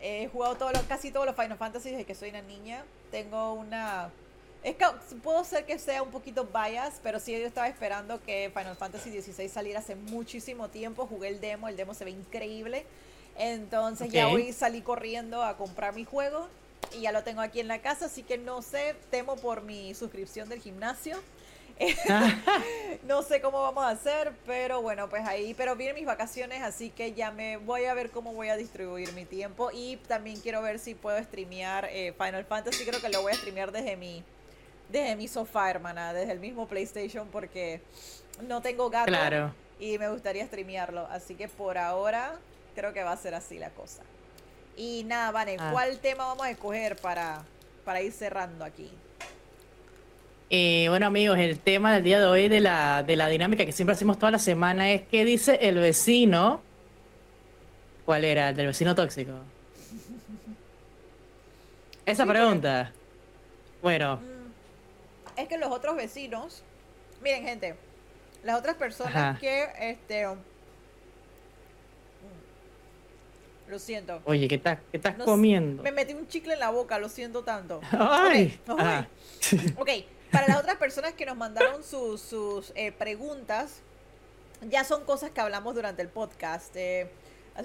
[0.00, 2.82] he jugado todos los- casi todos los Final Fantasy desde que soy una niña.
[3.10, 4.08] Tengo una
[4.62, 4.84] es que
[5.22, 9.20] puedo ser que sea un poquito bias, pero sí yo estaba esperando que Final Fantasy
[9.20, 11.06] XVI saliera hace muchísimo tiempo.
[11.06, 12.84] Jugué el demo, el demo se ve increíble.
[13.38, 16.48] Entonces ya hoy salí corriendo a comprar mi juego
[16.92, 19.94] y ya lo tengo aquí en la casa, así que no sé, temo por mi
[19.94, 21.18] suscripción del gimnasio.
[23.04, 26.90] no sé cómo vamos a hacer, pero bueno, pues ahí, pero vienen mis vacaciones, así
[26.90, 30.60] que ya me voy a ver cómo voy a distribuir mi tiempo y también quiero
[30.60, 34.22] ver si puedo streamear eh, Final Fantasy, creo que lo voy a streamear desde mi
[34.90, 37.80] desde mi sofá, hermana, desde el mismo PlayStation porque
[38.48, 39.52] no tengo gato Claro.
[39.78, 42.38] y me gustaría streamearlo, así que por ahora
[42.74, 44.02] creo que va a ser así la cosa.
[44.76, 45.70] Y nada, Vane, Ah.
[45.72, 47.42] ¿cuál tema vamos a escoger para,
[47.84, 48.90] para ir cerrando aquí?
[50.52, 53.70] Eh, bueno amigos, el tema del día de hoy de la, de la dinámica que
[53.72, 56.60] siempre hacemos toda la semana es ¿qué dice el vecino?
[58.04, 58.48] ¿Cuál era?
[58.48, 59.30] ¿El del vecino tóxico?
[62.06, 62.90] Esa pregunta.
[63.82, 64.39] Bueno, Mm,
[65.40, 66.62] Es que los otros vecinos,
[67.22, 67.76] miren gente,
[68.42, 69.38] las otras personas Ajá.
[69.38, 70.26] que, este,
[73.68, 75.82] lo siento, oye, ¿qué estás, qué estás No comiendo?
[75.82, 77.80] me metí un chicle en la boca, lo siento tanto.
[77.92, 78.60] ¡Ay!
[78.66, 79.08] Ok, Ajá.
[79.76, 79.88] Ok,
[80.32, 83.80] para las otras personas que nos mandaron sus, sus eh, preguntas,
[84.62, 86.74] ya son cosas que hablamos durante el podcast.
[86.76, 87.08] Eh,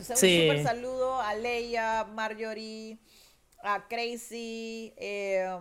[0.01, 0.41] sea, Sí.
[0.49, 2.97] Un super saludo a Leia, Marjorie,
[3.63, 4.93] a Crazy.
[4.97, 5.57] eh,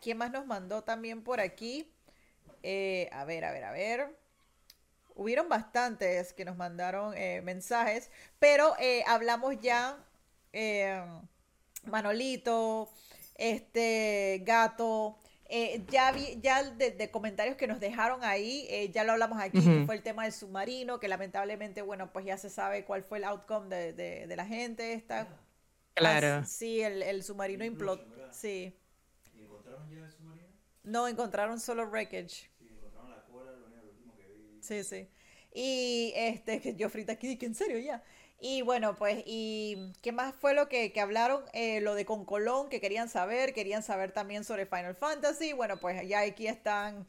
[0.00, 1.92] ¿Quién más nos mandó también por aquí?
[2.62, 4.16] Eh, a ver, a ver, a ver.
[5.14, 9.98] hubieron bastantes que nos mandaron eh, mensajes, pero eh, hablamos ya,
[11.84, 12.88] Manolito,
[13.36, 15.18] este, Gato,
[15.48, 19.40] eh, ya vi, ya de, de comentarios que nos dejaron ahí, eh, ya lo hablamos
[19.40, 23.02] aquí, que fue el tema del submarino, que lamentablemente, bueno, pues ya se sabe cuál
[23.02, 25.26] fue el outcome de, de- de la gente esta.
[25.94, 26.26] Claro.
[26.42, 28.04] Ah, sí, el, el submarino implotó.
[28.32, 28.74] Sí.
[29.88, 30.48] ¿Y encontraron ya el submarino?
[30.82, 32.50] No, encontraron solo wreckage.
[32.58, 34.58] Sí, encontraron la cola, lo último que vi.
[34.60, 35.08] Sí, sí.
[35.52, 38.02] Y este, que yo frita aquí, que en serio ya.
[38.42, 41.44] Y bueno, pues, ¿y qué más fue lo que, que hablaron?
[41.52, 45.52] Eh, lo de Concolón, que querían saber, querían saber también sobre Final Fantasy.
[45.52, 47.06] Bueno, pues ya aquí están.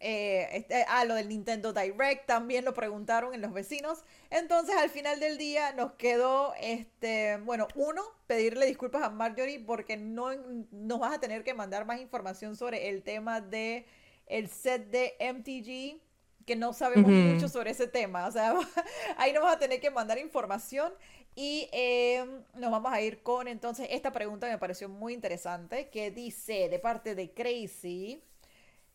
[0.00, 4.04] Eh, este- ah, lo del Nintendo Direct también lo preguntaron en los vecinos.
[4.30, 9.96] Entonces, al final del día nos quedó, este, bueno, uno, pedirle disculpas a Marjorie porque
[9.96, 10.30] no
[10.70, 13.86] nos vas a tener que mandar más información sobre el tema de
[14.26, 16.00] el set de MTG
[16.46, 18.26] que no sabemos mucho sobre ese tema.
[18.26, 18.54] O sea,
[19.18, 20.92] ahí nos vas a tener que mandar información.
[21.34, 25.88] Y eh, nos vamos a ir con entonces esta pregunta que me pareció muy interesante,
[25.88, 28.22] que dice de parte de Crazy.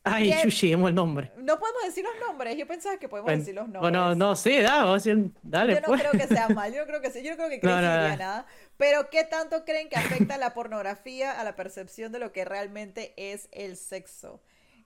[0.06, 1.32] Ay, chuchi, demos el nombre.
[1.38, 3.82] No podemos decir los nombres, yo pensaba que podemos Bueno, decir los nombres.
[3.82, 4.98] bueno, no, sí, da, a
[5.44, 6.02] dale, Yo no pues.
[6.02, 7.82] creo que sea mal, yo no creo que sea, yo no creo que No, no,
[7.82, 8.18] no.
[8.18, 8.46] nada.
[8.76, 13.14] Pero ¿qué tanto creen que afecta la pornografía a la percepción de lo que realmente
[13.16, 14.42] es el sexo?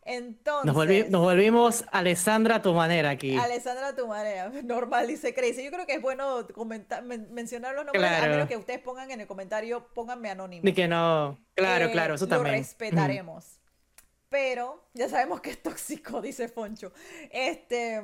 [0.09, 3.35] Entonces, Nos, volvi- nos volvimos Alessandra a tu manera aquí.
[3.37, 5.63] Alessandra, tu manera, normal, dice Crazy.
[5.65, 6.47] Yo creo que es bueno
[7.03, 8.31] men- mencionar los nombres, a Claro.
[8.33, 10.61] menos que ustedes pongan en el comentario, pónganme anónimo.
[10.63, 11.37] Ni que no.
[11.55, 12.55] Claro, Eh, claro, eso lo también.
[12.57, 13.56] respetaremos.
[14.29, 16.91] Pero ya sabemos que es tóxico, dice Foncho.
[17.31, 18.01] Este,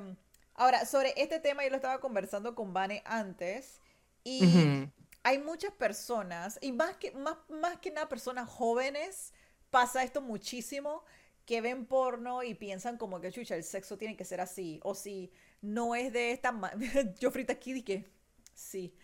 [0.56, 3.82] ahora, sobre este tema yo lo estaba conversando con Vane antes
[4.24, 4.90] y Ujú.
[5.24, 9.34] hay muchas personas, y más que, más, más que nada personas jóvenes,
[9.70, 11.04] pasa esto muchísimo,
[11.46, 14.96] que ven porno y piensan como que, chucha, el sexo tiene que ser así, o
[14.96, 15.32] si
[15.62, 18.10] no es de esta manera, yo frita aquí dije,
[18.54, 18.96] sí.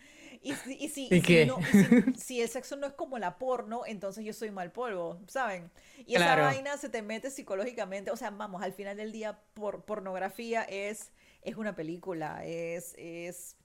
[0.42, 1.46] Y, si- y si, ¿Y si qué?
[1.46, 1.62] no- y
[2.18, 5.70] si- el sexo no es como la porno, entonces yo soy mal polvo, ¿saben?
[6.06, 6.44] Y esa Claro.
[6.44, 11.10] vaina se te mete psicológicamente, o sea, vamos, al final del día, por, pornografía es,
[11.42, 13.56] es una película, es, es,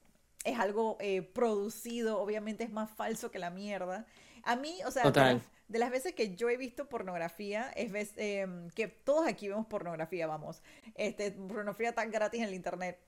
[0.44, 4.06] es algo eh, producido, obviamente es más falso que la mierda.
[4.44, 5.34] A mí, o sea, de Total.
[5.36, 9.48] las, de las veces que yo he visto pornografía, es vez- em, que todos aquí
[9.48, 10.62] vemos pornografía, vamos,
[10.96, 13.00] este, pornografía tan gratis en el internet.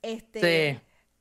[0.00, 0.40] Este,
[0.74, 0.80] Sí,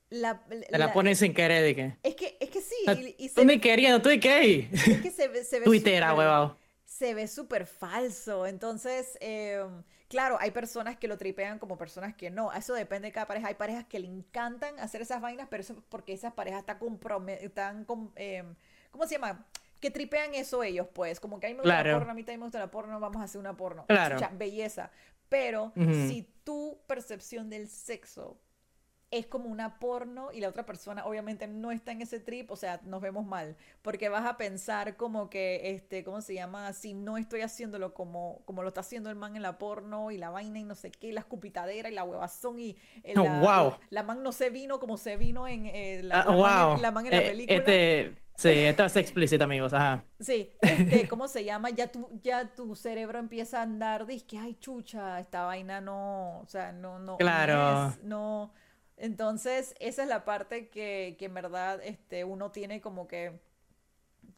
[0.10, 1.98] la, te la la- ponen sin querer, de que.
[2.03, 2.76] es que, es que sí,
[3.18, 4.69] y, y Tú ni queriendo, tú y qué.
[4.72, 6.57] es que se ve, se ve Twitter, huevado.
[6.86, 8.45] se ve súper falso.
[8.45, 9.65] Entonces, eh,
[10.07, 12.53] claro, hay personas que lo tripean como personas que no.
[12.53, 13.48] Eso depende de cada pareja.
[13.48, 16.77] Hay parejas que le encantan hacer esas vainas, pero eso es porque esas parejas están
[16.80, 17.76] comprometidas,
[18.15, 18.44] eh,
[18.91, 19.45] ¿cómo se llama?
[19.82, 21.19] Que tripean eso ellos, pues.
[21.19, 21.98] Como que a mí me gusta la Claro.
[21.99, 23.86] porno, a mí también me gusta la porno, vamos a hacer una porno.
[23.88, 24.15] Claro.
[24.18, 24.91] Chucha, belleza.
[25.27, 25.91] Pero Ujú.
[26.07, 28.40] si tu percepción del sexo
[29.11, 32.56] es como una porno y la otra persona obviamente no está en ese trip, o
[32.56, 36.73] sea, nos vemos mal, porque vas a pensar como que, este, ¿cómo se llama?
[36.73, 40.18] Si no estoy haciéndolo como, como lo está haciendo el man en la porno y
[40.18, 43.23] la vaina y no sé qué, y la escupitadera y la huevazón y eh, Oh,
[43.23, 43.77] la, wow.
[43.90, 46.69] la man no se vino como se vino en eh, la, Ah, la man en-
[46.69, 46.77] wow.
[46.77, 47.57] la man en la Eh, película.
[47.60, 49.73] este, sí, esto es explícito, amigos.
[49.73, 50.03] Ajá.
[50.19, 51.69] Sí, este, ¿cómo se llama?
[51.72, 56.40] Ya tu, ya tu cerebro empieza a andar, dice que, ay, chucha, esta vaina no,
[56.40, 57.90] o sea, no, no, no Claro.
[57.90, 58.53] es, no.
[58.97, 63.39] Entonces, esa es la parte que, que en verdad este, uno tiene como que,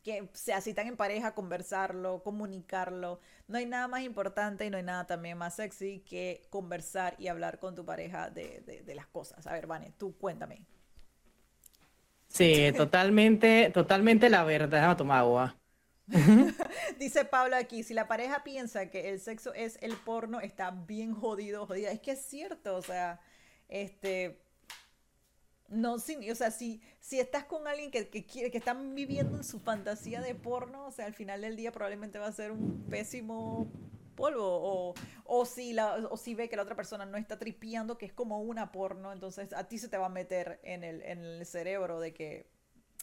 [0.03, 3.19] que se citan en pareja, conversarlo, comunicarlo.
[3.47, 7.27] No hay nada más importante y no hay nada también más sexy que conversar y
[7.27, 9.45] hablar con tu pareja de, de, de las cosas.
[9.47, 10.65] A ver, Vane, tú cuéntame.
[12.29, 14.69] Sí, totalmente, totalmente la verdad.
[14.69, 15.57] Déjame tomar agua.
[16.99, 21.13] Dice Pablo aquí, si la pareja piensa que el sexo es el porno, está bien
[21.13, 21.91] jodido, jodida.
[21.91, 23.19] Es que es cierto, o sea,
[23.67, 24.39] este,
[25.69, 29.37] no, sin, o sea, si, si estás con alguien que, que quiere, que están viviendo
[29.37, 32.51] en su fantasía de porno, o sea, al final del día probablemente va a ser
[32.51, 33.67] un pésimo
[34.15, 34.93] polvo, o,
[35.25, 38.13] o si la, o si ve que la otra persona no está tripeando, que es
[38.13, 41.45] como una porno, entonces a ti se te va a meter en el, en el
[41.45, 42.49] cerebro de que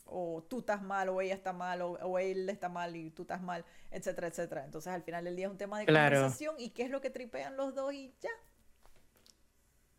[0.06, 3.22] o tú estás mal, o ella está mal, o, o él está mal y tú
[3.22, 4.64] estás mal, etcétera, etcétera.
[4.64, 6.16] Entonces al final del día es un tema de Claro.
[6.16, 8.30] conversación y qué es lo que tripean los dos y ya.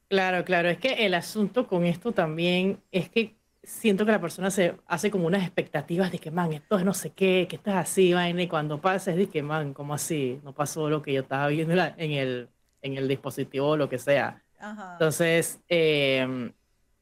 [0.08, 0.70] Claro, claro.
[0.70, 5.10] Es que el asunto con esto también es que siento que la persona se hace
[5.10, 8.14] como unas expectativas de que, man, esto es no sé qué, que esto es así,
[8.14, 10.40] vaina, y cuando pasa es de que, man, ¿cómo así?
[10.44, 12.50] No pasó lo que yo estaba viendo en el,
[12.82, 14.44] en el dispositivo o lo que sea.
[14.60, 14.94] Ajá.
[14.94, 16.52] Entonces, eh,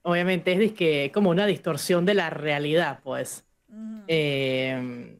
[0.01, 3.45] obviamente es de que como una distorsión de la realidad, pues.
[4.07, 5.17] Eh,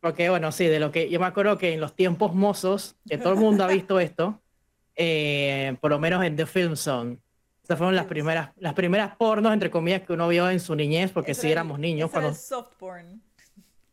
[0.00, 3.18] porque, bueno, sí, de lo que yo me acuerdo que en los tiempos mozos, que
[3.18, 4.40] todo el mundo ha visto esto,
[5.02, 7.16] eh, por lo menos en The Film Zone,
[7.64, 11.10] Esas fueron las primeras, las primeras pornos, entre comillas, que uno vio en su niñez,
[11.10, 13.22] porque sí éramos niños era cuando el soft porn.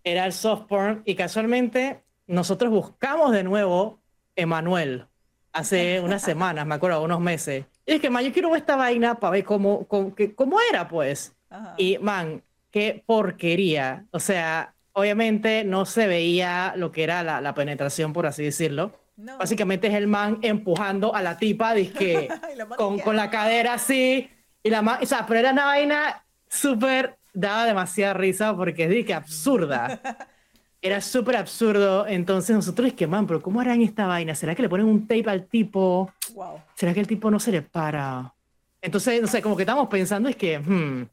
[0.03, 1.03] era el soft porn.
[1.05, 4.01] Y casualmente nosotros buscamos de nuevo
[4.35, 5.05] Emanuel
[5.53, 7.65] hace unas semanas, me acuerdo, unos meses.
[7.85, 10.89] Y es que, man, yo quiero ver esta vaina para ver cómo, cómo, cómo era,
[10.89, 11.33] pues.
[11.49, 11.73] Ajá.
[11.77, 14.05] Y, man, qué porquería.
[14.11, 19.06] O sea, obviamente no se veía lo que era la, la penetración, por así decirlo.
[19.17, 19.37] No.
[19.37, 24.29] Básicamente es el man empujando a la tipa, dizque, la con, con la cadera así.
[24.63, 29.13] Y la ma- o sea, pero era una vaina súper, daba demasiada risa porque que
[29.13, 29.99] absurda.
[30.81, 32.05] Era súper absurdo.
[32.07, 34.35] Entonces nosotros es que, man, pero ¿cómo harán esta vaina?
[34.35, 36.11] ¿Será que le ponen un tape al tipo?
[36.35, 36.61] Wow.
[36.75, 38.33] ¿Será que el tipo no se le para?
[38.81, 41.07] Entonces, no sé, como que estamos pensando es que, hmm,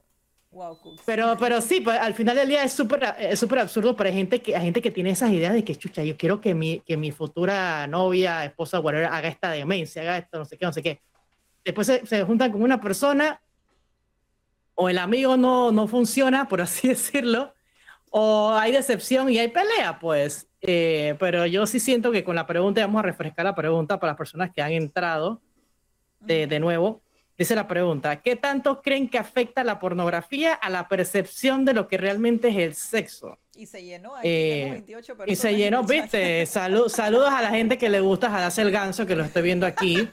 [0.55, 1.03] Wow, Cooks.
[1.05, 4.41] pero, pero sí, pues, al final del día es súper es súper absurdo para gente
[4.41, 7.11] que, gente que tiene esas ideas de que, chucha, yo quiero que mi, que mi
[7.11, 11.01] futura novia, esposa, whatever, haga esta demencia, haga esto, no sé qué, no sé qué.
[11.65, 13.41] Después se, se juntan con una persona,
[14.75, 17.55] o el amigo no, no funciona, por así decirlo,
[18.11, 20.49] o hay decepción y hay pelea, pues.
[20.61, 24.13] Eh, pero yo sí siento que con la pregunta, vamos a refrescar la pregunta para
[24.13, 25.43] las personas que han entrado
[26.21, 27.03] de, de nuevo.
[27.37, 31.89] Dice la pregunta, ¿qué tanto creen que afecta la pornografía a la percepción de lo
[31.89, 33.39] que realmente es el sexo?
[33.57, 34.15] Y se llenó.
[34.17, 37.89] Aquí Eh, tenemos 28 Y se en llenó, viste, Salu- saludos a la gente que
[37.89, 40.09] le gusta jalarse el ganso, que lo estoy viendo aquí.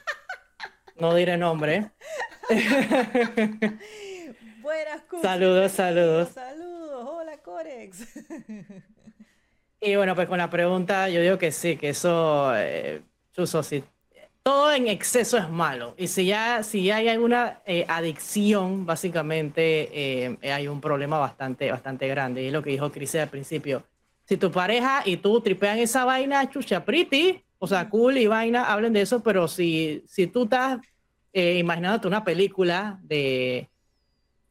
[0.96, 1.90] No diré nombre.
[4.62, 5.22] Buenas, Cooks.
[5.22, 6.28] Saludos, saludos.
[6.30, 7.08] Saludos.
[7.10, 8.04] Hola, Corex.
[9.84, 13.82] Y bueno, pues con la pregunta, yo digo que sí, que eso, eh, Chuzo, sí.
[14.42, 15.94] Todo en exceso es malo.
[15.96, 19.88] Y si ya, si ya hay alguna eh, adicción, básicamente
[20.26, 22.42] eh, hay un problema bastante, bastante grande.
[22.42, 23.84] Y es lo que dijo Cris al principio.
[24.24, 28.64] Si tu pareja y tú tripean esa vaina, chucha, pretty, o sea, cool y vaina,
[28.72, 30.80] hablen de eso, pero si, si tú estás
[31.32, 33.68] eh, imaginándote una película de,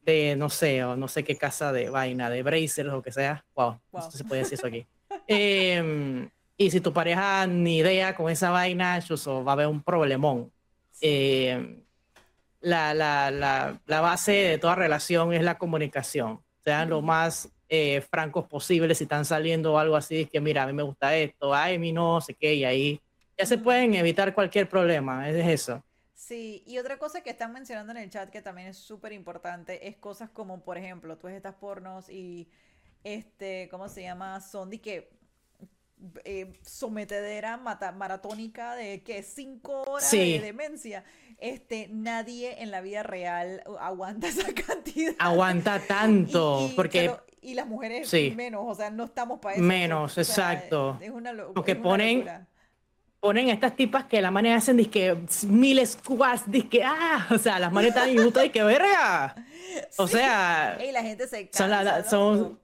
[0.06, 3.44] de, no sé, o no sé qué casa de vaina, de Brazers o que sea,
[3.54, 4.04] wow, Wow.
[4.04, 4.86] no se puede decir eso aquí.
[6.62, 10.52] Y si tu pareja ni idea con esa vaina, chuzo, va a haber un problemón.
[11.00, 11.82] Em,
[12.60, 16.40] la, la, la, la base de toda relación es la comunicación.
[16.64, 20.62] Sean lo más eh, francos posibles si están saliendo o algo así, es que mira,
[20.62, 23.00] a mí me gusta esto, ay, mí no, sé qué, y ahí
[23.36, 25.82] ya se pueden evitar cualquier problema, es eso.
[26.14, 29.88] Sí, y otra cosa que están mencionando en el chat que también es súper importante
[29.88, 32.48] es cosas como, por ejemplo, tú ves estas pornos y,
[33.02, 34.40] este, ¿cómo se llama?
[34.40, 35.21] Son de que
[36.24, 40.38] eh, sometedera mata- maratónica de que cinco horas Sí.
[40.38, 41.04] de demencia.
[41.38, 45.14] Este, nadie en la vida real aguanta esa cantidad.
[45.18, 48.32] Aguanta tanto, Y- y- porque y las mujeres Sí.
[48.36, 49.64] menos, o sea, no estamos para eso.
[49.64, 50.98] Menos, o sea, exacto.
[51.00, 52.46] Es una, Porque es una ponen- locura.
[53.18, 55.16] ponen a estas tipas que la manera hacen disque
[55.48, 59.34] mil squats, disque ah, o sea, las manes están y que verga.
[59.98, 60.14] O Sí.
[60.14, 62.60] sea, Ey, la gente se son la- cansa, son-.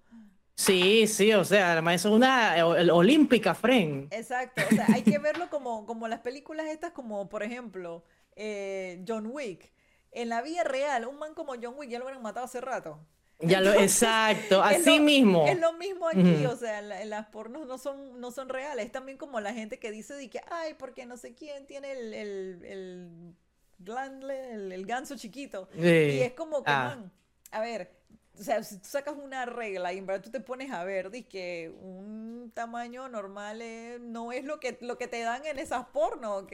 [0.58, 4.12] Sí, sí, o sea, manes son una eh, ol- olímpica, friend.
[4.12, 8.02] Exacto, o sea, hay que verlo como, como las películas estas, como por ejemplo
[8.36, 9.72] eh, John Wick.
[10.10, 12.98] En la vida real, un man como John Wick ya lo hubieran matado hace rato.
[13.40, 15.46] Ya lo, exacto, es así lo- mismo.
[15.46, 18.86] Es lo mismo aquí, o sea, la- las pornos no son, no son reales.
[18.86, 21.92] Es también como la gente que dice de que, ay, porque no sé quién tiene
[21.92, 23.34] el, el, el
[23.78, 25.68] glandle, el, el ganso chiquito.
[25.74, 25.80] Sí.
[25.86, 26.96] Y es como que, Ah.
[26.96, 27.12] man,
[27.52, 27.92] a ver,
[28.38, 31.10] o sea, si tú sacas una regla y en verdad tú te pones a ver,
[31.10, 35.58] di que un tamaño normal eh, no es lo que, lo que te dan en
[35.58, 36.52] esas porno, ¿ok?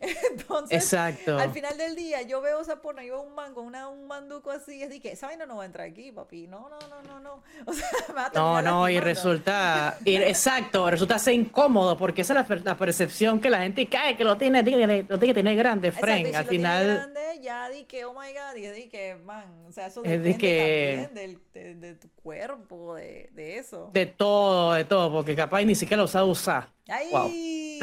[0.30, 1.38] Entonces, Exacto.
[1.38, 4.06] al final del día, yo veo esa porno, yo veo un man con una, un
[4.06, 6.46] manduco así, es de que esa vaina no va a entrar aquí, papi.
[6.46, 7.42] No, no, no, no, no.
[7.66, 12.22] O sea, me va a No, no, y resulta, y exacto, resulta ser incómodo porque
[12.22, 15.34] esa es la, la percepción que la gente cae, que lo tiene, tiene- lo tiene
[15.34, 18.56] que tener grande, Exacto, y si Al final, grande, ya di que, oh my god,
[18.56, 21.94] y di que, man, o sea, eso Es de depende que- también del, de, de
[21.94, 23.90] tu cuerpo, de, de eso.
[23.92, 26.68] de todo, de todo, porque capaz ni siquiera lo sabe usar.
[26.88, 27.78] ¡Ay!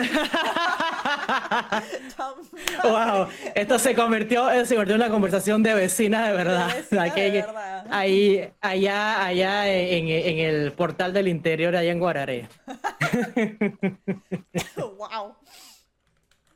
[2.16, 2.36] Cham-
[2.84, 6.68] Wow, esto se convirtió, eh, se convirtió en una conversación de vecina de verdad.
[6.76, 7.88] Vecina Aquí- de verdad.
[7.90, 12.50] Ahí, allá, allá en, en el portal del interior, allá en Guararé.
[14.76, 15.36] ¡Wow!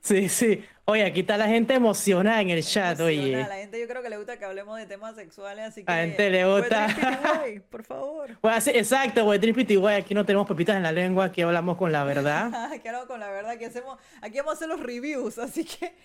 [0.01, 0.63] Sí, sí.
[0.85, 3.41] Oye, aquí está la gente emocionada en el chat, oye.
[3.43, 5.91] A la gente yo creo que le gusta que hablemos de temas sexuales, así que...
[5.91, 6.87] A la gente le gusta.
[6.87, 8.37] Trippity Way, por favor.
[8.41, 11.77] Bueno, sí, exacto, güey, Tripity, güey, aquí no tenemos pepitas en la lengua, aquí hablamos
[11.77, 12.51] con la verdad.
[12.73, 13.97] Aquí hablamos con la verdad que hacemos...
[14.21, 15.95] Aquí vamos a hacer los reviews, así que...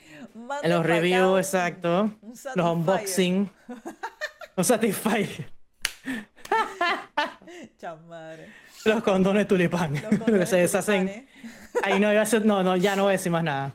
[0.62, 2.02] En los reviews, un- exacto.
[2.20, 2.66] un Los Satisfyer.
[2.72, 3.50] unboxing.
[4.56, 5.28] Los satisfy.
[7.78, 8.48] Chamadre.
[8.84, 9.94] Los condones tulipán.
[9.94, 11.06] Los condones Se deshacen.
[11.08, 11.82] tulipanes.
[11.82, 13.74] Ahí no iba a ser, no, no, ya no voy a decir más nada.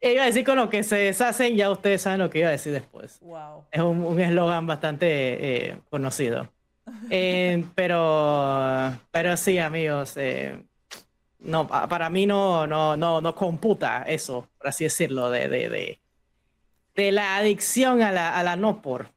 [0.00, 2.52] Iba a decir con lo que se deshacen, ya ustedes saben lo que iba a
[2.52, 3.18] decir después.
[3.20, 3.64] Wow.
[3.70, 5.06] Es un eslogan bastante
[5.70, 6.48] eh, conocido.
[7.10, 10.62] Eh, pero, pero sí, amigos, eh,
[11.40, 15.68] no, pa- para mí no, no, no, no computa eso, por así decirlo, de, de,
[15.68, 16.00] de,
[16.94, 19.10] de la adicción a la, a la no por.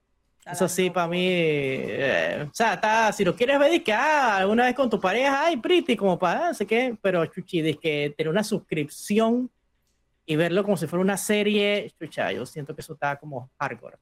[0.46, 1.16] A Eso sí, no para por.
[1.16, 5.00] mí, eh, o sea, está, si lo quieres ver, que ah, alguna vez con tu
[5.00, 9.50] pareja, ay, pretty, como para, no sé qué, pero chuchi, que tener una suscripción
[10.32, 13.98] y verlo como si fuera una serie, chucha, yo siento que eso está como hardcore.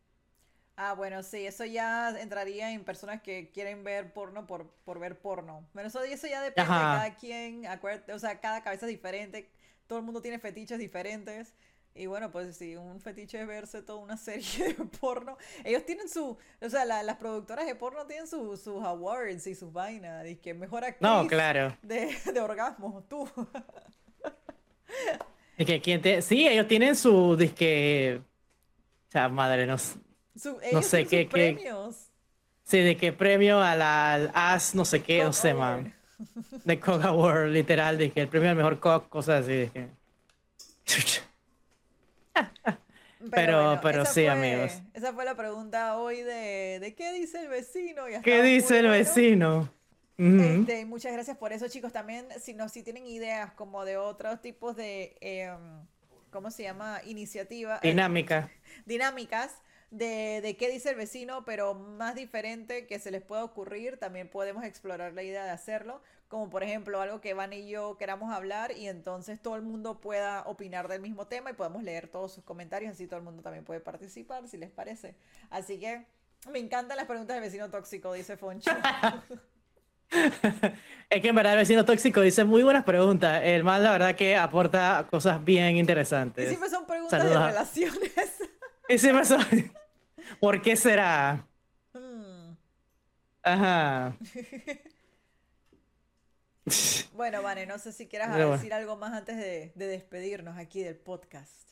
[0.75, 5.19] Ah, bueno, sí, eso ya entraría en personas que quieren ver porno por, por ver
[5.19, 5.67] porno.
[5.73, 9.51] Bueno, eso, eso ya depende de cada quien, acuérdate, o sea, cada cabeza es diferente,
[9.87, 11.53] todo el mundo tiene fetiches diferentes.
[11.95, 15.35] Y bueno, pues si un fetiche es verse toda una serie de porno,
[15.65, 19.55] ellos tienen su, o sea, la- las productoras de porno tienen su- sus awards y
[19.55, 21.75] sus vainas, y que mejor actriz No, claro.
[21.81, 23.27] de, de orgasmo, tú.
[25.59, 28.21] Es que quien te, sí, ellos tienen su disque,
[29.09, 32.11] o sea, madre, no, Su- ellos sé qué- qué- premios.
[32.63, 35.81] sí, de qué premio a la, al as, no sé qué, no sé, Award.
[35.81, 35.93] man,
[36.65, 39.87] de Cock Award, literal, de que el premio al mejor cock, cosas así, de que.
[43.31, 44.81] Pero- pero sí, fue- amigos.
[44.93, 48.07] Esa fue la pregunta hoy de, de qué dice el vecino.
[48.07, 48.97] Ya ¿Qué dice el bueno.
[48.97, 49.69] vecino?
[50.19, 51.93] Este, muchas gracias por eso, chicos.
[51.93, 55.85] También, si, no, si tienen ideas como de otros tipos de, em,
[56.29, 57.01] ¿cómo se llama?
[57.05, 57.79] Iniciativa.
[57.81, 58.51] eh, Dinámica.
[58.85, 63.97] dinámicas de, de qué dice el vecino, pero más diferente que se les pueda ocurrir,
[63.97, 67.97] también podemos explorar la idea de hacerlo, como por ejemplo algo que Van y yo
[67.97, 72.07] queramos hablar y entonces todo el mundo pueda opinar del mismo tema y podemos leer
[72.07, 75.15] todos sus comentarios, así todo el mundo también puede participar, si les parece.
[75.49, 76.05] Así que
[76.51, 78.69] me encantan las preguntas del vecino tóxico, dice Foncho.
[81.09, 83.41] Es que en verdad el vecino tóxico dice muy buenas preguntas.
[83.43, 86.47] El mal, la verdad, que aporta cosas bien Y interesantes.
[86.47, 88.11] siempre son preguntas Saludos de relaciones.
[88.87, 89.45] Y siempre son-
[90.39, 91.45] ¿Por qué será?
[91.93, 92.51] Mm.
[93.43, 94.15] Ajá.
[97.13, 98.51] Bueno, Vane, no sé si quieras bueno.
[98.51, 101.71] decir algo más antes de, de despedirnos aquí del podcast.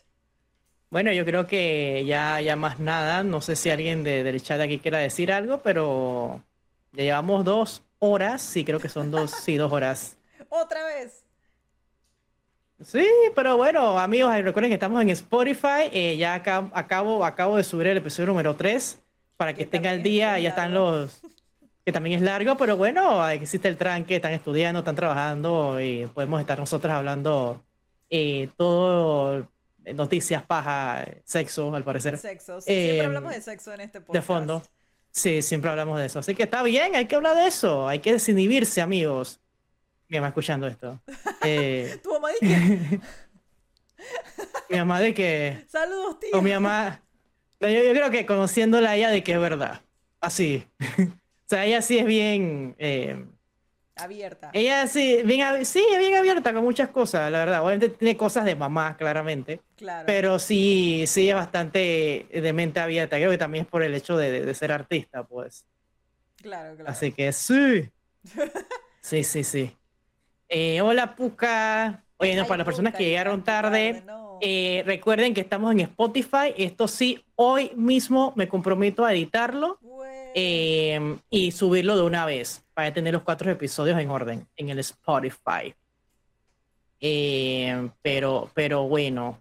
[0.89, 3.23] Bueno, yo creo que ya, ya más nada.
[3.23, 6.43] No sé si alguien de- del chat aquí quiera decir algo, pero
[6.93, 8.41] ya llevamos dos horas.
[8.41, 10.17] Sí, creo que son dos, sí, dos horas.
[10.49, 11.23] Otra vez.
[12.83, 15.89] Sí, pero bueno, amigos, recuerden que estamos en Spotify.
[15.91, 19.01] eh, ya acá- acabo, acabo de subir el episodio número 3
[19.35, 20.37] para que Que estén al es día.
[20.39, 21.21] Ya están los.
[21.85, 26.39] Que también es largo, pero bueno, existe el tranque, están estudiando, están trabajando y podemos
[26.41, 27.63] estar nosotros hablando
[28.09, 29.47] eh, todo,
[29.85, 32.17] eh, noticias, paja, sexo, al parecer.
[32.17, 32.59] Sexo.
[32.59, 34.13] Sí, siempre Em, hablamos de sexo en este podcast.
[34.13, 34.63] De fondo.
[35.17, 36.19] Sí, siempre hablamos de eso.
[36.19, 37.87] Así que está bien, hay que hablar de eso.
[37.87, 39.39] Hay que desinhibirse, amigos.
[40.09, 41.01] Mi mamá escuchando esto.
[41.43, 42.99] Eh, Tu mamá dice,
[44.69, 45.65] mi mamá de que...
[45.67, 46.29] saludos, tío.
[46.33, 47.03] O mi mamá...
[47.59, 49.81] Yo, yo creo que conociéndola a ella de que es verdad.
[50.21, 50.65] Así.
[51.47, 52.75] O sea, ella sí es bien...
[52.77, 53.25] eh,
[53.97, 54.49] Abierta.
[54.51, 57.61] ella sí, bien, sí, es bien abierta con muchas cosas, la verdad.
[57.63, 59.61] Obviamente tiene cosas de mamá, claramente.
[59.75, 60.07] Claro.
[60.07, 63.17] Pero sí, sí es bastante de mente abierta.
[63.17, 65.65] Creo que también es por el hecho de, de- ser artista, pues.
[66.37, 66.89] Claro, claro.
[66.91, 67.89] Así que sí.
[69.01, 69.77] Sí, sí, sí.
[70.49, 72.06] Eh, hola, Puca.
[72.17, 74.39] Oye, no, Ay, para las personas que llegaron tarde, no.
[74.41, 76.53] eh, recuerden que estamos en Spotify.
[76.57, 79.79] Esto sí, hoy mismo me comprometo a editarlo
[80.33, 84.79] eh, y subirlo de una vez para tener los cuatro episodios en orden en el
[84.79, 85.73] Spotify.
[86.99, 89.39] Eh, pero, pero bueno,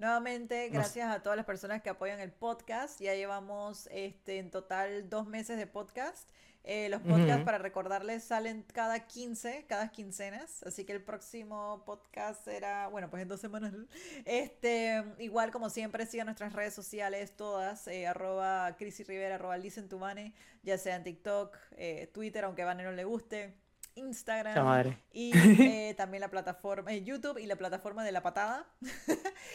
[0.00, 2.98] Nuevamente, gracias a todas las personas que apoyan el podcast.
[3.02, 6.30] Ya llevamos este, en total dos meses de podcast.
[6.62, 10.62] Eh, los podcasts, para recordarles, salen cada 15, cada quincenas.
[10.62, 13.72] Así que el próximo podcast será, bueno, pues en dos semanas.
[14.24, 19.88] Este, igual como siempre, sigan nuestras redes sociales, todas, eh, arroba Crisi Rivera, arroba Listen
[19.88, 23.54] to Vane, ya sea en TikTok, eh, Twitter, aunque a Vane no le guste,
[23.94, 24.64] Instagram.
[24.64, 24.98] madre.
[25.12, 28.66] Y eh, también la plataforma, eh, YouTube y la plataforma de La Patada.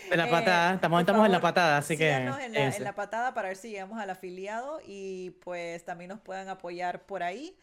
[0.10, 2.12] De la Eh, patada, estamos, estamos en la patada, así que.
[2.12, 6.20] en la, en la patada para ver si llegamos al afiliado y pues también nos
[6.20, 7.57] puedan apoyar por ahí.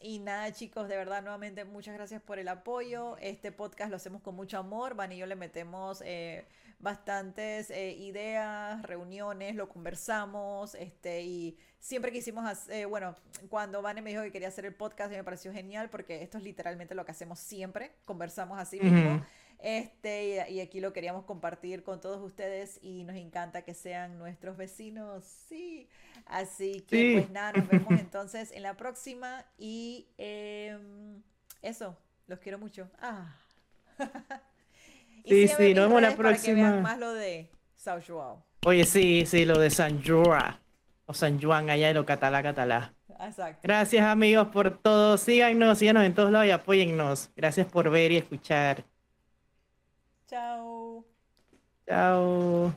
[0.00, 3.16] Y nada, chicos, de verdad, nuevamente muchas gracias por el apoyo.
[3.18, 4.94] Este podcast lo hacemos con mucho amor.
[4.94, 6.46] Van y yo le metemos eh,
[6.78, 10.74] bastantes eh, ideas, reuniones, lo conversamos.
[10.74, 13.16] Este, y siempre quisimos, hacer, bueno,
[13.48, 16.44] cuando Vane me dijo que quería hacer el podcast, me pareció genial porque esto es
[16.44, 17.92] literalmente lo que hacemos siempre.
[18.04, 19.24] Conversamos así mismo.
[19.58, 24.56] Este, y, aquí lo queríamos compartir con todos ustedes y nos encanta que sean nuestros
[24.56, 25.88] vecinos, sí.
[26.26, 27.12] Así que Sí.
[27.14, 31.22] pues nada, nos vemos entonces en la próxima y em,
[31.62, 31.96] eso,
[32.26, 32.90] los quiero mucho.
[33.00, 33.34] Ah.
[35.28, 36.80] Y Sí, sí, nos vemos la redes para que vean próxima.
[36.80, 38.44] más lo de Sao Joao.
[38.64, 40.60] Oye, sí, sí, lo de San Juan.
[41.06, 42.94] O San Juan, allá de lo catalá, catalá.
[43.20, 43.60] Exacto.
[43.62, 45.16] Gracias amigos por todo.
[45.18, 47.30] Síganos, síganos en todos lados y apóyennos.
[47.36, 48.84] Gracias por ver y escuchar.
[50.26, 51.04] Ciao.
[51.86, 52.72] Ciao.